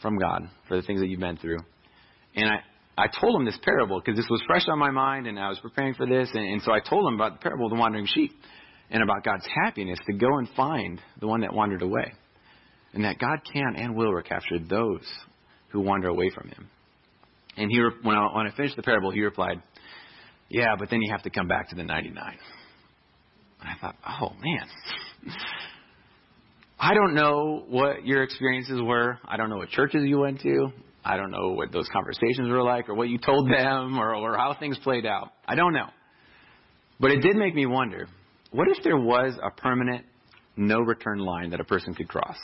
from 0.00 0.16
God 0.18 0.48
for 0.68 0.76
the 0.76 0.82
things 0.82 1.00
that 1.00 1.08
you've 1.08 1.20
been 1.20 1.36
through. 1.36 1.58
And 2.36 2.48
I, 2.48 2.58
I 2.96 3.06
told 3.20 3.40
him 3.40 3.44
this 3.44 3.58
parable 3.62 4.00
because 4.00 4.16
this 4.16 4.28
was 4.30 4.42
fresh 4.46 4.66
on 4.68 4.78
my 4.78 4.90
mind 4.90 5.26
and 5.26 5.38
I 5.38 5.48
was 5.48 5.58
preparing 5.58 5.94
for 5.94 6.06
this. 6.06 6.28
And, 6.32 6.44
and 6.44 6.62
so 6.62 6.72
I 6.72 6.80
told 6.80 7.08
him 7.08 7.14
about 7.14 7.34
the 7.34 7.42
parable 7.42 7.66
of 7.66 7.70
the 7.70 7.78
wandering 7.78 8.06
sheep 8.06 8.32
and 8.90 9.02
about 9.02 9.24
God's 9.24 9.46
happiness 9.64 9.98
to 10.06 10.12
go 10.12 10.38
and 10.38 10.48
find 10.56 11.00
the 11.20 11.26
one 11.26 11.40
that 11.40 11.52
wandered 11.52 11.82
away. 11.82 12.12
And 12.92 13.04
that 13.04 13.18
God 13.18 13.38
can 13.52 13.74
and 13.76 13.96
will 13.96 14.12
recapture 14.12 14.58
those 14.60 15.04
who 15.70 15.80
wander 15.80 16.08
away 16.08 16.30
from 16.32 16.48
him. 16.48 16.68
And 17.56 17.70
he, 17.70 17.80
when 18.02 18.16
I, 18.16 18.36
when 18.36 18.46
I 18.46 18.54
finished 18.56 18.76
the 18.76 18.82
parable, 18.82 19.10
he 19.10 19.20
replied, 19.20 19.60
Yeah, 20.48 20.76
but 20.78 20.90
then 20.90 21.02
you 21.02 21.10
have 21.10 21.22
to 21.22 21.30
come 21.30 21.48
back 21.48 21.70
to 21.70 21.76
the 21.76 21.82
99. 21.82 22.38
I 23.64 23.78
thought, 23.80 23.96
oh 24.06 24.30
man. 24.42 24.66
I 26.78 26.92
don't 26.92 27.14
know 27.14 27.64
what 27.68 28.06
your 28.06 28.22
experiences 28.22 28.80
were. 28.82 29.18
I 29.24 29.36
don't 29.36 29.48
know 29.48 29.56
what 29.56 29.70
churches 29.70 30.02
you 30.04 30.18
went 30.18 30.40
to. 30.42 30.70
I 31.04 31.16
don't 31.16 31.30
know 31.30 31.50
what 31.50 31.72
those 31.72 31.88
conversations 31.92 32.48
were 32.48 32.62
like 32.62 32.88
or 32.88 32.94
what 32.94 33.08
you 33.08 33.18
told 33.18 33.48
them 33.50 33.98
or, 33.98 34.14
or 34.14 34.36
how 34.36 34.56
things 34.58 34.78
played 34.78 35.06
out. 35.06 35.32
I 35.46 35.54
don't 35.54 35.72
know. 35.72 35.88
But 36.98 37.10
it 37.10 37.20
did 37.20 37.36
make 37.36 37.54
me 37.54 37.66
wonder 37.66 38.06
what 38.50 38.68
if 38.68 38.82
there 38.84 38.96
was 38.96 39.34
a 39.42 39.50
permanent 39.50 40.04
no 40.56 40.78
return 40.78 41.18
line 41.18 41.50
that 41.50 41.60
a 41.60 41.64
person 41.64 41.94
could 41.94 42.08
cross? 42.08 42.36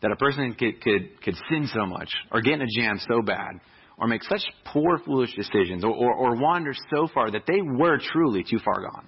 That 0.00 0.12
a 0.12 0.16
person 0.16 0.54
could, 0.54 0.80
could, 0.80 1.22
could 1.22 1.34
sin 1.50 1.68
so 1.72 1.86
much 1.86 2.10
or 2.30 2.40
get 2.40 2.54
in 2.54 2.62
a 2.62 2.66
jam 2.78 3.00
so 3.08 3.20
bad 3.22 3.60
or 3.98 4.06
make 4.06 4.22
such 4.24 4.42
poor, 4.64 4.98
foolish 4.98 5.34
decisions 5.34 5.84
or, 5.84 5.90
or, 5.90 6.14
or 6.14 6.36
wander 6.36 6.72
so 6.94 7.08
far 7.12 7.30
that 7.30 7.42
they 7.46 7.60
were 7.62 7.98
truly 8.12 8.44
too 8.48 8.58
far 8.64 8.82
gone. 8.82 9.06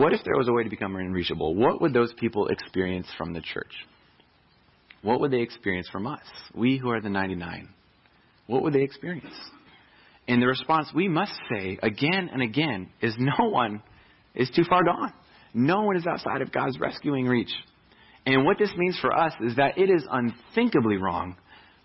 What 0.00 0.14
if 0.14 0.24
there 0.24 0.38
was 0.38 0.48
a 0.48 0.52
way 0.54 0.64
to 0.64 0.70
become 0.70 0.96
unreachable? 0.96 1.54
What 1.54 1.82
would 1.82 1.92
those 1.92 2.14
people 2.14 2.48
experience 2.48 3.06
from 3.18 3.34
the 3.34 3.42
church? 3.42 3.70
What 5.02 5.20
would 5.20 5.30
they 5.30 5.42
experience 5.42 5.90
from 5.90 6.06
us? 6.06 6.22
We 6.54 6.78
who 6.78 6.88
are 6.88 7.02
the 7.02 7.10
99. 7.10 7.68
What 8.46 8.62
would 8.62 8.72
they 8.72 8.80
experience? 8.80 9.34
And 10.26 10.40
the 10.40 10.46
response 10.46 10.88
we 10.94 11.06
must 11.06 11.34
say 11.52 11.78
again 11.82 12.30
and 12.32 12.40
again 12.40 12.88
is 13.02 13.14
no 13.18 13.50
one 13.50 13.82
is 14.34 14.48
too 14.56 14.64
far 14.66 14.82
gone. 14.84 15.12
No 15.52 15.82
one 15.82 15.98
is 15.98 16.06
outside 16.06 16.40
of 16.40 16.50
God's 16.50 16.80
rescuing 16.80 17.26
reach. 17.26 17.52
And 18.24 18.46
what 18.46 18.56
this 18.58 18.72
means 18.78 18.98
for 19.02 19.14
us 19.14 19.34
is 19.44 19.56
that 19.56 19.76
it 19.76 19.90
is 19.90 20.06
unthinkably 20.10 20.96
wrong 20.96 21.36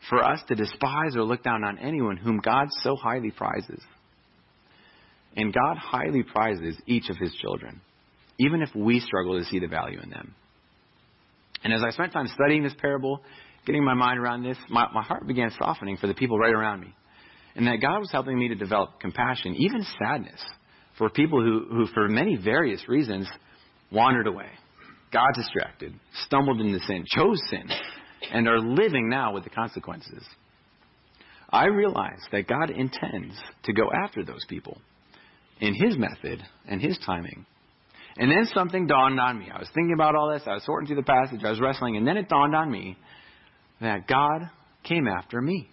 for 0.08 0.24
us 0.24 0.40
to 0.48 0.56
despise 0.56 1.18
or 1.18 1.24
look 1.24 1.44
down 1.44 1.66
on 1.66 1.80
anyone 1.80 2.16
whom 2.16 2.38
God 2.38 2.68
so 2.82 2.96
highly 2.96 3.32
prizes. 3.32 3.84
And 5.36 5.54
God 5.54 5.76
highly 5.78 6.24
prizes 6.24 6.78
each 6.88 7.10
of 7.10 7.18
his 7.18 7.34
children 7.34 7.82
even 8.38 8.62
if 8.62 8.70
we 8.76 9.00
struggle 9.00 9.40
to 9.40 9.46
see 9.46 9.60
the 9.60 9.68
value 9.68 10.00
in 10.02 10.10
them. 10.10 10.36
And 11.64 11.74
as 11.74 11.82
I 11.84 11.92
spent 11.92 12.14
time 12.14 12.28
studying 12.34 12.64
this 12.64 12.76
parable, 12.80 13.22
getting 13.66 13.84
my 13.84 13.94
mind 13.94 14.20
around 14.20 14.44
this, 14.44 14.58
my, 14.70 14.88
my 14.94 15.02
heart 15.02 15.26
began 15.26 15.52
softening 15.58 15.98
for 15.98 16.08
the 16.08 16.14
people 16.14 16.38
right 16.38 16.54
around 16.54 16.82
me. 16.82 16.94
And 17.56 17.68
that 17.68 17.82
God 17.82 18.00
was 18.00 18.12
helping 18.12 18.38
me 18.38 18.50
to 18.50 18.56
develop 18.56 19.00
compassion, 19.00 19.56
even 19.56 19.86
sadness, 20.00 20.44
for 20.98 21.10
people 21.10 21.42
who, 21.42 21.66
who 21.70 21.88
for 21.88 22.08
many 22.08 22.36
various 22.36 22.88
reasons, 22.88 23.28
wandered 23.92 24.28
away, 24.28 24.50
got 25.12 25.34
distracted, 25.34 25.94
stumbled 26.26 26.60
into 26.60 26.80
sin, 26.82 27.06
chose 27.08 27.42
sin, 27.50 27.70
and 28.32 28.48
are 28.48 28.60
living 28.60 29.10
now 29.10 29.34
with 29.34 29.44
the 29.44 29.50
consequences. 29.50 30.24
I 31.50 31.66
realized 31.66 32.24
that 32.32 32.48
God 32.48 32.70
intends 32.70 33.36
to 33.64 33.74
go 33.74 33.90
after 34.04 34.24
those 34.24 34.44
people 34.50 34.82
in 35.60 35.74
His 35.74 35.98
method 35.98 36.44
and 36.68 36.82
His 36.82 36.98
timing. 37.06 37.46
And 38.18 38.32
then 38.32 38.48
something 38.54 38.88
dawned 38.88 39.20
on 39.20 39.40
me. 39.40 39.48
I 39.54 39.60
was 39.60 39.68
thinking 39.74 39.94
about 39.94 40.16
all 40.16 40.32
this. 40.32 40.44
I 40.46 40.54
was 40.54 40.64
sorting 40.66 40.88
through 40.88 40.96
the 40.98 41.04
passage. 41.04 41.42
I 41.44 41.50
was 41.50 41.60
wrestling. 41.60 41.98
And 41.98 42.08
then 42.08 42.18
it 42.18 42.30
dawned 42.30 42.56
on 42.56 42.72
me 42.72 42.98
that 43.82 44.08
God 44.08 44.50
came 44.84 45.08
after 45.08 45.42
me. 45.42 45.70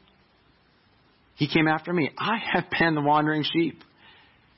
He 1.37 1.47
came 1.47 1.69
after 1.69 1.93
me. 1.93 2.11
I 2.19 2.39
have 2.53 2.65
been 2.79 2.95
the 2.95 3.01
wandering 3.01 3.45
sheep. 3.45 3.83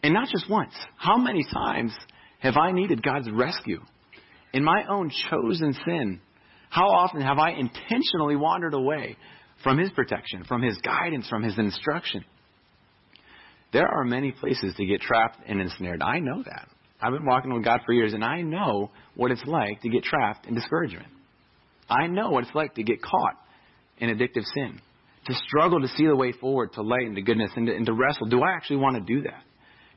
And 0.03 0.15
not 0.15 0.29
just 0.29 0.49
once. 0.49 0.73
How 0.97 1.19
many 1.19 1.45
times 1.45 1.95
have 2.41 2.57
I 2.57 2.73
needed 2.73 3.03
God's 3.03 3.31
rescue? 3.31 3.81
In 4.53 4.65
my 4.65 4.85
own 4.89 5.11
chosen 5.31 5.75
sin, 5.87 6.21
how 6.71 6.89
often 6.89 7.21
have 7.21 7.39
I 7.39 7.51
intentionally 7.51 8.37
wandered 8.37 8.75
away 8.75 9.17
from 9.63 9.79
His 9.79 9.91
protection, 9.91 10.45
from 10.45 10.63
His 10.63 10.77
guidance, 10.79 11.29
from 11.29 11.43
His 11.43 11.59
instruction? 11.59 12.25
There 13.73 13.89
are 13.89 14.05
many 14.05 14.33
places 14.33 14.75
to 14.77 14.87
get 14.87 15.01
trapped 15.01 15.39
and 15.47 15.61
ensnared. 15.61 16.03
I 16.03 16.21
know 16.21 16.43
that. 16.45 16.69
I've 17.05 17.13
been 17.13 17.27
walking 17.27 17.53
with 17.53 17.65
God 17.65 17.81
for 17.85 17.93
years, 17.93 18.15
and 18.15 18.25
I 18.25 18.41
know 18.41 18.91
what 19.15 19.31
it's 19.31 19.45
like 19.47 19.83
to 19.83 19.91
get 19.91 20.05
trapped 20.05 20.47
in 20.47 20.55
discouragement. 20.55 21.09
I 21.91 22.07
know 22.07 22.31
what 22.31 22.45
it's 22.45 22.55
like 22.55 22.77
to 22.77 22.83
get 22.83 23.03
caught 23.03 23.35
in 23.99 24.09
addictive 24.09 24.45
sin, 24.55 24.81
to 25.27 25.35
struggle 25.47 25.83
to 25.83 25.89
see 25.89 26.07
the 26.07 26.17
way 26.17 26.33
forward 26.33 26.73
to 26.75 26.83
light 26.83 27.07
and 27.07 27.15
to 27.17 27.21
goodness, 27.21 27.51
and 27.57 27.67
to, 27.67 27.77
and 27.77 27.85
to 27.85 27.93
wrestle. 27.93 28.27
Do 28.29 28.41
I 28.43 28.53
actually 28.57 28.79
want 28.79 28.97
to 28.97 29.03
do 29.03 29.23
that? 29.25 29.43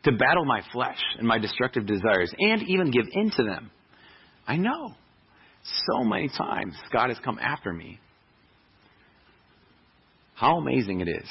To 0.04 0.12
battle 0.18 0.44
my 0.44 0.62
flesh 0.74 1.00
and 1.18 1.26
my 1.26 1.40
destructive 1.40 1.86
desires, 1.86 2.34
and 2.38 2.64
even 2.64 2.92
give 2.92 3.06
in 3.10 3.32
to 3.32 3.44
them. 3.44 3.72
I 4.46 4.58
know. 4.58 4.94
So 5.64 6.04
many 6.04 6.28
times 6.28 6.76
God 6.92 7.08
has 7.08 7.18
come 7.24 7.40
after 7.40 7.72
me. 7.72 8.00
How 10.36 10.58
amazing 10.58 11.00
it 11.00 11.08
is, 11.08 11.30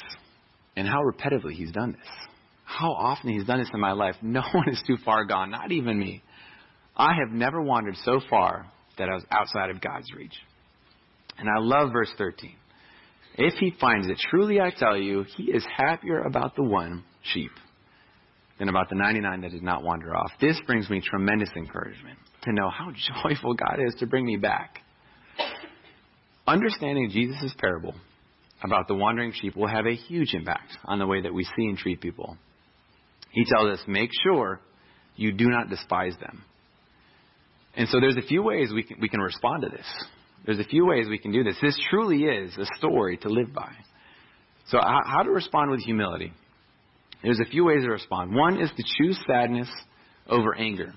and 0.75 0.87
how 0.87 1.03
repetitively 1.03 1.53
He's 1.53 1.71
done 1.71 1.91
this 1.91 2.27
how 2.77 2.91
often 2.91 3.31
He's 3.31 3.45
done 3.45 3.59
this 3.59 3.69
in 3.73 3.79
my 3.79 3.93
life. 3.93 4.15
No 4.21 4.41
one 4.53 4.69
is 4.69 4.81
too 4.85 4.97
far 5.03 5.25
gone, 5.25 5.51
not 5.51 5.71
even 5.71 5.97
me. 5.97 6.23
I 6.95 7.13
have 7.13 7.33
never 7.33 7.61
wandered 7.61 7.95
so 8.03 8.19
far 8.29 8.71
that 8.97 9.09
I 9.09 9.13
was 9.13 9.23
outside 9.31 9.69
of 9.69 9.81
God's 9.81 10.11
reach. 10.15 10.33
And 11.37 11.47
I 11.47 11.59
love 11.59 11.91
verse 11.93 12.11
13. 12.17 12.55
If 13.37 13.53
he 13.55 13.71
finds 13.79 14.07
it, 14.07 14.17
truly 14.31 14.59
I 14.59 14.71
tell 14.71 14.97
you, 14.97 15.23
he 15.35 15.43
is 15.43 15.63
happier 15.75 16.21
about 16.21 16.55
the 16.55 16.63
one 16.63 17.03
sheep 17.21 17.51
than 18.57 18.69
about 18.69 18.89
the 18.89 18.95
99 18.95 19.41
that 19.41 19.51
did 19.51 19.61
not 19.61 19.83
wander 19.83 20.15
off. 20.15 20.31
This 20.41 20.59
brings 20.65 20.89
me 20.89 21.01
tremendous 21.01 21.49
encouragement 21.55 22.17
to 22.43 22.53
know 22.53 22.69
how 22.69 22.91
joyful 23.23 23.53
God 23.53 23.77
is 23.85 23.93
to 23.99 24.07
bring 24.07 24.25
me 24.25 24.37
back. 24.37 24.79
Understanding 26.47 27.09
Jesus' 27.11 27.53
parable 27.59 27.93
about 28.63 28.87
the 28.87 28.95
wandering 28.95 29.33
sheep 29.33 29.55
will 29.55 29.67
have 29.67 29.85
a 29.85 29.93
huge 29.93 30.33
impact 30.33 30.71
on 30.85 30.97
the 30.97 31.05
way 31.05 31.21
that 31.21 31.33
we 31.33 31.43
see 31.43 31.65
and 31.65 31.77
treat 31.77 32.01
people. 32.01 32.37
He 33.31 33.45
tells 33.45 33.77
us, 33.77 33.85
make 33.87 34.09
sure 34.23 34.59
you 35.15 35.31
do 35.31 35.49
not 35.49 35.69
despise 35.69 36.13
them. 36.19 36.43
And 37.75 37.87
so 37.89 37.99
there's 37.99 38.17
a 38.17 38.27
few 38.27 38.41
ways 38.41 38.71
we 38.73 38.83
can, 38.83 38.97
we 38.99 39.09
can 39.09 39.19
respond 39.19 39.63
to 39.63 39.69
this. 39.69 39.85
There's 40.45 40.59
a 40.59 40.63
few 40.63 40.85
ways 40.85 41.07
we 41.09 41.19
can 41.19 41.31
do 41.31 41.43
this. 41.43 41.57
This 41.61 41.77
truly 41.89 42.23
is 42.23 42.57
a 42.57 42.65
story 42.77 43.17
to 43.17 43.29
live 43.29 43.53
by. 43.53 43.71
So, 44.69 44.79
how 44.81 45.23
to 45.23 45.29
respond 45.29 45.71
with 45.71 45.81
humility? 45.81 46.33
There's 47.23 47.39
a 47.39 47.49
few 47.49 47.65
ways 47.65 47.83
to 47.83 47.89
respond. 47.89 48.35
One 48.35 48.59
is 48.61 48.69
to 48.75 48.83
choose 48.97 49.19
sadness 49.27 49.69
over 50.27 50.55
anger. 50.55 50.93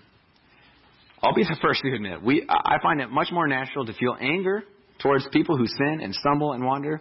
I'll 1.22 1.34
be 1.34 1.44
the 1.44 1.56
first 1.62 1.82
to 1.82 1.94
admit, 1.94 2.22
we, 2.22 2.46
I 2.48 2.76
find 2.82 3.00
it 3.00 3.10
much 3.10 3.28
more 3.30 3.46
natural 3.46 3.84
to 3.84 3.92
feel 3.92 4.16
anger 4.20 4.64
towards 5.00 5.26
people 5.32 5.56
who 5.56 5.66
sin 5.66 6.00
and 6.02 6.14
stumble 6.14 6.52
and 6.52 6.64
wander, 6.64 7.00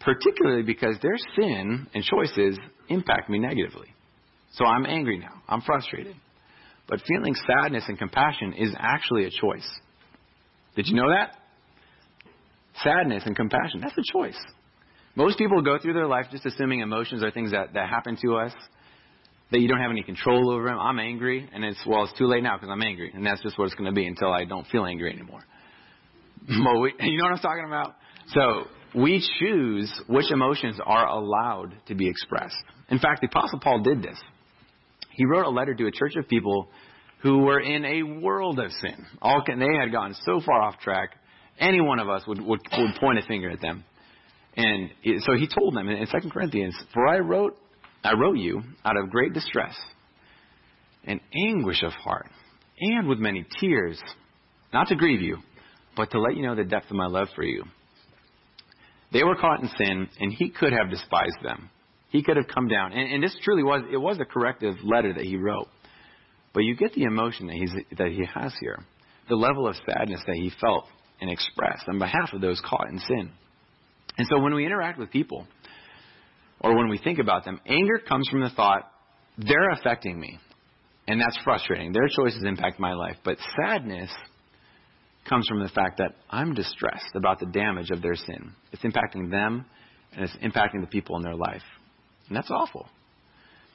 particularly 0.00 0.62
because 0.62 0.96
their 1.02 1.16
sin 1.36 1.86
and 1.94 2.04
choices 2.04 2.58
impact 2.88 3.30
me 3.30 3.38
negatively. 3.38 3.88
So 4.52 4.64
I'm 4.64 4.86
angry 4.86 5.18
now. 5.18 5.42
I'm 5.48 5.60
frustrated. 5.60 6.16
But 6.88 7.00
feeling 7.06 7.34
sadness 7.34 7.84
and 7.88 7.98
compassion 7.98 8.54
is 8.54 8.70
actually 8.78 9.24
a 9.24 9.30
choice. 9.30 9.68
Did 10.76 10.86
you 10.86 10.94
know 10.94 11.08
that? 11.08 11.36
Sadness 12.84 13.22
and 13.26 13.34
compassion, 13.34 13.80
that's 13.80 13.96
a 13.96 14.12
choice. 14.12 14.38
Most 15.16 15.38
people 15.38 15.62
go 15.62 15.78
through 15.78 15.94
their 15.94 16.06
life 16.06 16.26
just 16.30 16.44
assuming 16.44 16.80
emotions 16.80 17.24
are 17.24 17.30
things 17.30 17.50
that, 17.52 17.72
that 17.72 17.88
happen 17.88 18.18
to 18.22 18.36
us, 18.36 18.52
that 19.50 19.60
you 19.60 19.68
don't 19.68 19.80
have 19.80 19.90
any 19.90 20.02
control 20.02 20.50
over 20.50 20.66
them. 20.66 20.78
I'm 20.78 20.98
angry, 20.98 21.48
and 21.52 21.64
it's, 21.64 21.78
well, 21.86 22.04
it's 22.04 22.18
too 22.18 22.26
late 22.26 22.42
now 22.42 22.56
because 22.56 22.68
I'm 22.70 22.82
angry. 22.82 23.10
And 23.14 23.24
that's 23.24 23.42
just 23.42 23.58
what 23.58 23.64
it's 23.64 23.74
going 23.74 23.90
to 23.90 23.94
be 23.94 24.06
until 24.06 24.30
I 24.30 24.44
don't 24.44 24.66
feel 24.66 24.84
angry 24.84 25.12
anymore. 25.12 25.40
But 26.48 26.78
we, 26.78 26.94
you 27.00 27.18
know 27.18 27.24
what 27.24 27.32
I'm 27.32 27.38
talking 27.38 27.64
about? 27.66 27.96
So 28.28 28.64
we 28.94 29.26
choose 29.40 29.92
which 30.06 30.30
emotions 30.30 30.78
are 30.84 31.08
allowed 31.08 31.74
to 31.88 31.94
be 31.94 32.08
expressed. 32.08 32.54
In 32.88 32.98
fact, 32.98 33.22
the 33.22 33.26
Apostle 33.26 33.58
Paul 33.58 33.82
did 33.82 34.02
this. 34.02 34.18
He 35.16 35.24
wrote 35.24 35.46
a 35.46 35.50
letter 35.50 35.74
to 35.74 35.86
a 35.86 35.90
church 35.90 36.14
of 36.16 36.28
people 36.28 36.68
who 37.22 37.38
were 37.38 37.58
in 37.58 37.84
a 37.84 38.02
world 38.02 38.58
of 38.58 38.70
sin. 38.70 39.06
All 39.22 39.42
they 39.46 39.74
had 39.80 39.90
gone 39.90 40.14
so 40.24 40.40
far 40.44 40.60
off 40.60 40.78
track, 40.78 41.10
any 41.58 41.80
one 41.80 41.98
of 41.98 42.08
us 42.08 42.22
would, 42.26 42.38
would, 42.40 42.60
would 42.76 42.94
point 43.00 43.18
a 43.18 43.22
finger 43.26 43.50
at 43.50 43.60
them. 43.60 43.84
And 44.56 44.90
so 45.20 45.34
he 45.34 45.48
told 45.48 45.74
them 45.74 45.88
in 45.88 46.06
2 46.06 46.30
Corinthians, 46.30 46.76
For 46.92 47.08
I 47.08 47.18
wrote, 47.18 47.56
I 48.04 48.12
wrote 48.12 48.36
you 48.36 48.62
out 48.84 48.96
of 48.98 49.10
great 49.10 49.32
distress 49.32 49.74
and 51.04 51.20
anguish 51.34 51.82
of 51.82 51.92
heart, 51.92 52.28
and 52.78 53.08
with 53.08 53.18
many 53.18 53.46
tears, 53.58 53.98
not 54.72 54.88
to 54.88 54.96
grieve 54.96 55.22
you, 55.22 55.38
but 55.96 56.10
to 56.10 56.20
let 56.20 56.36
you 56.36 56.42
know 56.42 56.54
the 56.54 56.64
depth 56.64 56.90
of 56.90 56.96
my 56.96 57.06
love 57.06 57.28
for 57.34 57.42
you. 57.42 57.64
They 59.12 59.24
were 59.24 59.36
caught 59.36 59.62
in 59.62 59.70
sin, 59.78 60.08
and 60.20 60.32
he 60.32 60.50
could 60.50 60.72
have 60.72 60.90
despised 60.90 61.38
them. 61.42 61.70
He 62.08 62.22
could 62.22 62.36
have 62.36 62.46
come 62.48 62.68
down. 62.68 62.92
And, 62.92 63.12
and 63.12 63.22
this 63.22 63.36
truly 63.42 63.62
was, 63.62 63.82
it 63.92 63.96
was 63.96 64.18
a 64.20 64.24
corrective 64.24 64.76
letter 64.84 65.12
that 65.12 65.24
he 65.24 65.36
wrote. 65.36 65.68
But 66.54 66.64
you 66.64 66.76
get 66.76 66.94
the 66.94 67.02
emotion 67.02 67.48
that, 67.48 67.56
he's, 67.56 67.72
that 67.98 68.08
he 68.08 68.24
has 68.34 68.54
here, 68.60 68.82
the 69.28 69.36
level 69.36 69.68
of 69.68 69.76
sadness 69.88 70.22
that 70.26 70.36
he 70.36 70.50
felt 70.60 70.86
and 71.20 71.30
expressed 71.30 71.88
on 71.88 71.98
behalf 71.98 72.32
of 72.32 72.40
those 72.40 72.60
caught 72.64 72.88
in 72.88 72.98
sin. 72.98 73.30
And 74.18 74.26
so 74.30 74.40
when 74.40 74.54
we 74.54 74.64
interact 74.64 74.98
with 74.98 75.10
people, 75.10 75.46
or 76.60 76.74
when 76.76 76.88
we 76.88 76.98
think 76.98 77.18
about 77.18 77.44
them, 77.44 77.60
anger 77.66 77.98
comes 77.98 78.28
from 78.28 78.40
the 78.40 78.50
thought, 78.50 78.90
they're 79.36 79.70
affecting 79.70 80.18
me. 80.18 80.38
And 81.08 81.20
that's 81.20 81.38
frustrating. 81.44 81.92
Their 81.92 82.08
choices 82.08 82.42
impact 82.44 82.80
my 82.80 82.94
life. 82.94 83.16
But 83.24 83.36
sadness 83.60 84.10
comes 85.28 85.46
from 85.48 85.60
the 85.60 85.68
fact 85.68 85.98
that 85.98 86.16
I'm 86.30 86.54
distressed 86.54 87.14
about 87.14 87.38
the 87.38 87.46
damage 87.46 87.90
of 87.90 88.02
their 88.02 88.14
sin. 88.14 88.52
It's 88.72 88.82
impacting 88.82 89.30
them, 89.30 89.66
and 90.12 90.24
it's 90.24 90.36
impacting 90.36 90.80
the 90.80 90.86
people 90.86 91.16
in 91.16 91.22
their 91.22 91.36
life. 91.36 91.62
And 92.28 92.36
that's 92.36 92.50
awful. 92.50 92.88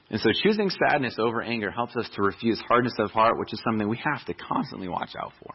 And 0.09 0.19
so 0.19 0.29
choosing 0.43 0.69
sadness 0.69 1.15
over 1.17 1.41
anger 1.41 1.71
helps 1.71 1.95
us 1.95 2.09
to 2.15 2.21
refuse 2.21 2.61
hardness 2.67 2.93
of 2.99 3.11
heart, 3.11 3.39
which 3.39 3.53
is 3.53 3.61
something 3.63 3.87
we 3.87 4.01
have 4.03 4.25
to 4.25 4.33
constantly 4.33 4.89
watch 4.89 5.11
out 5.17 5.31
for. 5.41 5.53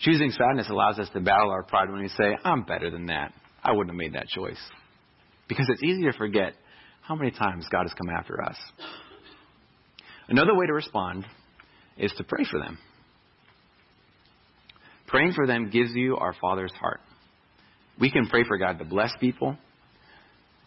Choosing 0.00 0.30
sadness 0.30 0.68
allows 0.68 0.98
us 0.98 1.08
to 1.14 1.20
battle 1.20 1.50
our 1.50 1.62
pride 1.62 1.90
when 1.90 2.02
we 2.02 2.08
say, 2.08 2.36
I'm 2.44 2.62
better 2.62 2.90
than 2.90 3.06
that. 3.06 3.32
I 3.64 3.72
wouldn't 3.72 3.90
have 3.90 3.98
made 3.98 4.12
that 4.12 4.28
choice. 4.28 4.60
Because 5.48 5.66
it's 5.70 5.82
easy 5.82 6.02
to 6.02 6.12
forget 6.12 6.52
how 7.00 7.14
many 7.14 7.30
times 7.30 7.66
God 7.72 7.84
has 7.84 7.94
come 7.94 8.10
after 8.10 8.42
us. 8.44 8.56
Another 10.28 10.54
way 10.54 10.66
to 10.66 10.74
respond 10.74 11.24
is 11.96 12.12
to 12.18 12.24
pray 12.24 12.44
for 12.48 12.60
them. 12.60 12.78
Praying 15.06 15.32
for 15.32 15.46
them 15.46 15.70
gives 15.70 15.90
you 15.94 16.18
our 16.18 16.34
Father's 16.38 16.72
heart. 16.72 17.00
We 17.98 18.10
can 18.10 18.28
pray 18.28 18.44
for 18.46 18.58
God 18.58 18.78
to 18.78 18.84
bless 18.84 19.10
people 19.18 19.56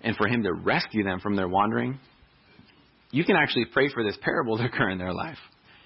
and 0.04 0.16
for 0.16 0.28
Him 0.28 0.44
to 0.44 0.54
rescue 0.54 1.04
them 1.04 1.20
from 1.20 1.36
their 1.36 1.48
wandering. 1.48 2.00
You 3.12 3.24
can 3.24 3.36
actually 3.36 3.66
pray 3.66 3.90
for 3.94 4.04
this 4.04 4.18
parable 4.22 4.58
to 4.60 4.66
occur 4.66 4.90
in 4.90 4.98
their 4.98 5.14
life. 5.14 5.38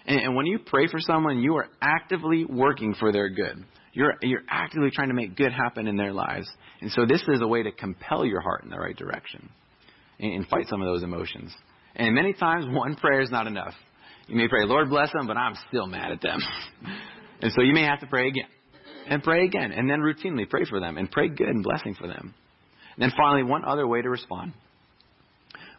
And, 0.06 0.20
and 0.20 0.36
when 0.36 0.46
you 0.46 0.60
pray 0.60 0.88
for 0.88 1.00
someone, 1.00 1.40
you 1.40 1.56
are 1.56 1.68
actively 1.82 2.46
working 2.46 2.96
for 2.96 3.12
their 3.12 3.30
good. 3.30 3.64
You're, 3.94 4.14
you're 4.22 4.44
actively 4.50 4.90
trying 4.94 5.08
to 5.08 5.14
make 5.14 5.38
good 5.38 5.54
happen 5.54 5.88
in 5.88 5.96
their 5.96 6.12
lives. 6.12 6.50
And 6.82 6.92
so 6.92 7.06
this 7.06 7.24
is 7.30 7.42
a 7.42 7.48
way 7.48 7.64
to 7.64 7.72
compel 7.72 8.26
your 8.26 8.42
heart 8.42 8.64
in 8.64 8.70
the 8.70 8.78
right 8.78 8.96
direction 8.96 9.50
and, 10.20 10.34
and 10.34 10.48
fight 10.48 10.68
some 10.68 10.82
of 10.82 10.88
those 10.88 11.02
emotions. 11.02 11.54
And 11.96 12.14
many 12.14 12.34
times, 12.34 12.66
one 12.70 12.96
prayer 12.96 13.22
is 13.22 13.32
not 13.32 13.48
enough. 13.48 13.74
You 14.28 14.36
may 14.36 14.48
pray, 14.48 14.66
Lord 14.66 14.90
bless 14.90 15.12
them, 15.14 15.28
but 15.28 15.38
I'm 15.38 15.56
still 15.68 15.88
mad 15.88 16.12
at 16.12 16.22
them. 16.22 16.40
and 17.42 17.52
so 17.56 17.62
you 17.62 17.74
may 17.74 17.84
have 17.84 18.00
to 18.02 18.08
pray 18.08 18.28
again. 18.28 18.48
And 19.08 19.24
pray 19.24 19.46
again. 19.46 19.72
And 19.72 19.90
then 19.90 20.00
routinely 20.00 20.50
pray 20.50 20.66
for 20.66 20.80
them 20.80 20.98
and 20.98 21.10
pray 21.10 21.30
good 21.30 21.48
and 21.48 21.64
blessing 21.64 21.96
for 21.96 22.08
them. 22.08 22.34
And 22.96 23.04
then 23.04 23.12
finally, 23.18 23.44
one 23.44 23.66
other 23.66 23.88
way 23.88 24.02
to 24.02 24.10
respond 24.10 24.54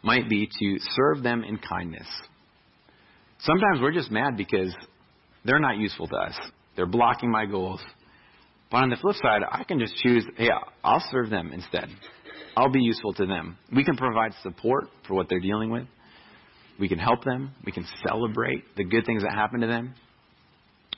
might 0.03 0.29
be 0.29 0.47
to 0.59 0.77
serve 0.95 1.23
them 1.23 1.43
in 1.43 1.57
kindness. 1.57 2.07
Sometimes 3.39 3.81
we're 3.81 3.93
just 3.93 4.11
mad 4.11 4.37
because 4.37 4.73
they're 5.43 5.59
not 5.59 5.77
useful 5.77 6.07
to 6.07 6.15
us. 6.15 6.35
They're 6.75 6.85
blocking 6.85 7.31
my 7.31 7.45
goals. 7.45 7.81
But 8.69 8.77
on 8.77 8.89
the 8.89 8.97
flip 8.97 9.15
side, 9.21 9.41
I 9.49 9.63
can 9.63 9.79
just 9.79 9.95
choose, 9.97 10.25
hey, 10.35 10.49
I'll 10.83 11.03
serve 11.11 11.29
them 11.29 11.51
instead. 11.53 11.89
I'll 12.55 12.71
be 12.71 12.81
useful 12.81 13.13
to 13.13 13.25
them. 13.25 13.57
We 13.73 13.83
can 13.83 13.95
provide 13.95 14.33
support 14.43 14.85
for 15.07 15.13
what 15.13 15.29
they're 15.29 15.39
dealing 15.39 15.69
with. 15.69 15.87
We 16.79 16.89
can 16.89 16.99
help 16.99 17.23
them. 17.23 17.51
We 17.65 17.71
can 17.71 17.85
celebrate 18.07 18.75
the 18.75 18.83
good 18.83 19.05
things 19.05 19.23
that 19.23 19.33
happen 19.33 19.61
to 19.61 19.67
them. 19.67 19.93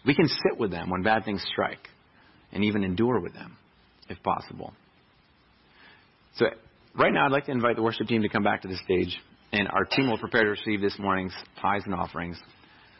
We 0.05 0.15
can 0.15 0.27
sit 0.27 0.57
with 0.57 0.71
them 0.71 0.89
when 0.89 1.03
bad 1.03 1.25
things 1.25 1.43
strike 1.51 1.87
and 2.51 2.63
even 2.63 2.83
endure 2.83 3.19
with 3.19 3.33
them 3.33 3.57
if 4.09 4.21
possible. 4.23 4.73
So, 6.37 6.45
right 6.95 7.13
now, 7.13 7.25
I'd 7.25 7.31
like 7.31 7.45
to 7.45 7.51
invite 7.51 7.75
the 7.75 7.81
worship 7.81 8.07
team 8.07 8.21
to 8.21 8.29
come 8.29 8.43
back 8.43 8.61
to 8.63 8.67
the 8.67 8.77
stage 8.77 9.17
and 9.51 9.67
our 9.67 9.85
team 9.85 10.09
will 10.09 10.17
prepare 10.17 10.43
to 10.43 10.49
receive 10.49 10.81
this 10.81 10.97
morning's 10.99 11.33
tithes 11.61 11.83
and 11.85 11.93
offerings. 11.93 12.37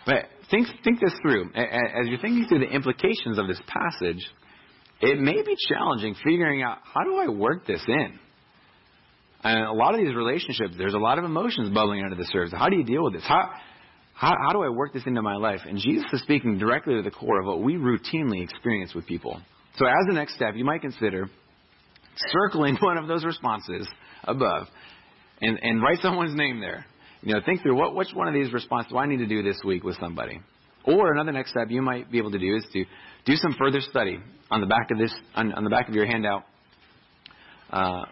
But 0.05 0.25
think, 0.49 0.67
think 0.83 0.99
this 0.99 1.13
through. 1.21 1.51
As 1.53 2.07
you're 2.07 2.19
thinking 2.19 2.45
through 2.47 2.59
the 2.59 2.73
implications 2.73 3.37
of 3.37 3.47
this 3.47 3.59
passage, 3.67 4.25
it 5.01 5.19
may 5.19 5.41
be 5.43 5.55
challenging 5.67 6.15
figuring 6.23 6.63
out 6.63 6.79
how 6.83 7.03
do 7.03 7.17
I 7.17 7.27
work 7.27 7.67
this 7.67 7.83
in? 7.87 8.19
And 9.43 9.63
a 9.65 9.73
lot 9.73 9.93
of 9.93 10.01
these 10.01 10.15
relationships, 10.15 10.73
there's 10.77 10.93
a 10.93 10.99
lot 10.99 11.17
of 11.17 11.25
emotions 11.25 11.73
bubbling 11.73 12.03
under 12.03 12.15
the 12.15 12.25
surface. 12.25 12.53
How 12.57 12.67
do 12.67 12.75
you 12.75 12.83
deal 12.83 13.03
with 13.03 13.13
this? 13.13 13.23
How, 13.25 13.51
how, 14.13 14.33
how 14.45 14.51
do 14.51 14.63
I 14.63 14.69
work 14.69 14.93
this 14.93 15.03
into 15.05 15.21
my 15.21 15.35
life? 15.35 15.61
And 15.65 15.77
Jesus 15.77 16.05
is 16.11 16.21
speaking 16.23 16.57
directly 16.57 16.95
to 16.95 17.01
the 17.01 17.11
core 17.11 17.39
of 17.39 17.45
what 17.45 17.61
we 17.61 17.75
routinely 17.75 18.43
experience 18.43 18.93
with 18.93 19.05
people. 19.05 19.39
So, 19.77 19.85
as 19.85 20.07
the 20.07 20.13
next 20.13 20.35
step, 20.35 20.55
you 20.55 20.65
might 20.65 20.81
consider 20.81 21.29
circling 22.31 22.77
one 22.81 22.97
of 22.97 23.07
those 23.07 23.23
responses 23.23 23.87
above 24.23 24.67
and, 25.41 25.59
and 25.61 25.81
write 25.81 25.99
someone's 26.01 26.35
name 26.35 26.59
there. 26.59 26.85
You 27.21 27.33
know, 27.33 27.41
think 27.45 27.61
through 27.61 27.75
what, 27.75 27.95
which 27.95 28.13
one 28.13 28.27
of 28.27 28.33
these 28.33 28.53
responses 28.53 28.91
do 28.91 28.97
I 28.97 29.05
need 29.05 29.17
to 29.17 29.27
do 29.27 29.43
this 29.43 29.59
week 29.65 29.83
with 29.83 29.97
somebody? 29.99 30.39
Or 30.85 31.11
another 31.11 31.31
next 31.31 31.51
step 31.51 31.67
you 31.69 31.81
might 31.81 32.11
be 32.11 32.17
able 32.17 32.31
to 32.31 32.39
do 32.39 32.55
is 32.55 32.65
to 32.73 32.85
do 33.25 33.35
some 33.35 33.55
further 33.59 33.81
study 33.81 34.19
on 34.49 34.61
the 34.61 34.67
back 34.67 34.89
of 34.91 34.97
this 34.97 35.13
on, 35.35 35.53
on 35.53 35.63
the 35.63 35.69
back 35.69 35.89
of 35.89 35.95
your 35.95 36.05
handout. 36.05 36.43
Uh, 37.69 38.05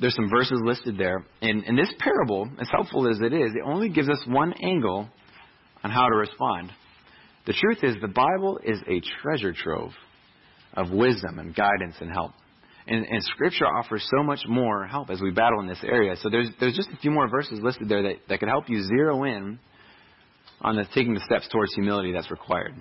there's 0.00 0.14
some 0.14 0.30
verses 0.30 0.60
listed 0.64 0.96
there, 0.96 1.24
and, 1.42 1.64
and 1.64 1.76
this 1.76 1.92
parable, 1.98 2.48
as 2.58 2.68
helpful 2.70 3.10
as 3.10 3.20
it 3.20 3.34
is, 3.34 3.50
it 3.54 3.62
only 3.64 3.90
gives 3.90 4.08
us 4.08 4.22
one 4.26 4.54
angle 4.62 5.08
on 5.82 5.90
how 5.90 6.06
to 6.06 6.16
respond. 6.16 6.72
The 7.46 7.52
truth 7.52 7.78
is, 7.82 7.96
the 8.00 8.08
Bible 8.08 8.60
is 8.64 8.78
a 8.86 9.00
treasure 9.20 9.52
trove 9.52 9.90
of 10.74 10.90
wisdom 10.90 11.38
and 11.38 11.54
guidance 11.54 11.96
and 12.00 12.10
help. 12.10 12.32
And, 12.90 13.06
and 13.06 13.22
Scripture 13.22 13.66
offers 13.66 14.04
so 14.10 14.24
much 14.24 14.40
more 14.48 14.84
help 14.84 15.10
as 15.10 15.20
we 15.20 15.30
battle 15.30 15.60
in 15.60 15.68
this 15.68 15.78
area. 15.84 16.16
So 16.16 16.28
there's, 16.28 16.48
there's 16.58 16.74
just 16.74 16.88
a 16.92 16.96
few 16.96 17.12
more 17.12 17.28
verses 17.28 17.60
listed 17.62 17.88
there 17.88 18.02
that, 18.02 18.16
that 18.28 18.40
could 18.40 18.48
help 18.48 18.68
you 18.68 18.82
zero 18.82 19.22
in 19.22 19.60
on 20.60 20.74
the, 20.74 20.84
taking 20.92 21.14
the 21.14 21.20
steps 21.20 21.48
towards 21.52 21.72
humility 21.72 22.10
that's 22.10 22.32
required. 22.32 22.74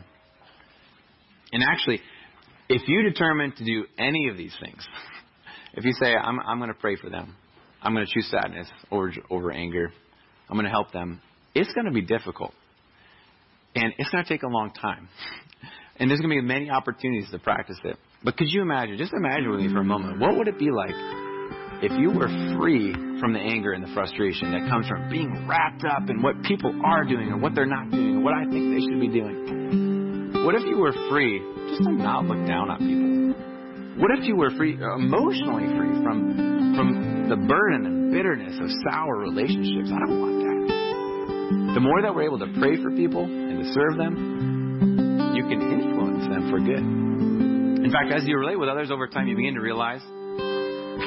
And 1.54 1.64
actually, 1.64 2.02
if 2.70 2.88
you 2.88 3.04
determine 3.04 3.54
to 3.58 3.64
do 3.64 3.86
any 4.00 4.30
of 4.30 4.36
these 4.36 4.56
things, 4.60 4.84
if 5.76 5.86
you 5.86 5.94
say, 6.02 6.16
I'm, 6.16 6.40
I'm 6.40 6.58
going 6.58 6.74
to 6.74 6.80
pray 6.80 6.96
for 6.96 7.12
them, 7.12 7.36
I'm 7.80 7.94
going 7.94 8.06
to 8.08 8.12
choose 8.12 8.32
sadness 8.32 8.68
over, 8.90 9.14
over 9.30 9.52
anger, 9.52 9.92
I'm 10.50 10.56
going 10.56 10.66
to 10.66 10.72
help 10.72 10.92
them, 10.92 11.22
it's 11.54 11.72
going 11.74 11.86
to 11.86 11.94
be 11.94 12.02
difficult. 12.02 12.54
And 13.76 13.94
it's 14.00 14.10
going 14.10 14.24
to 14.24 14.30
take 14.30 14.42
a 14.42 14.48
long 14.48 14.72
time. 14.72 15.08
And 16.02 16.10
there's 16.10 16.22
going 16.22 16.34
to 16.34 16.42
be 16.42 16.48
many 16.48 16.70
opportunities 16.70 17.30
to 17.32 17.40
practice 17.40 17.76
it. 17.84 17.98
But 18.22 18.36
could 18.36 18.52
you 18.52 18.62
imagine, 18.62 18.98
just 18.98 19.14
imagine 19.14 19.50
with 19.50 19.62
me 19.62 19.72
for 19.72 19.80
a 19.80 19.84
moment, 19.84 20.20
what 20.20 20.36
would 20.36 20.50
it 20.50 20.60
be 20.60 20.72
like 20.72 20.96
if 21.82 21.92
you 21.96 22.12
were 22.12 22.28
free 22.60 22.92
from 23.22 23.32
the 23.32 23.40
anger 23.40 23.72
and 23.72 23.82
the 23.82 23.94
frustration 23.94 24.52
that 24.52 24.68
comes 24.68 24.88
from 24.88 25.10
being 25.10 25.48
wrapped 25.48 25.86
up 25.86 26.10
in 26.10 26.22
what 26.22 26.44
people 26.44 26.76
are 26.84 27.06
doing 27.06 27.32
or 27.32 27.38
what 27.38 27.56
they're 27.56 27.66
not 27.66 27.90
doing 27.90 28.18
or 28.18 28.20
what 28.20 28.34
I 28.34 28.44
think 28.44 28.76
they 28.76 28.84
should 28.84 29.00
be 29.00 29.08
doing? 29.08 30.44
What 30.44 30.56
if 30.56 30.64
you 30.68 30.78
were 30.78 30.92
free 31.10 31.40
just 31.72 31.84
to 31.84 31.92
not 31.96 32.26
look 32.26 32.46
down 32.46 32.70
on 32.70 32.80
people? 32.84 34.04
What 34.04 34.12
if 34.20 34.28
you 34.28 34.36
were 34.36 34.52
free, 34.52 34.76
emotionally 34.76 35.68
free 35.80 36.04
from 36.04 36.76
from 36.76 37.30
the 37.30 37.36
burden 37.36 37.86
and 37.86 38.12
bitterness 38.12 38.60
of 38.60 38.68
sour 38.84 39.16
relationships? 39.16 39.92
I 39.96 40.00
don't 40.00 40.20
want 40.20 40.36
that. 40.44 41.74
The 41.76 41.80
more 41.80 42.02
that 42.02 42.14
we're 42.14 42.24
able 42.24 42.40
to 42.40 42.52
pray 42.60 42.76
for 42.84 42.92
people 42.92 43.24
and 43.24 43.64
to 43.64 43.74
serve 43.74 43.96
them, 43.96 45.36
you 45.36 45.44
can 45.44 45.62
influence 45.62 46.28
them 46.28 46.50
for 46.50 46.60
good. 46.60 46.99
In 47.90 47.92
fact, 47.92 48.14
as 48.14 48.22
you 48.28 48.38
relate 48.38 48.60
with 48.60 48.70
others 48.70 48.92
over 48.92 49.08
time, 49.08 49.28
you 49.28 49.36
begin 49.36 49.56
to 49.56 49.62
realize 49.62 50.02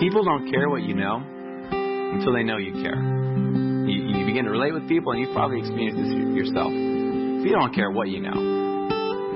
People 0.00 0.24
don't 0.24 0.50
care 0.50 0.68
what 0.68 0.82
you 0.82 0.94
know 0.94 1.22
until 1.22 2.32
they 2.32 2.42
know 2.42 2.56
you 2.56 2.72
care. 2.82 2.96
You, 2.96 4.18
you 4.18 4.26
begin 4.26 4.46
to 4.46 4.50
relate 4.50 4.72
with 4.72 4.88
people, 4.88 5.12
and 5.12 5.20
you've 5.20 5.34
probably 5.34 5.60
experienced 5.60 6.00
this 6.00 6.10
yourself. 6.34 6.72
People 7.44 7.60
don't 7.60 7.74
care 7.74 7.90
what 7.90 8.08
you 8.08 8.20
know 8.20 8.34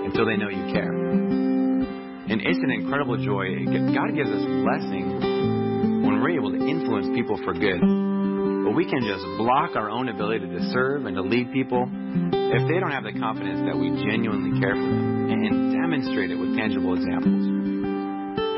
until 0.05 0.25
they 0.25 0.37
know 0.37 0.49
you 0.49 0.73
care. 0.73 0.91
And 0.91 2.41
it's 2.41 2.59
an 2.59 2.71
incredible 2.71 3.21
joy. 3.23 3.63
God 3.95 4.17
gives 4.17 4.31
us 4.31 4.43
blessing 4.43 6.03
when 6.03 6.19
we're 6.19 6.35
able 6.35 6.51
to 6.51 6.59
influence 6.67 7.07
people 7.15 7.37
for 7.45 7.53
good. 7.53 7.79
But 7.79 8.75
we 8.75 8.89
can 8.89 9.05
just 9.05 9.23
block 9.37 9.77
our 9.77 9.91
own 9.91 10.09
ability 10.09 10.49
to 10.49 10.71
serve 10.73 11.05
and 11.05 11.15
to 11.15 11.23
lead 11.23 11.53
people 11.53 11.87
if 12.33 12.63
they 12.67 12.81
don't 12.81 12.91
have 12.91 13.05
the 13.05 13.13
confidence 13.13 13.61
that 13.69 13.77
we 13.77 13.93
genuinely 14.03 14.59
care 14.59 14.75
for 14.75 14.83
them 14.83 15.16
and 15.33 15.73
demonstrate 15.73 16.31
it 16.31 16.37
with 16.37 16.57
tangible 16.57 16.95
examples. 16.95 17.43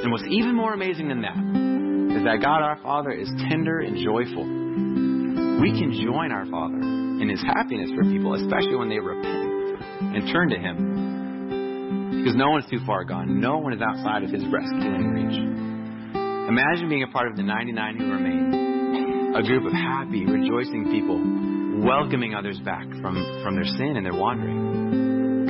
And 0.04 0.12
what's 0.12 0.24
even 0.28 0.54
more 0.54 0.74
amazing 0.74 1.08
than 1.08 1.22
that 1.22 1.36
is 2.18 2.24
that 2.24 2.40
God 2.40 2.62
our 2.62 2.78
Father 2.82 3.10
is 3.10 3.28
tender 3.48 3.80
and 3.80 3.96
joyful. 3.98 4.44
We 5.60 5.74
can 5.74 5.92
join 5.92 6.30
our 6.30 6.46
Father 6.46 6.78
in 6.78 7.28
His 7.28 7.42
happiness 7.42 7.90
for 7.94 8.04
people, 8.04 8.34
especially 8.34 8.76
when 8.76 8.88
they 8.88 8.98
repent 8.98 9.82
and 10.14 10.32
turn 10.32 10.50
to 10.50 10.58
Him. 10.58 12.22
Because 12.22 12.36
no 12.36 12.50
one's 12.50 12.70
too 12.70 12.80
far 12.86 13.04
gone. 13.04 13.40
No 13.40 13.58
one 13.58 13.72
is 13.72 13.82
outside 13.82 14.22
of 14.22 14.30
His 14.30 14.44
rescuing 14.52 15.10
reach. 15.14 15.38
Imagine 16.48 16.88
being 16.88 17.02
a 17.02 17.12
part 17.12 17.28
of 17.28 17.36
the 17.36 17.42
99 17.42 17.96
who 17.98 18.10
remain, 18.10 19.34
a 19.34 19.42
group 19.42 19.66
of 19.66 19.72
happy, 19.72 20.24
rejoicing 20.24 20.90
people, 20.90 21.18
welcoming 21.84 22.34
others 22.34 22.58
back 22.60 22.86
from, 23.02 23.18
from 23.42 23.54
their 23.54 23.64
sin 23.64 23.96
and 23.96 24.06
their 24.06 24.14
wandering. 24.14 25.07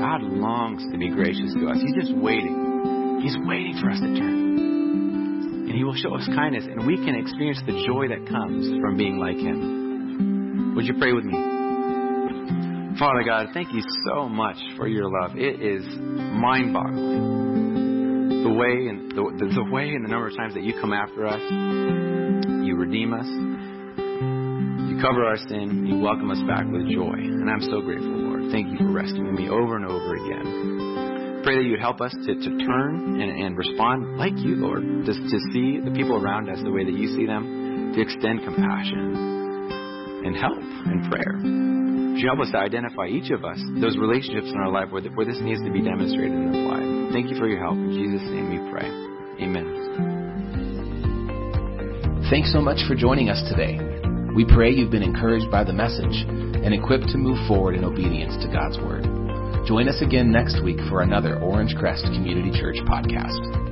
God 0.09 0.23
longs 0.23 0.81
to 0.91 0.97
be 0.97 1.11
gracious 1.11 1.53
to 1.53 1.69
us. 1.69 1.77
He's 1.85 1.93
just 2.01 2.17
waiting. 2.17 3.21
He's 3.21 3.37
waiting 3.45 3.77
for 3.77 3.91
us 3.91 4.01
to 4.01 4.09
turn 4.17 4.49
and 5.69 5.77
He 5.77 5.85
will 5.85 5.95
show 5.95 6.15
us 6.15 6.27
kindness, 6.35 6.65
and 6.65 6.87
we 6.87 6.97
can 6.97 7.15
experience 7.15 7.61
the 7.67 7.85
joy 7.85 8.09
that 8.09 8.27
comes 8.27 8.67
from 8.81 8.97
being 8.97 9.19
like 9.19 9.37
Him. 9.37 10.73
Would 10.75 10.87
you 10.87 10.95
pray 10.99 11.13
with 11.13 11.25
me? 11.25 11.37
Father 12.99 13.23
God, 13.23 13.49
thank 13.53 13.69
you 13.75 13.83
so 14.09 14.31
much 14.31 14.57
for 14.79 14.89
your 14.89 15.11
love. 15.11 15.37
It 15.37 15.61
is 15.61 15.85
mind 15.87 16.73
boggling. 16.73 18.45
The 18.45 18.55
way 18.55 18.89
and 18.89 19.13
the, 19.13 19.53
the, 19.55 19.65
way 19.71 19.91
and 19.91 20.07
the 20.07 20.09
number 20.09 20.29
of 20.29 20.37
times 20.37 20.55
that 20.55 20.63
you 20.63 20.73
come 20.81 20.95
after 20.95 21.27
us, 21.27 21.43
you 22.65 22.75
redeem 22.77 23.13
us, 23.13 23.29
you 24.89 24.99
cover 25.03 25.27
our 25.27 25.37
sin, 25.37 25.85
you 25.87 26.01
welcome 26.01 26.31
us 26.31 26.41
back 26.49 26.65
with 26.65 26.89
joy. 26.89 27.13
And 27.13 27.51
I'm 27.51 27.61
so 27.61 27.83
grateful. 27.83 28.28
Thank 28.51 28.73
you 28.73 28.79
for 28.79 28.93
rescuing 28.93 29.35
me 29.35 29.49
over 29.49 29.77
and 29.77 29.85
over 29.85 30.15
again 30.15 30.79
pray 31.49 31.57
that 31.57 31.65
you 31.65 31.71
would 31.71 31.81
help 31.81 32.03
us 32.03 32.13
to, 32.13 32.35
to 32.35 32.51
turn 32.61 33.23
and, 33.23 33.31
and 33.41 33.57
respond 33.57 34.19
like 34.19 34.37
you, 34.37 34.57
Lord, 34.57 34.83
to, 34.83 35.13
to 35.17 35.39
see 35.49 35.81
the 35.81 35.91
people 35.97 36.21
around 36.21 36.51
us 36.51 36.59
the 36.63 36.71
way 36.71 36.85
that 36.85 36.93
you 36.93 37.17
see 37.17 37.25
them, 37.25 37.95
to 37.97 38.01
extend 38.03 38.45
compassion 38.45 40.29
and 40.29 40.37
help 40.37 40.61
and 40.61 41.09
prayer. 41.09 41.41
You 42.21 42.27
help 42.29 42.41
us 42.45 42.53
to 42.53 42.59
identify 42.59 43.07
each 43.07 43.31
of 43.31 43.47
us 43.47 43.57
those 43.81 43.97
relationships 43.97 44.53
in 44.53 44.61
our 44.61 44.69
life 44.69 44.93
where, 44.93 45.01
where 45.17 45.25
this 45.25 45.41
needs 45.41 45.65
to 45.65 45.73
be 45.73 45.81
demonstrated 45.81 46.37
and 46.37 46.53
applied? 46.53 47.17
Thank 47.17 47.31
you 47.31 47.39
for 47.39 47.49
your 47.49 47.65
help. 47.65 47.81
In 47.81 47.97
Jesus' 47.97 48.29
name 48.29 48.53
we 48.53 48.61
pray. 48.69 48.93
Amen. 49.41 49.65
Thanks 52.29 52.53
so 52.53 52.61
much 52.61 52.85
for 52.87 52.95
joining 52.95 53.31
us 53.31 53.41
today. 53.49 53.88
We 54.39 54.45
pray 54.45 54.71
you've 54.71 54.93
been 54.93 55.03
encouraged 55.03 55.51
by 55.51 55.65
the 55.65 55.73
message 55.73 56.25
and 56.25 56.73
equipped 56.73 57.09
to 57.09 57.19
move 57.19 57.45
forward 57.49 57.75
in 57.75 57.83
obedience 57.83 58.41
to 58.41 58.47
God's 58.47 58.79
Word. 58.79 59.03
Join 59.67 59.89
us 59.89 60.01
again 60.01 60.31
next 60.31 60.63
week 60.63 60.79
for 60.89 61.03
another 61.03 61.41
Orange 61.41 61.75
Crest 61.75 62.05
Community 62.05 62.53
Church 62.57 62.77
podcast. 62.87 63.68